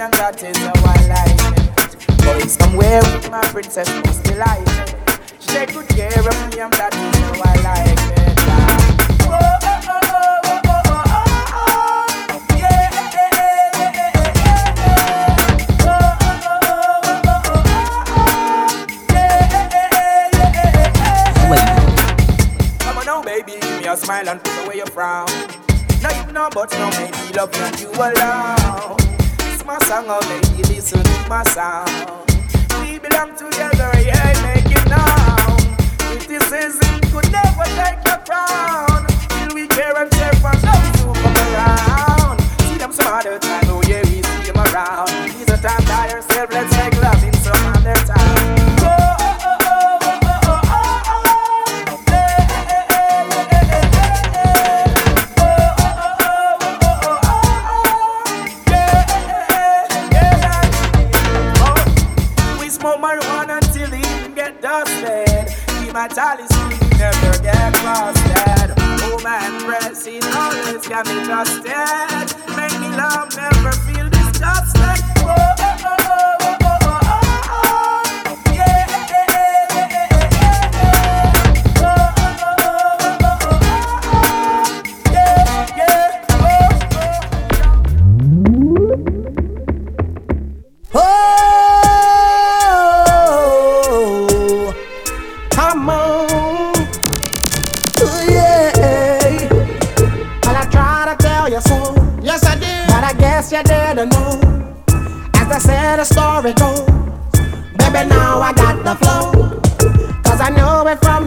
and 0.00 0.12
that 0.14 0.42
is 0.42 0.56
how 0.58 0.72
I 0.84 0.96
like 1.08 2.18
Going 2.24 2.48
somewhere 2.48 3.00
with 3.02 3.30
my 3.30 3.42
princess 3.48 3.88
must 4.04 4.24
She 5.40 5.48
take 5.48 5.72
good 5.72 5.88
care 5.88 6.18
of 6.18 6.54
me 6.54 6.60
and 6.60 6.72
that 6.74 6.94
is 6.94 7.18
baby, 23.28 23.60
give 23.60 23.80
me 23.80 23.86
a 23.86 23.96
smile 23.96 24.28
and 24.28 24.42
put 24.42 24.66
away 24.66 24.76
your 24.76 24.86
frown. 24.86 25.26
Now 26.02 26.26
you 26.26 26.32
know, 26.32 26.48
but 26.52 26.70
now 26.72 26.90
maybe 26.90 27.34
love 27.34 27.54
you 27.54 27.62
and 27.62 27.80
you 27.80 27.90
alone. 27.90 28.97
My 29.68 29.78
song, 29.80 30.06
oh, 30.08 30.18
baby, 30.22 30.62
listen 30.74 31.02
to 31.04 31.28
my 31.28 31.42
sound. 31.44 31.90
We 32.80 32.98
belong 32.98 33.36
together, 33.36 33.92
yeah, 34.00 34.32
make 34.42 34.64
it 34.64 34.84
known. 34.88 35.76
Criticism 35.98 37.00
could 37.12 37.30
never 37.30 37.64
take 37.76 38.00
your 38.06 38.16
crown. 38.24 39.06
Till 39.28 39.54
we 39.54 39.66
care 39.68 39.94
and 39.94 40.10
share 40.14 40.32
for 40.40 40.56
those 40.56 41.02
who 41.02 41.12
come 41.12 41.36
around. 41.52 42.40
See 42.62 42.78
them 42.78 42.92
some 42.92 43.12
other 43.12 43.38
time, 43.38 43.64
oh, 43.68 43.82
yeah, 43.86 44.00
we 44.04 44.22
see 44.22 44.50
them 44.50 44.56
around. 44.56 45.27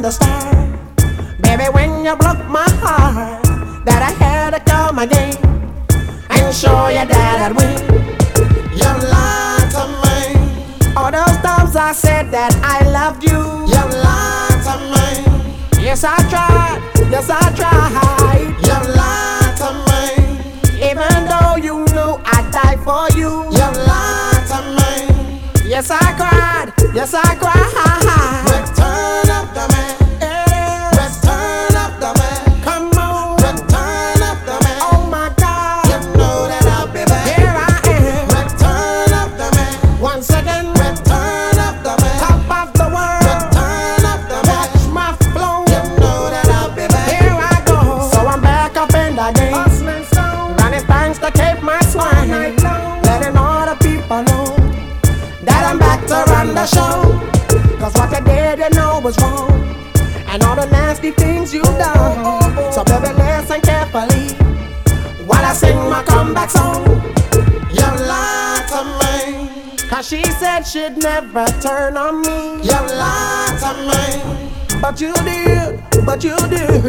Start. 0.10 0.56
Baby, 1.42 1.66
when 1.74 2.04
you 2.04 2.16
broke 2.16 2.44
my 2.48 2.66
heart, 2.82 3.44
that 3.86 4.02
I 4.02 4.12
had 4.24 4.52
to 4.56 4.60
come 4.62 4.98
again 4.98 5.36
and 6.30 6.56
show 6.56 6.88
you 6.88 7.06
that 7.06 7.38
I'd 7.46 7.54
win. 7.54 7.78
You 8.74 8.92
lied 9.14 9.70
to 9.76 9.84
me. 10.02 10.96
All 10.96 11.12
those 11.12 11.38
times 11.44 11.76
I 11.76 11.92
said 11.92 12.32
that 12.32 12.54
I 12.64 12.88
loved 12.90 13.24
you. 13.24 13.38
You 13.70 13.84
lied 14.02 14.64
to 14.66 14.76
me. 14.94 15.84
Yes, 15.84 16.04
I 16.04 16.18
tried. 16.32 16.80
Yes, 17.12 17.30
I 17.30 17.52
tried. 17.54 18.56
You 18.66 18.78
lied 18.98 19.54
to 19.62 19.70
me. 19.86 20.06
Even 20.90 21.28
though 21.30 21.58
you 21.58 21.86
knew 21.94 22.18
I'd 22.26 22.50
die 22.52 22.78
for 22.88 23.06
you. 23.16 23.46
You 23.52 23.68
lied 23.86 24.44
to 24.50 24.60
me. 24.78 25.70
Yes, 25.70 25.92
I 25.92 26.14
cried. 26.16 26.74
Yes, 26.96 27.14
I 27.14 27.36
cried. 27.36 28.51
Said 70.64 70.94
she'd 70.94 71.04
never 71.04 71.46
turn 71.62 71.98
on 71.98 72.22
me. 72.22 72.64
You 72.64 72.80
lied 72.98 73.60
to 73.60 73.74
me. 73.88 74.82
But 74.82 75.00
you 75.00 75.14
did, 75.14 75.82
but 76.06 76.24
you 76.24 76.36
did. 76.50 76.84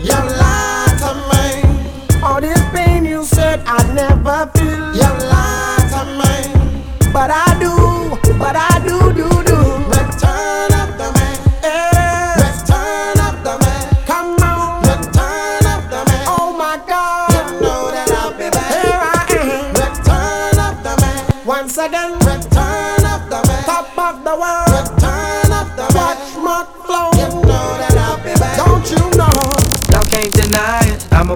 You 0.00 0.20
lied 0.40 0.98
to 0.98 1.14
me. 1.30 2.22
All 2.22 2.40
this 2.40 2.60
pain 2.72 3.04
you 3.04 3.24
said 3.24 3.62
I'd 3.66 3.94
never 3.94 4.50
feel. 4.54 4.94
You 4.94 5.19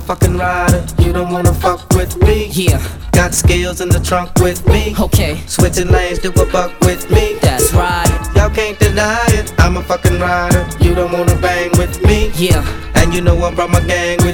it. 0.04 0.10
I'm 0.10 0.10
a 0.10 0.16
fucking 0.16 0.36
rider. 0.36 0.86
You 1.02 1.12
don't 1.12 1.32
wanna 1.32 1.54
fuck 1.54 1.88
with 1.94 2.16
me. 2.22 2.48
Yeah. 2.50 2.80
Got 3.12 3.34
skills 3.34 3.80
in 3.80 3.88
the 3.88 4.00
trunk 4.00 4.30
with 4.40 4.66
me. 4.66 4.94
Okay. 4.98 5.40
Switching 5.46 5.88
lanes, 5.88 6.18
do 6.18 6.30
a 6.30 6.46
buck 6.46 6.78
with 6.80 7.10
me. 7.10 7.36
That's 7.40 7.72
right. 7.72 8.08
Y'all 8.34 8.50
can't 8.50 8.78
deny 8.78 9.24
it. 9.28 9.52
I'm 9.58 9.76
a 9.76 9.82
fucking 9.82 10.18
rider. 10.20 10.66
You 10.80 10.94
don't 10.94 11.12
wanna 11.12 11.36
bang 11.40 11.70
with 11.78 12.02
me. 12.04 12.30
Yeah. 12.36 12.64
And 12.96 13.12
you 13.14 13.20
know 13.20 13.36
I 13.44 13.54
brought 13.54 13.70
my 13.70 13.80
gang 13.80 14.18
with 14.18 14.33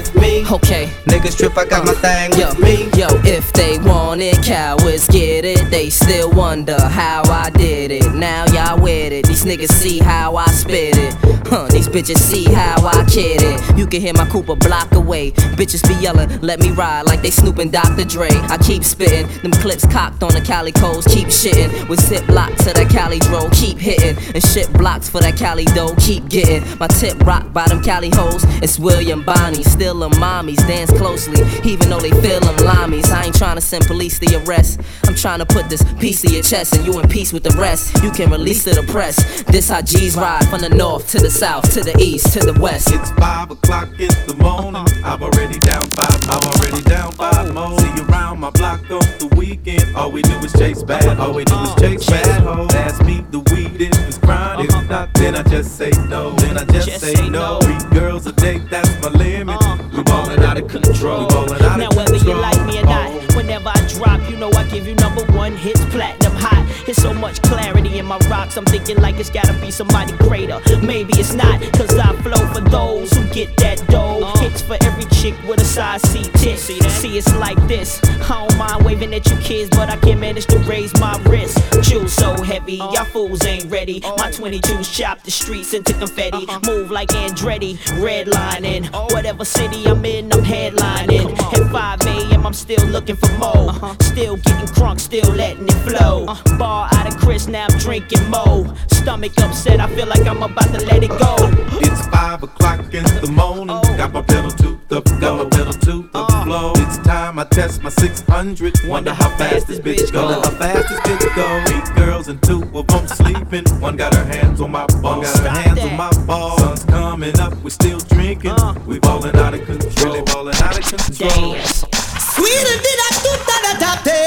Okay. 0.51 0.87
Niggas 1.05 1.37
trip, 1.37 1.57
I 1.57 1.63
got 1.63 1.85
my 1.85 1.93
uh, 1.93 1.95
thing 1.95 2.37
Yo, 2.37 2.49
with 2.49 2.59
me. 2.59 2.83
yo, 2.99 3.07
if 3.23 3.53
they 3.53 3.77
want 3.79 4.19
it, 4.21 4.43
cowards 4.43 5.07
get 5.07 5.45
it. 5.45 5.71
They 5.71 5.89
still 5.89 6.29
wonder 6.29 6.77
how 6.77 7.23
I 7.31 7.49
did 7.51 7.89
it. 7.89 8.13
Now 8.13 8.43
y'all 8.47 8.81
with 8.81 9.13
it. 9.13 9.27
These 9.27 9.45
niggas 9.45 9.71
see 9.71 9.99
how 9.99 10.35
I 10.35 10.47
spit 10.47 10.97
it. 10.97 11.15
Huh, 11.47 11.67
these 11.67 11.87
bitches 11.87 12.17
see 12.17 12.45
how 12.45 12.85
I 12.85 13.05
kid 13.05 13.41
it. 13.41 13.77
You 13.77 13.85
can 13.87 14.01
hear 14.01 14.13
my 14.13 14.25
Cooper 14.29 14.55
block 14.55 14.91
away. 14.93 15.31
Bitches 15.31 15.85
be 15.87 15.95
yelling, 16.01 16.39
let 16.41 16.59
me 16.59 16.71
ride 16.71 17.03
like 17.07 17.21
they 17.21 17.29
snooping 17.29 17.71
Dr. 17.71 18.05
Dre. 18.05 18.29
I 18.31 18.57
keep 18.57 18.83
spitting, 18.83 19.27
them 19.41 19.51
clips 19.51 19.85
cocked 19.87 20.23
on 20.23 20.31
the 20.33 20.39
calicos, 20.39 21.05
keep 21.13 21.27
shitting. 21.27 21.89
With 21.89 21.99
zip 21.99 22.27
locks 22.29 22.63
to 22.65 22.73
that 22.73 22.89
Cali 22.89 23.19
dro, 23.19 23.49
keep 23.51 23.77
hitting. 23.77 24.17
And 24.33 24.43
shit 24.43 24.71
blocks 24.73 25.09
for 25.09 25.19
that 25.21 25.37
Cali 25.37 25.65
dough, 25.65 25.95
keep 25.97 26.29
getting. 26.29 26.63
My 26.77 26.87
tip 26.87 27.19
rock 27.25 27.51
by 27.51 27.67
them 27.67 27.81
Cali 27.83 28.11
hoes. 28.13 28.43
It's 28.61 28.79
William 28.79 29.23
Bonney, 29.23 29.63
still 29.63 30.03
a 30.03 30.09
them 30.09 30.19
mommies, 30.41 30.67
dance 30.67 30.91
closely, 30.91 31.41
even 31.69 31.89
though 31.89 31.99
they 31.99 32.09
feel 32.21 32.39
them 32.39 32.55
limeys. 32.57 33.11
I 33.11 33.25
ain't 33.25 33.35
trying 33.35 33.55
to 33.55 33.61
send 33.61 33.85
police 33.85 34.19
to 34.19 34.25
your 34.31 34.43
arrest. 34.43 34.79
I'm 35.07 35.15
trying 35.15 35.39
to 35.39 35.45
put 35.45 35.69
this 35.69 35.83
piece 35.99 36.21
to 36.21 36.31
your 36.31 36.43
chest 36.43 36.75
and 36.75 36.85
you 36.85 36.99
in 36.99 37.07
peace 37.07 37.33
with 37.33 37.43
the 37.43 37.51
rest. 37.51 38.01
You 38.03 38.11
can 38.11 38.31
release 38.31 38.63
to 38.65 38.71
the 38.71 38.83
press. 38.83 39.43
This 39.43 39.69
how 39.69 39.81
G's 39.81 40.15
ride 40.15 40.47
from 40.49 40.61
the 40.61 40.69
north 40.69 41.09
to 41.11 41.19
the 41.19 41.29
south, 41.29 41.73
to 41.73 41.81
the 41.81 41.97
east, 41.99 42.33
to 42.33 42.39
the 42.39 42.59
west. 42.59 42.91
It's 42.91 43.11
five 43.11 43.51
o'clock 43.51 43.89
in 43.99 44.09
the 44.27 44.35
morning. 44.39 44.87
I'm 45.03 45.21
already 45.21 45.59
down 45.59 45.85
five. 45.85 46.19
I'm 46.29 46.41
already 46.41 46.81
down 46.83 47.11
five 47.13 47.53
more. 47.53 47.77
See 47.79 48.01
you 48.01 48.07
around 48.07 48.39
my 48.39 48.49
block 48.51 48.79
on 48.91 49.01
the 49.19 49.33
weekend. 49.37 49.95
All 49.95 50.11
we 50.11 50.21
do 50.21 50.37
is 50.39 50.53
chase 50.53 50.83
bad. 50.83 51.19
All 51.19 51.33
we 51.33 51.45
do 51.45 51.55
is 51.59 51.75
chase 51.75 52.05
bad 52.09 52.41
hoes. 52.41 52.73
Ask 52.73 53.03
me 53.03 53.25
the 53.31 53.39
weed 53.51 53.81
if 53.81 54.07
it's 54.07 54.17
grind. 54.17 54.61
If 54.61 54.89
not, 54.89 55.13
then 55.13 55.35
I 55.35 55.43
just 55.43 55.77
say 55.77 55.91
no. 56.07 56.31
Then 56.31 56.57
I 56.57 56.65
just, 56.65 56.99
say, 56.99 57.29
no. 57.29 57.59
Three 57.59 57.99
girls 57.99 58.25
a 58.25 58.31
day, 58.31 58.59
that's 58.69 58.89
my 59.01 59.09
limit. 59.09 59.90
We 59.91 60.03
ballin' 60.03 60.43
out 60.43 60.57
of 60.57 60.67
control. 60.67 61.31
Out 61.31 61.77
Now 61.77 61.89
of 61.89 61.95
whether 61.95 62.11
control. 62.17 62.35
you 62.35 62.41
like 62.41 62.65
me 62.65 62.79
or 62.79 62.85
not, 62.85 63.35
whenever 63.35 63.69
I 63.69 63.87
drop, 63.93 64.29
you 64.29 64.37
know 64.37 64.51
I 64.51 64.63
give 64.69 64.87
you 64.87 64.95
number 64.95 65.23
one 65.33 65.55
hits, 65.55 65.83
platinum 65.85 66.33
hot. 66.35 66.65
It's 66.87 67.01
so 67.01 67.13
much 67.13 67.41
clarity 67.41 67.99
in 67.99 68.05
my 68.05 68.17
rocks, 68.29 68.57
I'm 68.57 68.65
thinking 68.65 68.97
like 68.97 69.19
it's 69.19 69.29
gotta 69.29 69.53
be 69.61 69.71
somebody 69.71 70.13
greater. 70.17 70.59
Maybe 70.81 71.13
it's 71.17 71.33
not, 71.33 71.61
cause 71.73 71.97
I 71.97 72.13
flow 72.21 72.45
for 72.53 72.61
those 72.61 73.11
who 73.13 73.23
get 73.33 73.55
that 73.57 73.85
dough. 73.87 74.31
Hits 74.39 74.61
for 74.61 74.77
every 74.81 75.05
chick 75.05 75.35
with 75.47 75.61
a 75.61 75.65
size 75.65 76.01
C 76.03 76.23
tip. 76.35 76.57
See, 76.57 77.17
it's 77.17 77.33
like 77.35 77.57
this. 77.67 78.01
I 78.03 78.47
don't 78.47 78.57
mind 78.57 78.85
waving 78.85 79.13
at 79.13 79.29
you 79.29 79.37
kids, 79.37 79.69
but 79.69 79.89
I 79.89 79.97
can't 79.97 80.19
manage 80.19 80.45
to 80.47 80.57
raise 80.59 80.93
my 80.99 81.17
wrist. 81.23 81.57
Jewels 81.81 82.13
so 82.13 82.41
heavy, 82.43 82.75
y'all 82.75 83.05
fools 83.05 83.45
ain't 83.45 83.65
ready. 83.71 83.99
My 84.17 84.31
22s 84.31 84.91
chop 84.93 85.21
the 85.23 85.31
streets 85.31 85.73
into 85.73 85.93
confetti. 85.93 86.45
Move 86.65 86.91
like 86.91 87.09
Andretti, 87.09 87.77
redlining. 87.99 88.91
Whatever 89.13 89.45
city 89.45 89.85
I'm 89.85 90.03
in, 90.05 90.31
I'm 90.33 90.43
headlining. 90.43 91.37
At 91.53 91.71
5 91.71 92.01
a.m., 92.01 92.45
I'm 92.45 92.53
still 92.53 92.85
looking 92.87 93.15
for 93.15 93.31
more. 93.37 93.95
Still 94.01 94.37
getting 94.37 94.67
crunk, 94.67 94.99
still 94.99 95.31
letting 95.33 95.67
it 95.67 95.81
flow. 95.87 96.25
Bar 96.71 96.87
out 96.93 97.05
of 97.05 97.17
Chris, 97.19 97.49
now 97.49 97.67
I'm 97.69 97.77
drinking 97.79 98.29
mo. 98.29 98.73
Stomach 98.87 99.33
upset, 99.39 99.81
I 99.81 99.93
feel 99.93 100.07
like 100.07 100.25
I'm 100.25 100.41
about 100.41 100.69
to 100.73 100.79
let 100.85 101.03
it 101.03 101.09
go. 101.09 101.35
It's 101.83 102.07
five 102.07 102.41
o'clock 102.43 102.79
in 102.93 103.03
the 103.03 103.29
morning. 103.29 103.81
Got 103.97 104.13
my 104.13 104.21
pedal 104.21 104.51
to 104.51 104.79
the 104.87 105.01
got 105.19 105.35
my 105.37 105.49
pedal 105.49 105.73
to 105.73 106.09
the 106.13 106.25
floor. 106.45 106.80
It's 106.93 107.07
time 107.07 107.39
I 107.39 107.45
test 107.45 107.81
my 107.83 107.89
600. 107.89 108.81
Wonder 108.85 109.13
how 109.13 109.29
fast 109.37 109.67
this 109.67 109.79
bitch 109.79 110.11
go. 110.11 110.25
Wonder 110.25 110.49
how 110.49 110.57
fast 110.57 110.89
this 110.89 110.99
bitch 110.99 111.35
go. 111.37 111.47
Eight 111.73 111.95
girls 111.95 112.27
and 112.27 112.43
two 112.43 112.63
of 112.77 112.85
them 112.87 113.07
sleeping. 113.07 113.63
One 113.79 113.95
got 113.95 114.13
her 114.13 114.25
hands 114.25 114.59
on 114.59 114.71
my 114.71 114.85
ball. 115.01 115.21
Got 115.21 115.39
her 115.39 115.49
hands 115.49 115.79
on 115.79 115.95
my 115.95 116.11
ball. 116.25 116.57
Sun's 116.57 116.83
coming 116.83 117.39
up, 117.39 117.55
we 117.63 117.69
still 117.69 117.99
drinking. 117.99 118.51
Uh. 118.51 118.73
We 118.85 118.99
ballin' 118.99 119.37
out 119.37 119.53
of 119.53 119.65
control. 119.65 120.15
Really 120.15 120.21
ballin' 120.23 120.55
out 120.55 120.77
of 120.77 120.85
control. 120.85 121.55
Sweeter 121.55 122.77
than 122.85 122.97
I 123.07 123.09
thought 123.23 123.45
that 123.47 123.73
I 123.73 123.79
tapped 123.79 124.07
it. 124.07 124.21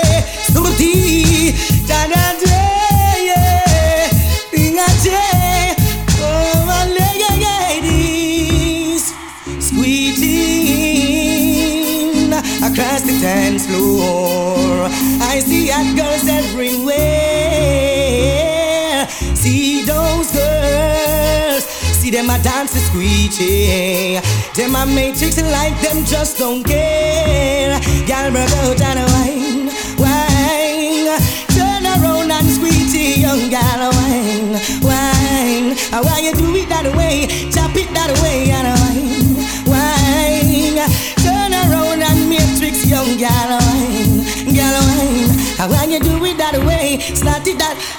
Across 12.75 13.03
the 13.03 13.19
dance 13.21 13.67
floor. 13.67 14.89
I 15.23 15.39
see 15.39 15.69
hot 15.69 15.97
girls 15.97 16.29
everywhere. 16.29 16.95
See 19.37 19.85
those 19.85 20.33
girls. 20.33 21.65
See 22.01 22.11
them 22.11 22.31
a 22.31 22.39
dance 22.43 22.73
squeegee. 22.73 24.21
Them 24.55 24.75
a 24.75 24.87
matrix 24.87 25.41
like 25.41 25.81
them 25.83 26.05
just 26.05 26.39
don't 26.39 26.65
care. 26.65 27.81
Y'all 28.09 28.31
broke 28.33 28.84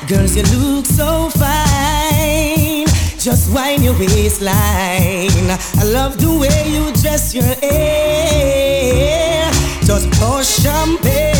Girls, 0.07 0.35
you 0.35 0.43
look 0.59 0.85
so 0.85 1.29
fine. 1.31 2.85
Just 3.17 3.51
wind 3.51 3.83
your 3.83 3.97
waistline. 3.97 4.53
I 4.53 5.83
love 5.83 6.19
the 6.19 6.29
way 6.29 6.69
you 6.69 6.93
dress 7.01 7.33
your 7.33 7.43
hair. 7.43 9.51
Just 9.81 10.11
pour 10.19 10.43
champagne. 10.43 11.31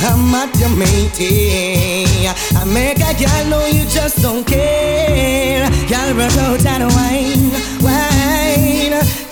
I'm 0.00 0.34
at 0.34 0.58
your 0.58 0.70
meeting. 0.70 2.26
I 2.56 2.64
make 2.66 2.98
a 2.98 3.14
girl 3.14 3.44
know 3.46 3.64
you 3.66 3.84
just 3.84 4.20
don't 4.20 4.44
care. 4.44 5.70
Girl, 5.88 6.14
rock 6.14 6.36
out 6.38 6.66
and 6.66 6.92
wine, 6.94 7.52
wine. 7.80 9.23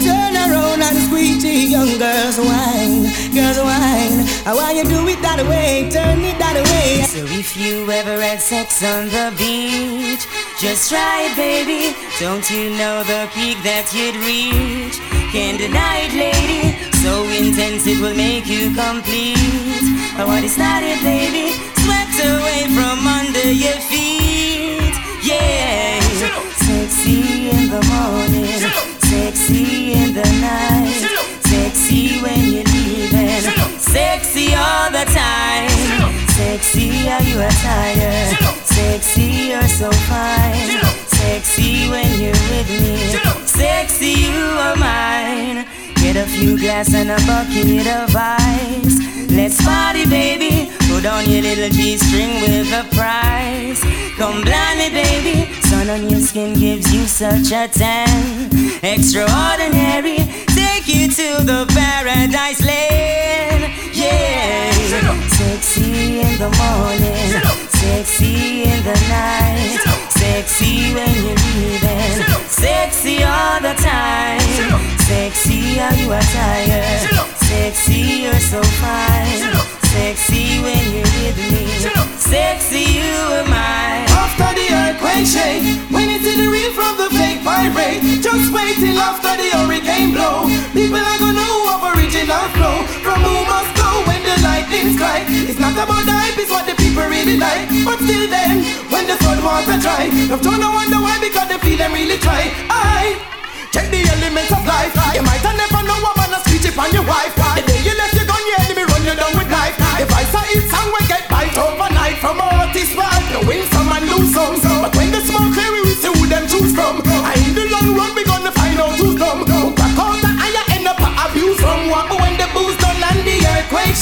Turn 0.42 0.50
around 0.50 0.82
and 0.82 0.98
squeegee, 1.06 1.70
young 1.70 1.98
girls 1.98 2.36
wine, 2.36 3.06
girls 3.30 3.58
wine. 3.62 4.26
I 4.42 4.52
want 4.52 4.74
you 4.74 4.82
do 4.82 5.06
it 5.06 5.22
that 5.22 5.38
way, 5.46 5.88
turn 5.88 6.18
it 6.18 6.36
that 6.42 6.58
way. 6.58 7.06
So 7.06 7.22
if 7.30 7.56
you 7.56 7.88
ever 7.88 8.20
had 8.20 8.40
sex 8.40 8.82
on 8.82 9.06
the 9.06 9.30
beach, 9.38 10.26
just 10.58 10.90
try 10.90 11.30
it, 11.30 11.36
baby. 11.36 11.94
Don't 12.18 12.42
you 12.50 12.74
know 12.74 13.04
the 13.04 13.30
peak 13.30 13.62
that 13.62 13.94
you'd 13.94 14.18
reach? 14.26 14.98
Can't 15.30 15.58
deny 15.62 16.10
it, 16.10 16.14
lady. 16.18 16.74
So 17.06 17.22
intense 17.30 17.86
it 17.86 18.02
will 18.02 18.16
make 18.16 18.48
you 18.50 18.74
complete. 18.74 19.38
I 20.18 20.24
want 20.26 20.44
it 20.44 20.50
started, 20.50 20.98
baby. 21.06 21.54
Swept 21.86 22.18
away 22.18 22.66
from 22.74 23.06
under 23.06 23.46
your 23.46 23.78
feet. 23.86 24.90
Yeah. 25.22 26.02
Sexy 26.66 27.50
in 27.50 27.70
the 27.70 27.82
morning, 27.94 28.41
sexy 29.32 29.92
in 29.94 30.12
the 30.12 30.28
night, 30.40 31.08
sexy 31.46 32.20
when 32.20 32.52
you're 32.52 32.64
leaving, 32.64 33.40
sexy 33.78 34.54
all 34.54 34.90
the 34.90 35.04
time. 35.06 35.70
Sexy, 36.32 37.08
are 37.08 37.22
you 37.22 37.40
attire? 37.40 38.34
Sexy, 38.64 39.48
you're 39.50 39.68
so 39.68 39.90
fine. 39.90 40.80
Sexy 41.06 41.88
when 41.88 42.20
you're 42.20 42.32
with 42.50 42.68
me. 42.68 43.46
Sexy, 43.46 44.12
you 44.20 44.44
are 44.66 44.76
mine. 44.76 45.66
Get 45.96 46.16
a 46.16 46.26
few 46.26 46.58
glass 46.58 46.94
and 46.94 47.10
a 47.10 47.16
bucket 47.26 47.86
of 47.86 48.14
ice. 48.16 48.98
Let's 49.30 49.62
party, 49.64 50.06
baby. 50.06 50.70
Put 50.88 51.06
on 51.06 51.28
your 51.28 51.42
little 51.42 51.70
G-string 51.70 52.40
with 52.42 52.72
a 52.72 52.84
price. 52.94 53.82
Come 54.16 54.42
blind 54.42 54.78
me, 54.78 54.90
baby. 54.90 55.51
Sun 55.82 55.90
on 55.90 56.08
your 56.08 56.20
skin 56.20 56.54
gives 56.54 56.94
you 56.94 57.06
such 57.06 57.50
a 57.50 57.66
tan. 57.66 58.48
Extraordinary. 58.84 60.18
Take 60.54 60.86
you 60.86 61.08
to 61.08 61.42
the 61.42 61.66
paradise 61.74 62.64
land. 62.64 63.72
Yeah. 63.92 64.70
Sexy 65.38 66.20
in 66.20 66.38
the 66.38 66.50
morning. 66.62 67.30
Sexy 67.80 68.62
in 68.62 68.84
the 68.84 68.94
night. 69.10 69.80
Sexy 70.10 70.94
when 70.94 71.14
you're 71.24 71.42
leaving. 71.50 72.46
Sexy 72.46 73.24
all 73.24 73.60
the 73.60 73.74
time. 73.74 74.40
Sexy, 75.00 75.80
are 75.80 75.94
you 75.94 76.12
attire? 76.12 77.26
Sexy, 77.38 78.22
you're 78.22 78.38
so 78.38 78.62
fine. 78.62 79.81
Sexy 79.92 80.56
when 80.64 80.80
you're 80.88 81.04
with 81.20 81.36
me. 81.52 81.68
Sexy, 82.16 82.96
you 82.96 83.12
are 83.36 83.44
mine. 83.44 84.08
After 84.08 84.48
the 84.56 84.66
earthquake 84.72 85.28
shake, 85.28 85.60
when 85.92 86.08
you 86.08 86.16
see 86.24 86.32
the 86.32 86.48
real 86.48 86.72
from 86.72 86.96
the 86.96 87.12
fake 87.12 87.44
vibrate, 87.44 88.00
just 88.24 88.48
wait 88.56 88.80
till 88.80 88.96
after 88.96 89.36
the 89.36 89.52
hurricane 89.52 90.16
blow. 90.16 90.48
People 90.72 90.96
are 90.96 91.18
gonna 91.20 91.44
know 91.44 91.76
of 91.76 91.92
original 91.92 92.40
flow. 92.56 92.88
From 93.04 93.20
who 93.20 93.36
must 93.44 93.68
go 93.76 93.90
when 94.08 94.24
the 94.24 94.32
lightning 94.40 94.96
strike. 94.96 95.28
It's 95.28 95.60
not 95.60 95.76
about 95.76 96.08
the 96.08 96.16
hype, 96.16 96.40
it's 96.40 96.48
what 96.48 96.64
the 96.64 96.72
people 96.80 97.04
really 97.04 97.36
like. 97.36 97.68
But 97.84 98.00
still 98.00 98.24
then, 98.32 98.64
when 98.88 99.04
the 99.04 99.20
flood 99.20 99.44
water 99.44 99.76
dry, 99.76 100.08
no 100.08 100.40
don't 100.40 100.72
wonder 100.72 101.04
why 101.04 101.20
because 101.20 101.52
they 101.52 101.60
feel 101.60 101.76
them 101.76 101.92
really 101.92 102.16
try. 102.16 102.48
I 102.72 103.20
check 103.76 103.92
the 103.92 104.00
elements 104.08 104.56
of 104.56 104.64
life. 104.64 104.96
You 105.12 105.20
might 105.20 105.44
have 105.44 105.52
never 105.52 105.84
know 105.84 106.00
a 106.00 106.12
man 106.16 106.32
a 106.32 106.40
speech 106.48 106.64
upon 106.64 106.96
your 106.96 107.04
wife. 107.04 107.36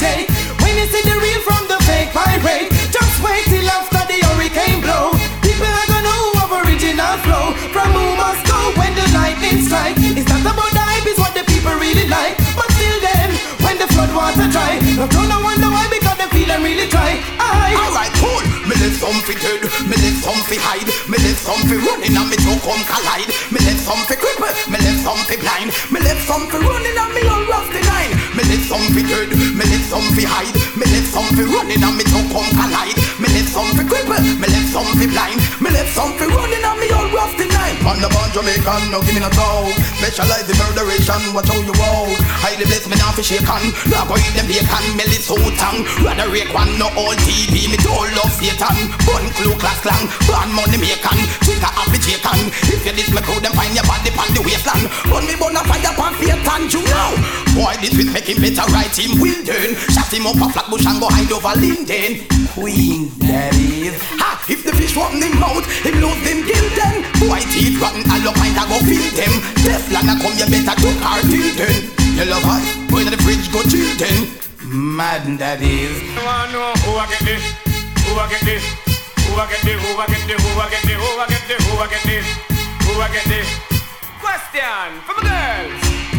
Shake, 0.01 0.33
when 0.65 0.73
you 0.81 0.87
see 0.89 1.05
the 1.05 1.17
real 1.21 1.41
from 1.45 1.69
the 1.69 1.77
fake 1.85 2.09
pirate, 2.17 2.73
just 2.89 3.17
wait 3.21 3.45
till 3.53 3.69
after 3.69 4.01
the 4.09 4.17
hurricane 4.33 4.81
blow. 4.81 5.13
People 5.45 5.69
are 5.69 5.89
gonna 5.93 6.09
know 6.09 6.41
of 6.41 6.49
original 6.65 7.21
flow. 7.21 7.53
From 7.69 7.93
who 7.93 8.17
must 8.17 8.41
go 8.49 8.57
when 8.81 8.97
the 8.97 9.05
lightning 9.13 9.61
strike. 9.61 10.01
It's 10.17 10.25
not 10.33 10.41
about 10.41 10.73
the 10.73 10.81
hype, 10.81 11.05
it's 11.05 11.21
what 11.21 11.37
the 11.37 11.45
people 11.45 11.77
really 11.77 12.09
like. 12.09 12.41
But 12.57 12.73
still 12.73 12.99
then, 13.05 13.29
when 13.61 13.77
the 13.77 13.89
flood 13.93 14.09
water 14.17 14.49
dry, 14.49 14.81
no 14.97 15.05
don't 15.05 15.29
wonder 15.45 15.69
why 15.69 15.85
because 15.93 16.17
they 16.17 16.29
feel 16.33 16.49
them 16.49 16.65
really 16.65 16.89
try. 16.89 17.21
I 17.37 17.77
Alright, 17.77 18.15
cool. 18.25 18.41
Me 18.65 18.75
left 18.81 19.05
some 19.05 19.21
fi 19.29 19.37
dead, 19.37 19.69
me 19.85 20.01
left 20.01 20.25
some 20.25 20.41
fi 20.49 20.57
hide, 20.65 20.89
me 21.13 21.21
left 21.21 21.45
some 21.45 21.61
fi 21.69 21.77
running 21.77 22.17
and 22.17 22.29
me 22.33 22.41
two 22.41 22.57
come 22.65 22.81
collide. 22.89 23.29
Me 23.53 23.61
left 23.69 23.85
some 23.85 24.01
fi 24.09 24.17
cripple, 24.17 24.49
me 24.73 24.81
left 24.81 25.05
some 25.05 25.21
fi 25.29 25.37
blind, 25.37 25.69
me 25.93 26.01
left 26.01 26.25
some 26.25 26.49
fi 26.49 26.57
running 26.57 26.89
some 28.71 28.95
fi 28.95 29.03
dead, 29.03 29.31
me 29.31 29.64
left 29.66 29.91
some 29.91 30.07
fi 30.14 30.23
hide. 30.23 30.55
Me 30.79 30.87
left 30.95 31.11
some 31.11 31.27
fi 31.35 31.43
running 31.43 31.83
and 31.83 31.97
me 31.99 32.05
to 32.05 32.23
come 32.31 32.51
collide. 32.55 32.95
Me 33.18 33.27
left 33.35 33.49
some 33.51 33.66
fi 33.75 33.83
cripple, 33.83 34.23
me 34.39 34.47
left 34.47 34.71
some 34.71 34.87
fi 34.95 35.07
blind. 35.11 35.41
Me 35.61 35.71
left 35.71 35.91
some 35.91 36.12
fi 36.14 36.27
running 36.27 36.62
and 36.62 36.79
me 36.79 36.87
the 36.87 37.45
nine. 37.47 37.50
Man, 37.81 37.97
the 37.97 38.12
born 38.12 38.28
Jamaican, 38.37 38.93
no 38.93 39.01
give 39.01 39.16
me 39.16 39.24
no 39.24 39.33
talk. 39.33 39.72
Specialize 39.97 40.45
in 40.45 40.57
murderation, 40.61 41.20
watch 41.33 41.49
how 41.49 41.57
you 41.64 41.72
walk. 41.81 42.12
Highly 42.45 42.68
blessed, 42.68 42.93
me 42.93 42.97
now 43.01 43.12
fi 43.16 43.24
shake 43.24 43.49
on. 43.49 43.72
Now 43.89 44.05
go 44.05 44.20
eat 44.20 44.37
them 44.37 44.45
bacon, 44.45 44.85
me 45.01 45.05
live 45.09 45.24
so 45.24 45.37
tongue. 45.57 45.89
Rather 46.05 46.28
rake 46.28 46.53
one, 46.53 46.76
no 46.76 46.93
all 46.93 47.16
TV, 47.24 47.72
me 47.72 47.81
don't 47.81 48.12
love 48.20 48.33
Satan. 48.37 48.76
Bun 49.09 49.24
clue 49.33 49.57
class 49.57 49.81
clang, 49.81 50.05
born 50.28 50.53
money 50.53 50.76
making. 50.76 51.20
Twitter 51.41 51.72
happy 51.72 51.99
Jacan. 52.05 52.53
If 52.68 52.85
you 52.85 52.93
this 52.93 53.09
me 53.09 53.20
crew, 53.24 53.41
them 53.41 53.57
find 53.57 53.72
your 53.72 53.85
body 53.89 54.12
pon 54.12 54.28
the 54.37 54.45
waistland. 54.45 54.85
Bun 55.09 55.24
me 55.24 55.35
bun 55.41 55.57
a 55.57 55.64
fire 55.64 55.95
pon 55.97 56.12
Satan, 56.20 56.68
you 56.68 56.85
know. 56.85 57.16
Boy, 57.57 57.74
this 57.81 57.97
will 57.97 58.12
make 58.12 58.28
him 58.28 58.45
better 58.45 58.68
right 58.76 58.93
him 58.93 59.20
will 59.20 59.41
turn. 59.41 59.72
Shut 59.89 60.12
him 60.12 60.28
up 60.28 60.37
a 60.37 60.53
flat 60.53 60.68
bush 60.68 60.85
and 60.85 61.01
go 61.01 61.09
hide 61.09 61.33
over 61.33 61.57
Linden. 61.57 62.28
Queen, 62.53 63.09
that 63.31 63.55
is. 63.55 63.95
Ha! 64.18 64.43
If 64.51 64.66
the 64.66 64.74
fish 64.74 64.99
want 64.99 65.22
him 65.22 65.39
out, 65.39 65.62
him 65.87 66.03
lose 66.03 66.18
them 66.26 66.43
kill 66.43 66.66
them. 66.74 66.95
Boy, 67.22 67.39
teeth 67.55 67.78
rotten, 67.78 68.03
all 68.11 68.26
up 68.26 68.37
mind 68.43 68.59
I 68.59 68.66
go 68.66 68.78
feel 68.83 69.07
them. 69.14 69.33
Teflon 69.62 70.11
a 70.11 70.14
come, 70.18 70.35
you 70.35 70.47
better 70.51 70.74
do 70.83 70.91
cartil 70.99 71.49
then. 71.55 71.76
You 72.18 72.26
love 72.26 72.43
hot, 72.43 72.62
go 72.91 72.99
in 72.99 73.07
the 73.07 73.20
fridge, 73.22 73.47
go 73.55 73.62
chill 73.70 73.87
then. 73.95 74.26
Mad 74.66 75.22
that 75.39 75.62
is. 75.62 75.95
I 76.14 76.22
wanna 76.26 76.53
know 76.53 76.70
who 76.83 76.99
I 76.99 77.07
get 77.07 77.22
this, 77.22 77.45
who 78.05 78.18
I 78.18 78.26
get 78.28 78.43
this, 78.43 78.64
who 79.26 79.39
I 79.39 79.47
get 79.47 79.62
this, 79.62 79.78
who 79.78 79.91
I 79.95 80.07
get 80.11 80.22
this, 80.26 80.39
who 80.43 80.51
I 80.59 80.66
get 80.68 80.83
this, 80.83 80.99
who 80.99 81.11
I 81.14 81.26
get 81.31 81.43
this, 81.47 81.62
who 81.62 81.74
I 81.78 81.87
get 81.87 82.03
this, 82.03 82.26
who 82.83 82.93
I 82.99 83.09
get 83.14 83.26
this. 83.31 83.49
Question 84.18 84.91
for 85.07 85.14
my 85.16 85.22
girls. 85.22 86.10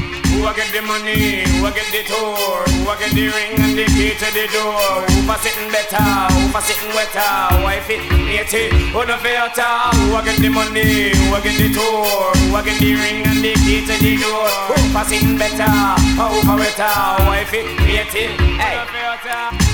Who 0.42 0.48
I 0.48 0.56
get 0.56 0.74
the 0.74 0.82
money? 0.82 1.46
Who 1.46 1.68
I 1.68 1.70
get 1.70 1.86
the 1.94 2.02
tour? 2.02 2.66
Who 2.66 2.90
I 2.90 2.98
get 2.98 3.14
the 3.14 3.30
ring 3.30 3.62
and 3.62 3.78
the 3.78 3.86
key 3.94 4.18
to 4.18 4.28
the 4.34 4.50
door? 4.50 5.06
Who 5.06 5.22
for 5.30 5.38
sitting 5.38 5.70
better? 5.70 6.02
Who 6.34 6.50
for 6.50 6.66
sitting 6.66 6.90
wetter? 6.98 7.62
Wife 7.62 7.86
it, 7.94 8.02
mate 8.10 8.50
it, 8.50 8.74
who 8.90 9.06
no 9.06 9.22
filter? 9.22 9.70
Who 10.02 10.18
I 10.18 10.26
get 10.26 10.42
the 10.42 10.50
money? 10.50 11.14
Who 11.14 11.38
I 11.38 11.46
get 11.46 11.62
the 11.62 11.70
tour? 11.70 12.34
Who 12.34 12.58
I 12.58 12.66
get 12.66 12.82
the 12.82 12.90
ring 12.98 13.22
and 13.22 13.38
the 13.46 13.54
key 13.62 13.86
to 13.86 13.94
the 14.02 14.18
door? 14.18 14.50
Who 14.74 14.82
for 14.90 15.06
sitting 15.06 15.38
better? 15.38 15.70
Who 16.18 16.42
for 16.42 16.58
wetter? 16.58 16.90
Wife 17.30 17.54
it, 17.54 17.78
mate 17.86 18.10
it, 18.10 18.34
hey. 18.58 18.82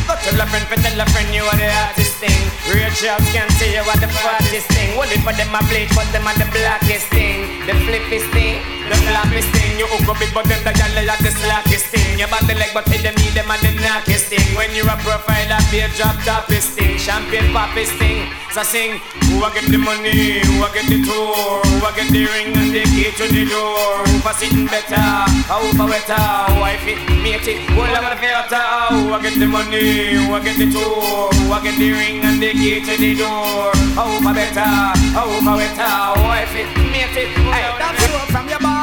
Go 0.03 0.15
tell 0.19 0.35
a 0.35 0.45
friend, 0.51 0.67
tell 0.67 0.99
a 0.99 1.05
friend 1.15 1.31
you 1.31 1.47
are 1.47 1.55
the 1.55 1.67
artist 1.87 2.19
thing. 2.19 2.43
Real 2.67 2.91
jobs 2.91 3.23
can 3.31 3.47
tell 3.55 3.71
you 3.71 3.83
what 3.87 4.03
the 4.03 4.11
fattest 4.11 4.67
thing. 4.75 4.99
Well, 4.99 5.07
it 5.07 5.23
for 5.23 5.31
them 5.31 5.55
a 5.55 5.63
bleach, 5.71 5.87
but 5.95 6.07
them 6.11 6.27
are 6.27 6.35
the 6.35 6.47
blackest 6.51 7.07
thing. 7.07 7.63
The 7.63 7.75
flippest 7.87 8.27
thing, 8.35 8.59
the 8.91 8.99
flappest 9.07 9.47
thing. 9.55 9.79
You 9.79 9.87
hook 9.87 10.07
up 10.07 10.19
big, 10.19 10.33
but 10.33 10.47
them 10.47 10.56
the 10.63 10.73
gal 10.73 10.97
are 10.97 11.21
the 11.21 11.31
slackest 11.31 11.87
thing. 11.93 12.19
You 12.19 12.27
body 12.27 12.55
leg, 12.55 12.71
but 12.73 12.87
hey, 12.87 13.01
them 13.01 13.15
need 13.21 13.33
them 13.33 13.49
and 13.51 13.61
the 13.61 13.71
knockest 13.81 14.31
thing. 14.31 14.45
When 14.55 14.73
you're 14.73 14.87
a 14.87 14.97
profiler, 15.03 15.59
be 15.71 15.79
a 15.81 15.89
drop 15.97 16.15
topest 16.25 16.77
thing. 16.77 16.97
Champagne 16.97 17.51
poppest 17.53 17.97
thing. 17.99 18.31
So 18.51 18.63
sing, 18.63 18.97
who 19.29 19.43
I 19.43 19.53
get 19.53 19.69
the 19.69 19.77
money, 19.77 20.41
who 20.41 20.63
I 20.65 20.73
get 20.73 20.89
the 20.89 20.97
tour, 21.05 21.61
who 21.61 21.77
I 21.85 21.91
get 21.93 22.09
the 22.09 22.25
ring 22.25 22.55
and 22.57 22.73
the 22.73 22.81
key 22.89 23.11
to 23.13 23.25
the 23.29 23.43
door. 23.45 24.01
Who 24.07 24.17
for 24.25 24.33
sitting 24.33 24.65
better, 24.65 24.97
who 25.45 25.69
for 25.77 25.85
wetter, 25.85 26.25
wife 26.57 26.81
it, 26.87 26.97
mate 27.21 27.45
it, 27.45 27.69
who 27.69 27.81
I 27.85 28.01
got 28.01 28.15
the 28.15 28.17
filter, 28.17 28.65
who 28.97 29.13
I 29.13 29.21
get 29.21 29.37
the 29.37 29.45
money, 29.45 30.15
who 30.15 30.33
I 30.33 30.39
get 30.41 30.57
the 30.57 30.71
tour, 30.71 31.29
who 31.37 31.53
I 31.53 31.61
get 31.61 31.77
the 31.77 31.91
ring 31.91 32.23
and 32.25 32.41
the 32.41 32.51
key 32.53 32.81
to 32.81 32.93
the 32.97 33.11
door. 33.13 33.75
Who 33.93 34.25
for 34.25 34.33
better, 34.33 34.73
who 35.13 35.37
for 35.45 35.55
wetter, 35.59 35.93
wife 36.25 36.55
it, 36.57 36.69
mate 36.89 37.13
it, 37.13 37.29
hey, 37.53 37.77
That's 37.77 38.31
from 38.31 38.49
your 38.49 38.59
bar. 38.59 38.76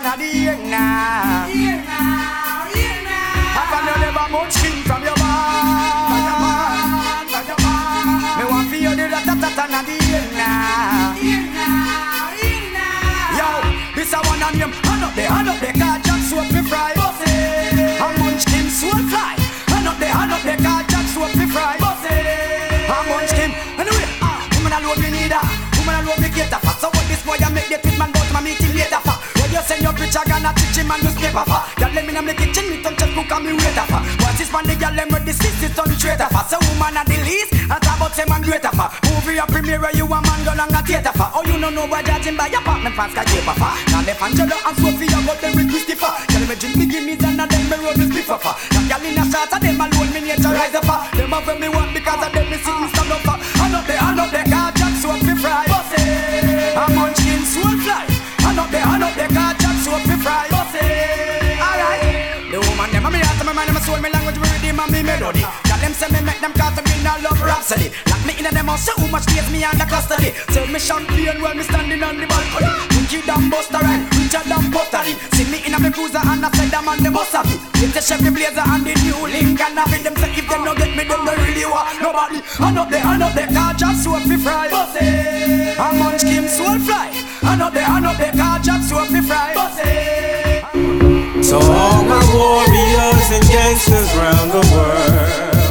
Da 0.00 0.16
the 0.16 0.24
ear 0.24 0.56
now. 0.56 1.48
Ear 1.48 1.80
now, 1.84 2.68
ear 2.74 2.98
now. 3.06 3.56
Half 3.56 3.72
an 3.76 3.88
never 4.00 4.28
much 4.32 4.58
from 4.84 5.02
your 5.02 5.16
bar. 5.16 6.08
From 6.10 6.22
your 6.26 6.38
bar, 6.42 7.24
from 7.32 7.44
your 7.48 7.58
bar. 7.64 8.36
Me 8.38 8.44
want 8.50 8.68
feel 8.70 8.92
the 8.92 9.06
da 9.08 9.20
da 9.24 9.34
da 9.34 9.48
da 9.56 9.64
da 9.66 9.80
the 9.82 9.96
ear 10.10 10.24
now. 10.36 11.16
Ear 11.16 11.42
now, 11.56 12.28
ear 12.44 12.64
now. 12.76 13.38
Yo, 13.38 13.48
this 13.96 14.12
a 14.12 14.18
one 14.28 14.42
on 14.42 14.54
him. 14.54 14.72
Hand 14.84 15.04
up 15.04 15.14
there, 15.14 15.30
hand 15.30 15.48
up 15.48 15.60
there, 15.60 15.72
car 15.72 15.98
jack 16.04 16.20
soap 16.28 16.50
me 16.52 16.62
fry. 16.62 16.92
A 16.96 18.06
munchkin 18.20 18.68
soul 18.68 19.00
fly. 19.08 19.34
Hand 19.72 19.88
up 19.88 19.98
there, 19.98 20.12
hand 20.12 20.32
up 20.32 20.42
there, 20.42 20.58
car 20.58 20.82
jack 20.84 21.06
soap 21.08 21.34
me 21.36 21.46
fry. 21.46 21.76
A 21.76 22.96
munchkin. 23.08 23.50
Anyway, 23.80 24.06
ah, 24.20 24.44
woman 24.56 24.72
alone 24.76 25.00
me 25.00 25.08
need 25.10 25.32
her. 25.32 25.44
Woman 25.80 25.94
alone 26.04 26.20
me 26.20 26.28
cater 26.28 26.60
for. 26.60 26.74
So 26.80 26.88
what 26.88 27.06
this 27.08 27.22
boy 27.24 27.36
I 27.40 27.48
make 27.50 27.68
the 27.68 27.78
tweet 27.78 27.98
your 30.06 30.22
picture 30.22 30.30
gonna 30.30 30.52
teach 30.54 30.76
him 30.76 30.90
and 30.90 31.02
newspaper 31.02 31.44
for. 31.46 31.60
Girl 31.76 31.90
let 31.90 32.06
me 32.06 32.14
in 32.14 32.26
the 32.26 32.34
kitchen, 32.34 32.70
me 32.70 32.82
touch 32.82 32.98
cook 32.98 33.30
and 33.32 33.44
me 33.44 33.52
waiter 33.52 33.86
for. 33.90 34.00
What's 34.22 34.38
this 34.38 34.52
man 34.52 34.66
the 34.66 34.74
girl 34.76 34.94
them 34.94 35.08
with 35.10 35.24
the 35.26 35.32
sisters 35.32 35.78
on 35.78 35.90
traitor 35.98 36.28
for. 36.30 36.44
So 36.46 36.58
woman 36.70 36.96
at 36.96 37.06
the 37.06 37.18
least, 37.26 37.52
and 37.52 37.80
talk 37.82 37.96
about 37.98 38.14
say 38.14 38.24
man 38.26 38.42
greater 38.42 38.70
for. 38.70 38.88
Movie 39.10 39.38
a 39.38 39.46
premiere 39.46 39.90
you 39.94 40.06
a 40.06 40.18
man 40.22 40.40
go 40.44 40.52
long 40.54 40.72
a 40.72 40.80
theater 40.82 41.12
for. 41.14 41.28
Oh 41.34 41.42
you 41.46 41.58
no 41.58 41.70
know 41.70 41.86
what 41.86 42.04
judging 42.06 42.36
by 42.36 42.46
your 42.48 42.62
apartment 42.62 42.94
fans 42.94 43.14
can 43.14 43.26
keep 43.26 43.46
for. 43.46 43.72
Now 43.90 44.02
left 44.06 44.22
Angela 44.22 44.56
and 44.56 44.76
Sophia 44.78 45.18
got 45.26 45.38
them 45.40 45.52
with 45.56 45.68
Christopher. 45.70 46.12
Girl 46.30 46.44
me 46.46 46.54
drink 46.54 46.76
me 46.76 46.86
Guinness 46.86 47.22
and 47.24 47.40
a 47.40 47.44
them 47.46 47.64
me 47.66 47.76
roll 47.82 47.96
this 47.96 48.10
beef 48.10 48.30
for. 48.30 48.38
Girl 48.38 49.04
in 49.04 49.18
a 49.18 49.24
shot 49.26 49.52
of 49.52 49.60
them 49.60 49.80
alone 49.80 50.10
me 50.14 50.20
nature 50.22 50.54
rise 50.54 50.74
up. 50.74 50.86
Them 51.16 51.32
a 51.34 51.38
me 51.58 51.68
rhapsody. 67.66 67.90
Lock 68.10 68.22
me 68.26 68.38
in 68.38 68.46
a 68.46 68.50
them 68.50 68.66
house, 68.66 68.86
so 68.86 68.92
who 69.00 69.08
much 69.08 69.26
days 69.26 69.50
me 69.50 69.64
under 69.64 69.84
custody. 69.84 70.32
Tell 70.54 70.66
me 70.66 70.78
champagne 70.78 71.40
while 71.42 71.54
me 71.54 71.62
standing 71.62 72.02
on 72.02 72.18
the 72.18 72.26
balcony. 72.26 72.70
Ricky 72.94 73.26
damn 73.26 73.50
buster 73.50 73.78
right, 73.78 74.02
Richard 74.14 74.46
damn 74.48 74.70
buttery. 74.70 75.14
See 75.34 75.50
me 75.50 75.58
in 75.66 75.74
a 75.74 75.80
me 75.80 75.90
cruiser 75.90 76.22
and 76.22 76.44
I 76.44 76.50
said 76.54 76.70
them 76.70 76.88
on 76.88 77.02
the 77.02 77.10
bus 77.10 77.34
of 77.34 77.46
it. 77.46 77.60
With 77.80 77.94
the 77.94 78.00
Chevy 78.00 78.30
Blazer 78.30 78.62
and 78.62 78.86
the 78.86 78.94
new 79.02 79.18
Lincoln, 79.26 79.78
I 79.78 79.84
feel 79.90 80.02
them 80.02 80.16
say 80.16 80.30
if 80.38 80.48
them 80.48 80.64
no 80.64 80.74
get 80.74 80.96
me, 80.96 81.04
them 81.04 81.24
no 81.24 81.34
really 81.34 81.66
want 81.66 82.00
nobody. 82.00 82.40
And 82.60 82.78
up 82.78 82.88
there, 82.90 83.04
and 83.04 83.22
up 83.22 83.34
there, 83.34 83.48
car 83.48 83.74
just 83.74 84.04
so 84.04 84.18
fi 84.20 84.36
fry. 84.36 84.68
Bossy. 84.70 85.74
A 85.76 85.86
munchkin 85.92 86.48
soul 86.48 86.78
fly. 86.80 87.10
And 87.42 87.62
up 87.62 87.72
there, 87.74 87.88
and 87.88 88.06
up 88.06 88.16
there, 88.16 88.32
car 88.32 88.58
just 88.60 88.88
so 88.88 89.04
fi 89.06 89.20
fry. 89.20 89.54
Bossy. 89.54 90.16
So 91.42 91.58
all 91.60 92.02
my 92.02 92.22
warriors 92.34 93.28
and 93.30 93.44
gangsters 93.46 94.10
round 94.16 94.50
the 94.50 94.64
world, 94.74 95.65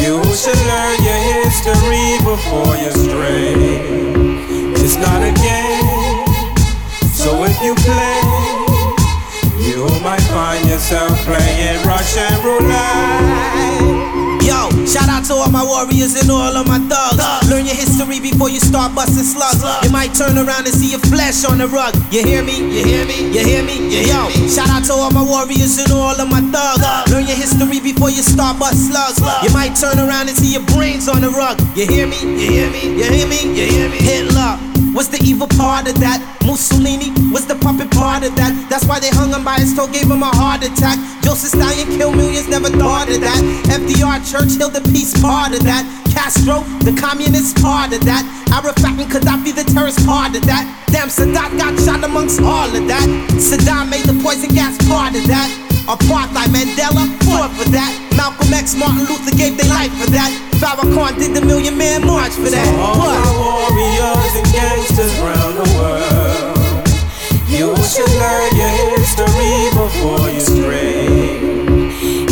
you 0.00 0.22
should 0.34 0.60
learn 0.66 0.96
your 1.02 1.20
history 1.40 2.18
before 2.22 2.76
you 2.76 2.90
stray. 2.92 3.54
It's 4.82 4.96
not 4.96 5.22
a 5.22 5.32
game, 5.32 6.26
so 7.12 7.44
if 7.44 7.56
you 7.62 7.74
play, 7.74 8.20
you 9.66 9.86
might 10.02 10.22
find 10.30 10.64
yourself 10.68 11.12
playing 11.24 11.82
Russian 11.84 12.32
roulette. 12.44 13.66
Yo, 14.46 14.70
shout 14.86 15.08
out 15.08 15.24
to 15.26 15.34
all 15.34 15.50
my 15.50 15.64
warriors 15.64 16.14
and 16.14 16.30
all 16.30 16.56
of 16.56 16.66
my 16.68 16.78
thugs. 16.78 17.15
Learn 18.36 18.52
your 18.52 18.52
history 18.52 18.52
before 18.52 18.52
you 18.52 18.60
start 18.60 18.94
busting 18.94 19.24
slugs. 19.24 19.62
You 19.84 19.90
might 19.90 20.12
turn 20.14 20.36
around 20.36 20.66
and 20.66 20.74
see 20.74 20.90
your 20.90 21.00
flesh 21.08 21.44
on 21.44 21.58
the 21.58 21.68
rug. 21.68 21.94
You 22.12 22.22
hear 22.22 22.42
me? 22.44 22.56
You 22.56 22.84
hear 22.84 23.06
me? 23.06 23.32
You 23.32 23.44
hear 23.44 23.64
me? 23.64 23.76
You 23.88 24.04
hear 24.04 24.28
Yo, 24.28 24.48
shout 24.48 24.68
out 24.68 24.84
to 24.84 24.92
all 24.92 25.10
my 25.10 25.24
warriors 25.24 25.78
and 25.78 25.90
all 25.92 26.12
of 26.12 26.28
my 26.28 26.40
thugs. 26.52 26.84
Learn 27.10 27.26
your 27.26 27.36
history 27.36 27.80
before 27.80 28.10
you 28.10 28.22
start 28.22 28.58
busting 28.58 28.92
slugs. 28.92 29.20
You 29.42 29.52
might 29.52 29.74
turn 29.74 29.98
around 29.98 30.28
and 30.28 30.36
see 30.36 30.52
your 30.52 30.64
brains 30.76 31.08
on 31.08 31.22
the 31.22 31.30
rug. 31.30 31.60
You 31.76 31.86
hear 31.86 32.06
me? 32.06 32.20
You 32.20 32.48
hear 32.50 32.70
me? 32.70 32.82
You 33.00 33.08
hear 33.08 33.26
me? 33.26 33.40
You 33.56 33.64
hear 33.66 33.88
me? 33.88 33.96
Hitler. 33.96 34.60
What's 34.92 35.08
the 35.08 35.20
evil 35.24 35.48
part 35.60 35.88
of 35.88 35.96
that? 36.00 36.20
Mussolini 36.44 37.12
was 37.32 37.44
the 37.44 37.56
puppet 37.56 37.90
part 37.90 38.24
of 38.24 38.36
that. 38.36 38.52
That's 38.68 38.84
why 38.84 39.00
they 39.00 39.10
hung 39.12 39.32
him 39.32 39.44
by 39.44 39.60
his 39.60 39.76
toe, 39.76 39.88
gave 39.88 40.08
him 40.08 40.22
a 40.22 40.32
heart 40.32 40.64
attack. 40.64 40.96
Joseph 41.20 41.52
Stalin 41.52 41.84
killed 42.00 42.16
millions, 42.16 42.48
never 42.48 42.68
thought 42.68 43.08
of 43.12 43.20
that. 43.20 43.40
FDR, 43.68 44.24
Churchill, 44.24 44.70
the 44.72 44.80
peace 44.88 45.12
part 45.20 45.52
of 45.52 45.60
that. 45.68 45.84
Castro, 46.16 46.64
the 46.80 46.96
communist 46.96 47.60
part 47.60 47.92
of 47.92 48.00
that. 48.08 48.24
Arafat 48.48 48.96
and 48.96 49.04
Gaddafi, 49.12 49.52
the 49.52 49.64
terrorist 49.68 50.00
part 50.08 50.32
of 50.34 50.40
that. 50.48 50.64
Damn, 50.88 51.12
Sadat 51.12 51.52
got 51.60 51.76
shot 51.84 52.00
amongst 52.08 52.40
all 52.40 52.64
of 52.72 52.84
that. 52.88 53.04
Saddam 53.36 53.90
made 53.92 54.06
the 54.08 54.16
poison 54.24 54.48
gas 54.56 54.80
part 54.88 55.12
of 55.14 55.24
that. 55.28 55.52
Apartheid, 55.84 56.48
Mandela 56.56 57.04
fought 57.28 57.52
for 57.52 57.68
that. 57.70 57.92
Malcolm 58.16 58.48
X, 58.48 58.74
Martin 58.74 59.04
Luther 59.04 59.36
gave 59.36 59.60
their 59.60 59.68
life 59.68 59.92
for 60.00 60.08
that. 60.10 60.32
Farrakhan 60.56 61.18
did 61.20 61.36
the 61.36 61.44
Million 61.44 61.76
Man 61.76 62.00
March 62.06 62.32
for 62.32 62.48
that. 62.48 62.64
All 62.80 62.96
What? 62.96 63.20
warriors 63.76 64.34
and 64.40 64.48
gangsters 64.56 65.12
round 65.20 65.54
the 65.60 65.68
world, 65.76 66.88
you 67.52 67.76
should 67.84 68.08
learn 68.16 68.50
your 68.56 68.72
history 68.96 69.68
before 69.76 70.26
you 70.32 70.40
stray. 70.40 71.44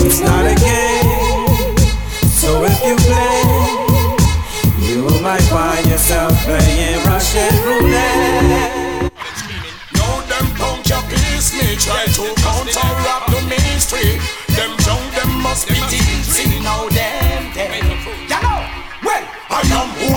It's 0.02 0.20
not 0.24 0.47
a 0.48 0.55
game, 0.56 0.84
playing 6.45 7.01
Russian 7.09 7.55
roulette. 7.65 9.11
Now 9.97 10.21
them 10.29 10.47
punk 10.61 10.89
your 10.89 11.03
me 11.57 11.77
try 11.77 12.05
to 12.16 12.25
counteract 12.45 13.27
the 13.33 13.41
mainstream. 13.49 14.21
Them 14.57 14.73
junk 14.85 15.05
them 15.16 15.41
must 15.43 15.69
be 15.69 15.75
deep. 15.89 16.23
See 16.35 16.61
now 16.61 16.89
them 16.89 17.53
them 17.55 17.94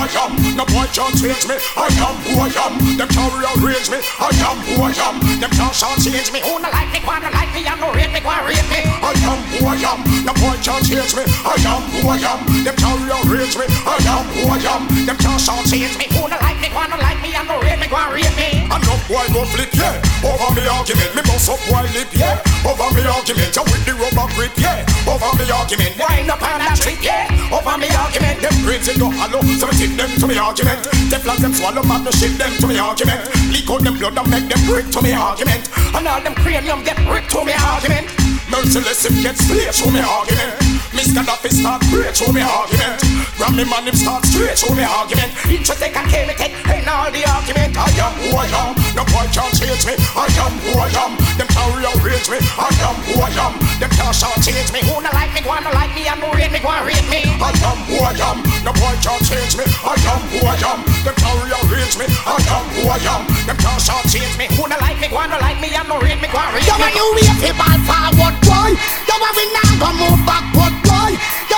playing 0.08 0.38
Russian 0.38 0.68
roulette. 0.68 0.92
can't 0.98 1.14
change 1.14 1.46
me. 1.48 1.56
I 1.76 1.88
am 2.02 2.16
who 2.26 2.40
I 2.40 2.48
am. 2.64 2.74
Them 2.96 3.08
can't 3.08 3.32
rearrange 3.32 3.90
me. 3.90 3.98
I 4.18 4.30
am 4.44 4.58
who 4.66 4.82
I 4.82 4.92
am. 5.06 5.16
Them 5.40 5.50
can't 5.50 5.74
change 6.02 6.32
me. 6.32 6.40
Who 6.40 6.58
no 6.58 6.68
like 6.70 6.90
me, 6.92 7.00
wanna 7.06 7.30
like 7.30 7.52
me, 7.54 7.66
and 7.66 7.80
no 7.80 7.92
rate 7.92 8.12
me, 8.12 8.20
wanna 8.24 8.48
rate 8.48 8.68
me. 8.68 8.80
I 8.84 9.12
am 9.28 9.40
who 9.52 9.66
I 9.66 9.76
am. 9.78 10.00
The 10.24 10.32
boy 10.34 10.56
can't 10.64 10.84
change 10.84 11.14
me. 11.14 11.24
I 11.44 11.54
am 11.62 11.82
who 11.92 12.08
I 12.08 12.18
am. 12.18 12.40
Them 12.64 12.76
can't 12.76 13.00
rearrange 13.04 13.56
me. 13.56 13.66
I 13.86 13.96
am 14.10 14.26
who 14.34 14.42
I 14.48 14.58
am. 14.74 14.82
Them 15.06 15.16
can't 15.16 15.40
change 15.68 15.96
me. 15.98 16.06
Who 16.10 16.28
no 16.28 16.36
like 16.40 16.60
me, 16.60 16.68
wanna 16.74 16.96
like 16.98 17.20
me, 17.22 17.34
and 17.34 17.48
no 17.48 17.60
rate 17.60 17.78
me, 17.78 17.86
wanna 17.90 18.14
rate 18.14 18.36
me. 18.36 18.87
Boy 19.08 19.24
go 19.32 19.42
flip, 19.48 19.72
yeah. 19.72 19.96
Over 20.20 20.52
me 20.52 20.68
argument, 20.68 21.10
me 21.16 21.22
bust 21.24 21.48
up 21.48 21.58
boy 21.64 21.82
lip, 21.96 22.12
yeah. 22.12 22.36
Over 22.62 22.92
me 22.92 23.02
argument, 23.08 23.56
you 23.56 23.64
with 23.64 23.84
the 23.88 23.96
rubber 23.96 24.28
grip, 24.36 24.52
yeah. 24.60 24.84
Over 25.08 25.32
me 25.40 25.48
argument, 25.48 25.96
wind 25.96 26.28
up 26.28 26.44
on 26.44 26.60
that 26.60 26.76
trip, 26.76 27.00
yeah. 27.00 27.32
Over 27.48 27.80
me 27.80 27.88
argument, 27.96 28.44
them 28.44 28.54
in 28.68 28.96
the 29.00 29.08
hollow, 29.16 29.40
so 29.56 29.66
me 29.66 29.74
tip 29.80 29.96
them 29.96 30.12
to 30.20 30.26
me 30.28 30.36
argument. 30.36 30.84
Teflon 31.08 31.40
them 31.40 31.52
swallow, 31.56 31.82
man, 31.82 32.04
to 32.04 32.12
ship 32.12 32.36
them 32.36 32.52
to 32.60 32.66
me 32.68 32.78
argument. 32.78 33.24
Leak 33.48 33.68
out 33.72 33.80
them 33.80 33.96
blood 33.96 34.16
and 34.20 34.28
make 34.28 34.46
them 34.46 34.60
break 34.68 34.86
to 34.92 35.00
me 35.00 35.16
argument. 35.16 35.64
And 35.96 36.06
all 36.06 36.20
them 36.20 36.36
cranium 36.36 36.84
get 36.84 37.00
ripped 37.08 37.32
to 37.32 37.44
me 37.44 37.56
argument. 37.56 38.12
Merciless 38.52 39.08
him 39.08 39.16
get 39.24 39.36
split 39.40 39.72
to 39.72 39.90
me 39.90 40.00
argument. 40.04 40.67
Mr. 40.98 41.22
Duffy 41.22 41.54
start 41.54 41.78
straight 41.86 42.10
to 42.10 42.26
me 42.34 42.42
argument. 42.42 42.98
Ram 43.38 43.54
me 43.54 43.62
man 43.70 43.86
him 43.86 43.94
start 43.94 44.26
straight 44.26 44.58
to 44.58 44.74
me 44.74 44.82
argument. 44.82 45.30
Intrinsic 45.46 45.94
and 45.94 46.10
chemical 46.10 46.50
ain't 46.66 46.90
all 46.90 47.06
the 47.14 47.22
argument. 47.22 47.78
I 47.78 47.86
am 48.02 48.14
who 48.18 48.34
I 48.34 48.50
am. 48.50 48.74
No 48.98 49.06
boy 49.06 49.22
can't 49.30 49.54
change 49.54 49.86
me. 49.86 49.94
I 50.18 50.26
am 50.42 50.58
who 50.58 50.74
I 50.74 50.90
am. 50.98 51.14
Them 51.38 51.46
can't 51.54 51.70
rearrange 51.70 52.26
me. 52.26 52.42
I 52.42 52.66
am 52.82 52.98
who 53.06 53.14
I 53.22 53.30
am. 53.30 53.54
Them 53.78 53.90
can't 53.94 54.10
short 54.10 54.42
change 54.42 54.74
me. 54.74 54.82
Who 54.90 54.98
no 54.98 55.06
like 55.14 55.30
me, 55.38 55.46
wanna 55.46 55.70
like 55.70 55.94
me, 55.94 56.10
and 56.10 56.18
who 56.18 56.34
rate 56.34 56.50
me, 56.50 56.58
wanna 56.66 56.82
rate 56.82 57.06
me. 57.06 57.22
I 57.38 57.54
am 57.62 57.78
who 57.86 58.02
I 58.02 58.18
am. 58.18 58.42
No 58.66 58.74
boy 58.74 58.98
can't 58.98 59.22
change 59.22 59.54
me. 59.54 59.70
I 59.86 59.94
am 60.02 60.22
who 60.34 60.42
I 60.50 60.58
am. 60.66 60.82
Them 61.06 61.14
can't 61.14 61.38
rearrange 61.46 61.94
me. 61.94 62.10
I 62.26 62.42
am 62.42 62.66
who 62.74 62.90
I 62.90 62.98
am. 63.06 63.22
Them 63.46 63.54
can't 63.54 63.78
short 63.78 64.02
change 64.10 64.34
me. 64.34 64.50
Who 64.58 64.66
no 64.66 64.74
like 64.82 64.98
me, 64.98 65.06
wanna 65.14 65.38
like 65.38 65.62
me, 65.62 65.70
and 65.78 65.86
who 65.86 66.02
rate 66.02 66.18
me, 66.18 66.26
wanna 66.34 66.58
rate 66.58 66.66
me. 66.66 66.74
Yo, 66.74 66.74
when 66.74 66.90
you 66.90 67.38
to 67.46 67.54
ball 67.54 67.78
forward, 67.86 68.34
boy. 68.42 68.74
Yo, 69.06 69.14
when 69.14 69.32
we 69.38 69.44
now 69.54 69.70
go 69.78 69.88
move 69.94 70.26
backward, 70.26 70.74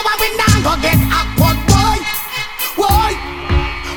Yo, 0.01 0.07
when 0.09 0.17
we 0.17 0.29
now 0.33 0.57
go 0.65 0.73
get 0.81 0.97
awkward, 1.13 1.61
boy. 1.69 1.99
Boy, 2.73 3.13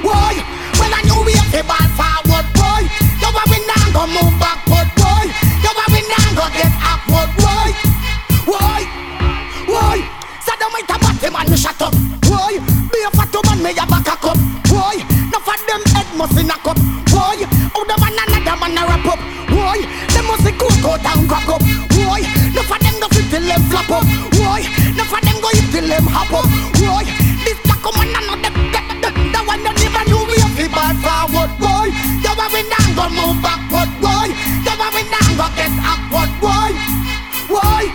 boy. 0.03 0.35
When 0.75 0.91
I 0.91 0.99
knew 1.07 1.23
we 1.23 1.31
to 1.31 1.63
ball 1.63 1.87
forward, 1.95 2.43
boy. 2.51 2.83
Yo, 3.23 3.31
when 3.31 3.47
we 3.47 3.59
now 3.63 3.87
go 3.95 4.03
move 4.11 4.35
backward, 4.35 4.91
boy. 4.99 5.31
Yo, 5.63 5.71
when 5.71 5.87
we 5.95 6.01
now 6.11 6.27
go 6.35 6.45
get 6.51 6.75
awkward, 6.83 7.31
boy. 7.39 7.71
Boy, 8.43 8.83
boy. 9.63 9.99
So 10.43 10.51
don't 10.59 10.73
wait 10.75 10.91
a 10.91 10.99
batty 10.99 11.29
man, 11.31 11.47
me 11.47 11.55
shut 11.55 11.79
up, 11.79 11.95
boy. 12.27 12.59
Be 12.91 12.99
a 12.99 13.09
fat 13.15 13.31
man, 13.47 13.63
me 13.63 13.71
a 13.71 13.85
back 13.87 14.11
a 14.11 14.15
cup, 14.19 14.35
boy. 14.67 14.99
No 15.31 15.39
for 15.39 15.55
them 15.55 15.83
head 15.95 16.09
must 16.19 16.35
in 16.35 16.51
a 16.51 16.57
cup, 16.67 16.75
boy. 17.15 17.47
Oh, 17.79 17.87
the 17.87 17.95
man 18.03 18.19
another 18.27 18.59
man 18.59 18.75
a 18.75 18.83
wrap 18.91 19.07
up, 19.07 19.21
boy. 19.47 19.79
Them 20.11 20.27
must 20.27 20.51
go 20.59 20.67
go 20.83 20.99
down 20.99 21.23
crack 21.31 21.47
up, 21.47 21.63
boy. 21.95 22.27
No 22.51 22.59
for 22.67 22.75
them 22.83 22.99
go 22.99 23.07
fit 23.07 23.31
till 23.31 23.47
flap 23.71 23.87
up, 23.87 24.03
eat 25.53 25.67
till 25.71 25.87
them 25.87 26.05
hop 26.09 26.33
up, 26.33 26.47
boy. 26.77 27.05
This 27.45 27.59
black 27.63 27.85
man 27.95 28.09
I 28.13 28.21
know 28.27 28.37
them 28.41 28.55
the, 28.73 28.81
the, 29.03 29.09
the 29.13 29.39
one 29.45 29.61
you 29.61 29.73
never 29.73 30.03
knew 30.09 30.21
we 30.27 30.37
have 30.41 30.55
to 30.57 30.65
bad 30.73 30.97
forward, 31.03 31.51
boy. 31.61 31.87
You 32.23 32.31
want 32.33 32.51
we 32.53 32.61
now 32.67 32.87
go 32.97 33.05
move 33.13 33.37
backward, 33.43 33.91
boy. 34.01 34.27
You 34.33 34.73
want 34.79 34.93
we 34.95 35.03
now 35.11 35.29
go 35.37 35.47
get 35.57 35.73
awkward, 35.83 36.31
boy. 36.41 36.71
Boy, 37.51 37.85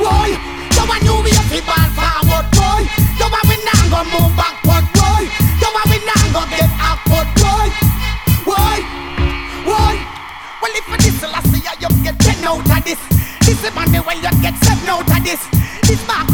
boy. 0.00 0.30
You 0.76 0.84
want 0.88 1.02
you 1.04 1.16
we 1.20 1.30
have 1.34 1.50
to 1.50 1.60
bad 1.66 1.90
forward, 1.92 2.46
boy. 2.54 2.82
You 3.18 3.26
want 3.28 3.44
we 3.50 3.56
now 3.66 3.82
go 3.92 4.00
move 4.08 4.32
backward, 4.38 4.86
boy. 4.96 5.22
You 5.60 5.68
want 5.74 5.86
we 5.90 5.98
now 6.06 6.22
go 6.32 6.42
get 6.48 6.70
awkward, 6.80 7.28
boy. 7.36 7.68
Boy, 8.46 8.78
boy. 9.66 9.94
Well, 10.62 10.74
if 10.78 10.86
this 11.02 11.20
last 11.26 11.50
year 11.52 11.74
you 11.82 11.90
get 12.06 12.16
ten 12.20 12.40
out 12.46 12.62
of 12.64 12.80
this, 12.84 13.00
this 13.44 13.58
is 13.64 13.74
money 13.74 13.98
when 13.98 14.22
you 14.22 14.32
get 14.40 14.54
seven 14.64 14.88
out 14.88 15.04
of 15.04 15.20
this. 15.24 15.42
This 15.84 16.00
Marcus 16.06 16.29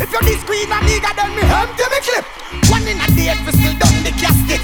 If 0.00 0.12
you're 0.12 0.22
this 0.22 0.42
queen 0.44 0.70
and 0.70 0.84
nigga, 0.84 1.10
then 1.16 1.30
me 1.36 1.42
empty 1.42 1.84
me 1.88 1.98
clip. 2.04 2.26
One 2.68 2.86
in 2.86 3.00
a 3.00 3.08
day 3.16 3.32
for 3.44 3.52
still 3.52 3.74
done 3.80 3.98
the 4.04 4.12
casket. 4.16 4.60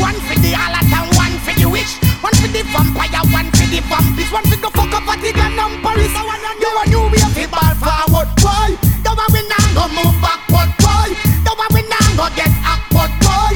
One 0.00 0.18
for 0.26 0.34
the 0.42 0.52
harlot 0.56 0.90
and 0.90 1.08
one 1.14 1.36
for 1.46 1.54
the 1.54 1.68
witch. 1.70 1.92
One 2.22 2.34
for 2.38 2.50
the 2.50 2.62
vampire, 2.74 3.22
one 3.30 3.50
for 3.54 3.66
the 3.70 3.80
vampires. 3.86 4.30
One 4.32 4.46
for 4.50 4.58
the 4.58 4.70
fuck 4.74 4.92
up 4.94 5.04
Vatican 5.06 5.54
and 5.54 5.78
Paris. 5.82 6.10
So 6.10 6.22
one 6.26 6.42
and 6.42 6.58
you 6.58 6.70
a 6.70 6.82
new 6.90 7.04
way 7.10 7.22
of 7.22 7.38
ball 7.50 7.74
forward, 7.78 8.30
boy. 8.42 8.74
You 9.06 9.12
a 9.14 9.24
we 9.30 9.40
now 9.46 9.66
go 9.74 9.84
move 9.94 10.16
backward, 10.18 10.70
boy. 10.82 11.08
You 11.14 11.54
a 11.54 11.66
we 11.70 11.82
now 11.86 12.08
go 12.18 12.26
get 12.34 12.52
awkward, 12.66 13.12
boy. 13.22 13.54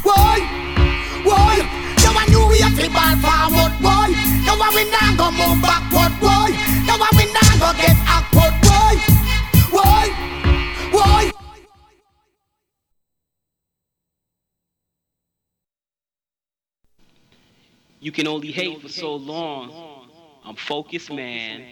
Boy, 0.00 0.40
boy. 1.20 1.56
You 2.00 2.12
a 2.16 2.22
new 2.32 2.44
way 2.48 2.64
of 2.64 2.76
ball 2.96 3.14
forward, 3.20 3.74
boy. 3.84 4.08
You 4.16 4.56
a 4.56 4.68
we 4.72 4.82
now 4.88 5.08
go 5.20 5.26
move 5.36 5.60
backward, 5.60 6.14
boy. 6.16 6.48
You 6.88 6.96
a 6.96 7.08
we 7.12 7.24
now 7.28 7.52
go 7.60 7.70
get 7.76 7.96
awkward. 8.08 8.54
Boy, 8.64 8.96
You 18.06 18.12
can 18.12 18.28
only 18.28 18.52
hate 18.52 18.80
for 18.80 18.88
so 18.88 19.16
long. 19.16 20.08
I'm 20.44 20.54
focused, 20.54 21.12
man. 21.12 21.64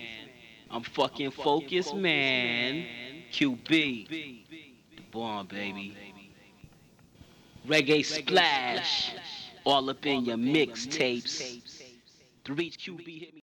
I'm 0.68 0.82
fucking 0.82 1.30
focused, 1.30 1.94
man. 1.94 2.86
QB. 3.30 4.08
The 4.08 5.02
bomb, 5.12 5.46
baby. 5.46 5.96
Reggae 7.68 8.04
splash. 8.04 9.12
All 9.62 9.88
up 9.88 10.04
in 10.04 10.24
your 10.24 10.36
mixtapes. 10.36 11.60
To 12.42 12.52
reach 12.52 12.78
QB, 12.78 13.20
hit 13.20 13.34
me. 13.36 13.43